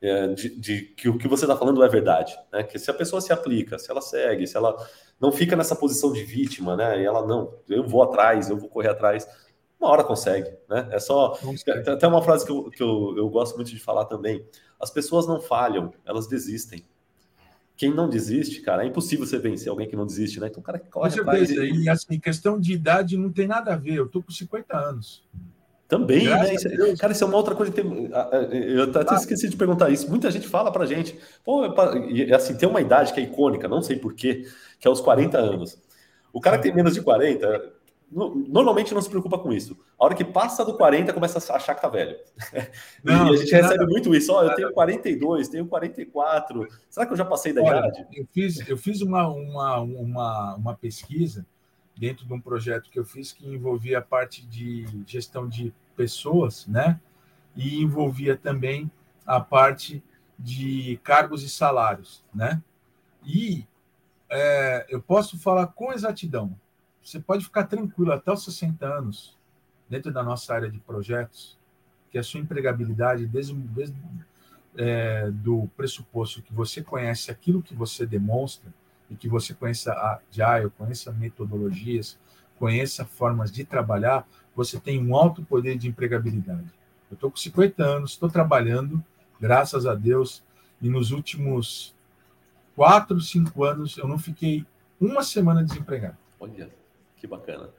é, 0.00 0.28
de, 0.28 0.48
de, 0.58 0.82
que 0.96 1.08
o 1.08 1.16
que 1.18 1.28
você 1.28 1.44
está 1.44 1.56
falando 1.56 1.82
é 1.82 1.88
verdade, 1.88 2.36
né? 2.52 2.62
Que 2.62 2.78
se 2.78 2.90
a 2.90 2.94
pessoa 2.94 3.20
se 3.20 3.32
aplica, 3.32 3.78
se 3.78 3.90
ela 3.90 4.00
segue, 4.00 4.46
se 4.46 4.56
ela 4.56 4.76
não 5.20 5.32
fica 5.32 5.56
nessa 5.56 5.74
posição 5.74 6.12
de 6.12 6.22
vítima, 6.24 6.76
né? 6.76 7.00
E 7.00 7.04
ela 7.04 7.26
não, 7.26 7.54
eu 7.68 7.86
vou 7.86 8.02
atrás, 8.02 8.50
eu 8.50 8.56
vou 8.56 8.68
correr 8.68 8.90
atrás 8.90 9.26
uma 9.84 9.90
hora 9.90 10.04
consegue, 10.04 10.50
né? 10.68 10.88
É 10.90 10.98
só. 10.98 11.38
Tem 11.64 11.92
até 11.92 12.06
uma 12.06 12.22
frase 12.22 12.46
que, 12.46 12.50
eu, 12.50 12.70
que 12.70 12.82
eu, 12.82 13.14
eu 13.18 13.28
gosto 13.28 13.54
muito 13.56 13.70
de 13.70 13.78
falar 13.78 14.06
também. 14.06 14.42
As 14.80 14.90
pessoas 14.90 15.26
não 15.26 15.40
falham, 15.40 15.92
elas 16.06 16.26
desistem. 16.26 16.84
Quem 17.76 17.92
não 17.92 18.08
desiste, 18.08 18.62
cara, 18.62 18.84
é 18.84 18.86
impossível 18.86 19.26
você 19.26 19.38
vencer 19.38 19.68
alguém 19.68 19.88
que 19.88 19.96
não 19.96 20.06
desiste, 20.06 20.40
né? 20.40 20.46
Então, 20.46 20.60
o 20.60 20.64
cara 20.64 20.78
que 20.78 20.88
corre 20.88 21.20
atrás. 21.20 21.50
E 21.50 21.88
assim, 21.88 22.18
questão 22.18 22.58
de 22.58 22.72
idade 22.72 23.16
não 23.18 23.30
tem 23.30 23.46
nada 23.46 23.74
a 23.74 23.76
ver. 23.76 23.94
Eu 23.94 24.08
tô 24.08 24.22
com 24.22 24.30
50 24.30 24.76
anos. 24.76 25.22
Também, 25.86 26.24
Graças 26.24 26.48
né? 26.48 26.54
Isso, 26.54 26.68
é, 26.68 26.96
cara, 26.96 27.12
isso 27.12 27.24
é 27.24 27.26
uma 27.26 27.36
outra 27.36 27.54
coisa 27.54 27.70
que 27.70 27.82
tem. 27.82 28.10
Eu 28.52 28.84
até 28.84 29.14
ah. 29.14 29.16
esqueci 29.16 29.48
de 29.48 29.56
perguntar 29.56 29.90
isso. 29.90 30.08
Muita 30.08 30.30
gente 30.30 30.48
fala 30.48 30.72
pra 30.72 30.86
gente, 30.86 31.18
pô, 31.44 31.62
assim, 32.34 32.56
tem 32.56 32.68
uma 32.68 32.80
idade 32.80 33.12
que 33.12 33.20
é 33.20 33.22
icônica, 33.22 33.68
não 33.68 33.82
sei 33.82 33.96
porquê, 33.96 34.46
que 34.80 34.88
é 34.88 34.90
os 34.90 35.00
40 35.00 35.38
anos. 35.38 35.78
O 36.32 36.40
cara 36.40 36.56
que 36.56 36.64
tem 36.64 36.74
menos 36.74 36.94
de 36.94 37.02
40, 37.02 37.72
normalmente 38.10 38.94
não 38.94 39.02
se 39.02 39.10
preocupa 39.10 39.38
com 39.38 39.52
isso. 39.52 39.76
A 39.98 40.04
hora 40.06 40.14
que 40.14 40.24
passa 40.24 40.64
do 40.64 40.74
40, 40.74 41.12
começa 41.12 41.52
a 41.52 41.56
achar 41.56 41.74
que 41.74 41.82
tá 41.82 41.88
velho. 41.88 42.16
Não, 43.04 43.28
e 43.28 43.34
a 43.34 43.36
gente 43.36 43.52
recebe 43.52 43.78
nada, 43.78 43.86
muito 43.86 44.14
isso. 44.14 44.32
Ó, 44.32 44.40
oh, 44.40 44.44
eu 44.44 44.54
tenho 44.54 44.72
42, 44.72 45.48
tenho 45.48 45.66
44. 45.66 46.66
Será 46.88 47.06
que 47.06 47.12
eu 47.12 47.16
já 47.16 47.24
passei 47.24 47.52
da 47.52 47.62
Olha, 47.62 47.78
idade? 47.78 48.06
Eu 48.14 48.26
fiz, 48.32 48.68
eu 48.68 48.76
fiz 48.76 49.02
uma, 49.02 49.28
uma, 49.28 49.80
uma, 49.80 50.54
uma 50.54 50.74
pesquisa 50.74 51.46
dentro 51.96 52.26
de 52.26 52.32
um 52.32 52.40
projeto 52.40 52.90
que 52.90 52.98
eu 52.98 53.04
fiz 53.04 53.32
que 53.32 53.46
envolvia 53.46 53.98
a 53.98 54.02
parte 54.02 54.44
de 54.46 54.86
gestão 55.06 55.48
de 55.48 55.72
pessoas, 55.96 56.66
né? 56.66 57.00
E 57.54 57.82
envolvia 57.82 58.36
também 58.36 58.90
a 59.24 59.40
parte 59.40 60.02
de 60.38 60.98
cargos 61.02 61.42
e 61.42 61.48
salários, 61.48 62.24
né? 62.34 62.62
E 63.24 63.66
é, 64.28 64.86
eu 64.88 65.00
posso 65.00 65.38
falar 65.38 65.68
com 65.68 65.92
exatidão 65.92 66.56
você 67.04 67.20
pode 67.20 67.44
ficar 67.44 67.64
tranquilo 67.64 68.12
até 68.12 68.32
os 68.32 68.42
60 68.44 68.86
anos, 68.86 69.36
dentro 69.88 70.10
da 70.10 70.22
nossa 70.22 70.54
área 70.54 70.70
de 70.70 70.80
projetos, 70.80 71.58
que 72.10 72.16
a 72.16 72.22
sua 72.22 72.40
empregabilidade, 72.40 73.26
desde, 73.26 73.52
desde 73.52 73.96
é, 74.76 75.30
do 75.30 75.68
pressuposto 75.76 76.40
que 76.40 76.54
você 76.54 76.82
conhece 76.82 77.30
aquilo 77.30 77.62
que 77.62 77.74
você 77.74 78.06
demonstra, 78.06 78.72
e 79.14 79.16
que 79.16 79.28
você 79.28 79.54
conheça 79.54 79.92
a 79.92 80.20
Agile, 80.28 80.70
conheça 80.76 81.12
metodologias, 81.12 82.18
conheça 82.58 83.04
formas 83.04 83.50
de 83.52 83.64
trabalhar, 83.64 84.26
você 84.54 84.78
tem 84.78 85.04
um 85.04 85.14
alto 85.14 85.42
poder 85.44 85.78
de 85.78 85.88
empregabilidade. 85.88 86.72
Eu 87.10 87.14
estou 87.14 87.30
com 87.30 87.36
50 87.36 87.82
anos, 87.82 88.10
estou 88.10 88.28
trabalhando, 88.28 89.02
graças 89.40 89.86
a 89.86 89.94
Deus, 89.94 90.44
e 90.82 90.88
nos 90.88 91.12
últimos 91.12 91.94
quatro, 92.74 93.20
cinco 93.20 93.64
anos 93.64 93.96
eu 93.96 94.08
não 94.08 94.18
fiquei 94.18 94.66
uma 95.00 95.22
semana 95.22 95.62
desempregado. 95.62 96.16
Olha. 96.40 96.70
Que 97.16 97.26
bacana. 97.26 97.70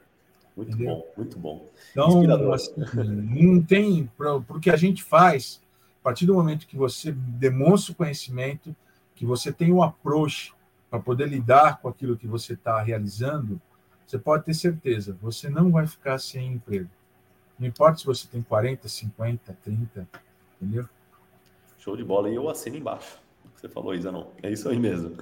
Muito 0.56 0.72
Entendeu? 0.72 0.96
bom, 0.96 1.06
muito 1.16 1.38
bom. 1.38 1.70
Então, 1.92 2.52
assim, 2.52 2.72
não 3.06 3.62
tem. 3.62 4.10
Para 4.16 4.36
o 4.36 4.60
que 4.60 4.70
a 4.70 4.76
gente 4.76 5.02
faz, 5.02 5.62
a 6.00 6.02
partir 6.02 6.24
do 6.24 6.34
momento 6.34 6.66
que 6.66 6.76
você 6.76 7.12
demonstra 7.12 7.92
o 7.92 7.94
conhecimento, 7.94 8.74
que 9.14 9.26
você 9.26 9.52
tem 9.52 9.70
o 9.70 9.76
um 9.76 9.82
approach 9.82 10.55
para 10.96 11.00
poder 11.00 11.28
lidar 11.28 11.78
com 11.80 11.88
aquilo 11.88 12.16
que 12.16 12.26
você 12.26 12.54
está 12.54 12.80
realizando, 12.80 13.60
você 14.06 14.18
pode 14.18 14.44
ter 14.44 14.54
certeza, 14.54 15.16
você 15.20 15.50
não 15.50 15.70
vai 15.70 15.86
ficar 15.86 16.18
sem 16.18 16.54
emprego. 16.54 16.88
Não 17.58 17.66
importa 17.66 17.98
se 17.98 18.06
você 18.06 18.26
tem 18.26 18.42
40, 18.42 18.88
50, 18.88 19.56
30, 19.62 20.08
entendeu? 20.60 20.88
Show 21.78 21.96
de 21.96 22.04
bola. 22.04 22.30
E 22.30 22.34
eu 22.34 22.48
assino 22.48 22.76
embaixo. 22.76 23.18
Você 23.54 23.68
falou, 23.68 23.94
Isanon. 23.94 24.26
É 24.42 24.50
isso 24.50 24.68
aí 24.68 24.78
mesmo. 24.78 25.16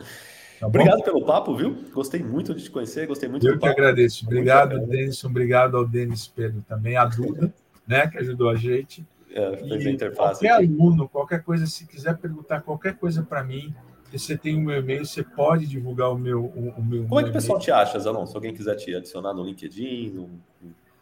Tá 0.61 0.66
Obrigado 0.66 1.03
pelo 1.03 1.25
papo, 1.25 1.57
viu? 1.57 1.77
Gostei 1.93 2.22
muito 2.22 2.55
de 2.55 2.64
te 2.64 2.70
conhecer, 2.70 3.07
gostei 3.07 3.29
muito 3.29 3.47
Eu 3.47 3.59
que 3.59 3.66
agradeço. 3.66 4.25
Obrigado, 4.27 4.79
Denison. 4.87 5.29
Obrigado 5.29 5.77
ao 5.77 5.87
Denis 5.87 6.27
Pedro 6.27 6.64
também, 6.68 6.97
a 6.97 7.05
Duda, 7.05 7.53
né, 7.87 8.07
que 8.09 8.18
ajudou 8.18 8.51
a 8.51 8.57
gente. 8.57 9.05
É, 9.33 9.57
fez 9.57 9.87
a 9.87 9.91
interface. 9.91 10.41
Qualquer 10.41 10.53
aqui. 10.53 10.64
aluno, 10.64 11.09
qualquer 11.09 11.43
coisa, 11.43 11.66
se 11.66 11.87
quiser 11.87 12.16
perguntar 12.16 12.61
qualquer 12.61 12.97
coisa 12.97 13.22
para 13.22 13.43
mim, 13.43 13.75
você 14.19 14.37
tem 14.37 14.57
o 14.57 14.61
meu 14.61 14.79
e-mail, 14.79 15.05
você 15.05 15.23
pode 15.23 15.67
divulgar 15.67 16.11
o 16.11 16.19
meu. 16.19 16.45
O, 16.45 16.75
o 16.77 16.85
meu 16.85 17.05
Como 17.05 17.21
é 17.21 17.25
que 17.25 17.31
o 17.31 17.33
pessoal 17.33 17.59
te 17.59 17.71
acha, 17.71 17.99
Zanon? 17.99 18.27
Se 18.27 18.35
alguém 18.35 18.55
quiser 18.55 18.77
te 18.77 18.95
adicionar 18.95 19.33
no 19.33 19.45
LinkedIn. 19.45 20.11
No... 20.11 20.31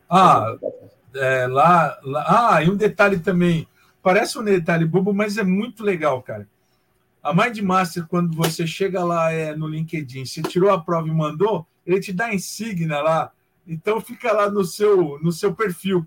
Ah, 0.08 0.56
é, 1.14 1.46
lá, 1.46 1.98
lá. 2.02 2.54
Ah, 2.54 2.62
e 2.62 2.70
um 2.70 2.76
detalhe 2.76 3.18
também. 3.18 3.66
Parece 4.02 4.38
um 4.38 4.44
detalhe 4.44 4.84
bobo, 4.84 5.12
mas 5.12 5.38
é 5.38 5.44
muito 5.44 5.84
legal, 5.84 6.22
cara. 6.22 6.48
A 7.22 7.32
Mindmaster, 7.32 8.06
quando 8.08 8.36
você 8.36 8.66
chega 8.66 9.04
lá 9.04 9.30
é, 9.30 9.54
no 9.54 9.68
LinkedIn, 9.68 10.24
você 10.24 10.42
tirou 10.42 10.70
a 10.70 10.80
prova 10.80 11.06
e 11.06 11.12
mandou, 11.12 11.64
ele 11.86 12.00
te 12.00 12.12
dá 12.12 12.34
insígnia 12.34 13.00
lá. 13.00 13.30
Então 13.66 14.00
fica 14.00 14.32
lá 14.32 14.50
no 14.50 14.64
seu, 14.64 15.20
no 15.22 15.30
seu 15.30 15.54
perfil. 15.54 16.06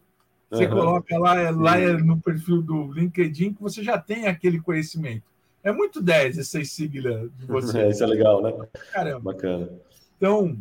Você 0.51 0.65
uhum. 0.65 0.71
coloca 0.71 1.17
lá, 1.17 1.39
é, 1.39 1.51
lá 1.51 1.79
é 1.79 1.93
no 1.93 2.19
perfil 2.19 2.61
do 2.61 2.91
LinkedIn 2.91 3.53
que 3.53 3.61
você 3.61 3.81
já 3.83 3.97
tem 3.97 4.27
aquele 4.27 4.59
conhecimento. 4.59 5.23
É 5.65 5.71
muito 5.71 5.99
10 6.01 6.37
essa 6.37 6.61
insígnia 6.61 7.27
de 7.37 7.45
você. 7.47 7.79
É, 7.85 7.89
isso 7.89 8.03
é 8.03 8.07
legal, 8.07 8.41
né? 8.41 8.53
Caramba. 8.93 9.33
Bacana. 9.33 9.69
Então, 10.15 10.57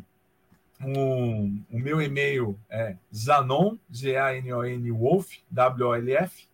um, 0.80 1.62
o 1.70 1.78
meu 1.78 2.00
e-mail 2.00 2.58
é 2.70 2.96
zanon, 3.14 3.76
Z-A-N-O-N, 3.94 4.90
wolf, 4.90 5.30
W-O-L-F, 5.50 6.48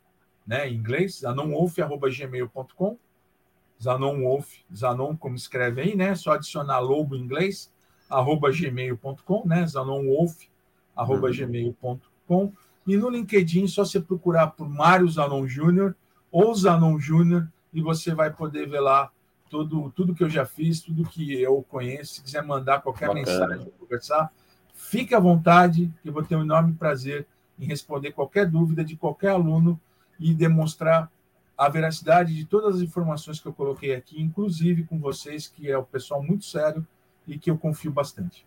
né, 0.45 0.69
em 0.69 0.75
inglês, 0.75 1.21
zanonwolf.gmail.com 1.21 2.99
Zanon 3.83 4.21
Wolf, 4.21 4.53
Zanon, 4.75 5.17
como 5.17 5.37
escreve 5.37 5.81
aí, 5.81 5.97
né? 5.97 6.15
Só 6.15 6.33
adicionar 6.33 6.81
logo 6.81 7.17
em 7.17 7.21
inglês, 7.21 7.73
arroba 8.11 8.51
gmail.com, 8.53 9.47
né? 9.47 9.67
Zanon 9.67 10.05
Wolf, 10.05 10.37
arroba 10.95 11.29
uhum. 11.29 11.33
gmail.com. 11.33 12.53
E 12.87 12.97
no 12.97 13.09
LinkedIn, 13.09 13.67
só 13.69 13.85
você 13.85 14.01
procurar 14.01 14.49
por 14.49 14.69
Mário 14.69 15.09
Zanon 15.09 15.47
Júnior 15.47 15.97
ou 16.31 16.55
Zanon 16.55 16.99
Júnior 16.99 17.49
e 17.73 17.81
você 17.81 18.15
vai 18.15 18.31
poder 18.31 18.69
ver 18.69 18.81
lá 18.81 19.11
tudo, 19.49 19.93
tudo 19.95 20.15
que 20.15 20.23
eu 20.23 20.31
já 20.31 20.47
fiz, 20.47 20.81
tudo 20.81 21.05
que 21.05 21.41
eu 21.41 21.65
conheço. 21.69 22.15
Se 22.15 22.23
quiser 22.23 22.43
mandar 22.43 22.81
qualquer 22.81 23.09
Bacana. 23.09 23.27
mensagem, 23.27 23.73
conversar, 23.79 24.33
fique 24.75 25.15
à 25.15 25.21
vontade, 25.21 25.93
que 26.03 26.09
eu 26.09 26.13
vou 26.13 26.23
ter 26.23 26.37
um 26.37 26.43
enorme 26.43 26.73
prazer 26.75 27.27
em 27.59 27.67
responder 27.67 28.13
qualquer 28.13 28.47
dúvida 28.47 28.85
de 28.85 28.97
qualquer 28.97 29.31
aluno 29.31 29.79
e 30.19 30.33
demonstrar 30.33 31.11
a 31.57 31.69
veracidade 31.69 32.35
de 32.35 32.47
todas 32.47 32.77
as 32.77 32.81
informações 32.81 33.39
que 33.39 33.47
eu 33.47 33.53
coloquei 33.53 33.95
aqui, 33.95 34.21
inclusive 34.21 34.85
com 34.85 34.99
vocês, 34.99 35.47
que 35.47 35.71
é 35.71 35.77
o 35.77 35.85
pessoal 35.85 36.23
muito 36.23 36.45
sério 36.47 36.87
e 37.29 37.39
que 37.39 37.51
eu 37.51 37.59
confio 37.59 37.93
bastante. 37.93 38.47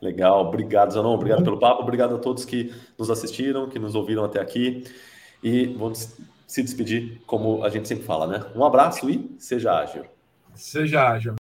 Legal, 0.00 0.46
obrigado, 0.46 0.92
Zanon, 0.92 1.14
obrigado 1.14 1.42
pelo 1.42 1.58
papo, 1.58 1.82
obrigado 1.82 2.14
a 2.14 2.18
todos 2.18 2.44
que 2.44 2.74
nos 2.98 3.10
assistiram, 3.10 3.68
que 3.68 3.78
nos 3.78 3.94
ouviram 3.94 4.24
até 4.24 4.40
aqui. 4.40 4.84
E 5.42 5.66
vamos 5.66 6.16
se 6.46 6.62
despedir 6.62 7.20
como 7.26 7.64
a 7.64 7.68
gente 7.68 7.88
sempre 7.88 8.04
fala, 8.04 8.26
né? 8.26 8.46
Um 8.54 8.64
abraço 8.64 9.10
e 9.10 9.34
seja 9.38 9.78
ágil. 9.78 10.04
Seja 10.54 11.10
ágil. 11.10 11.34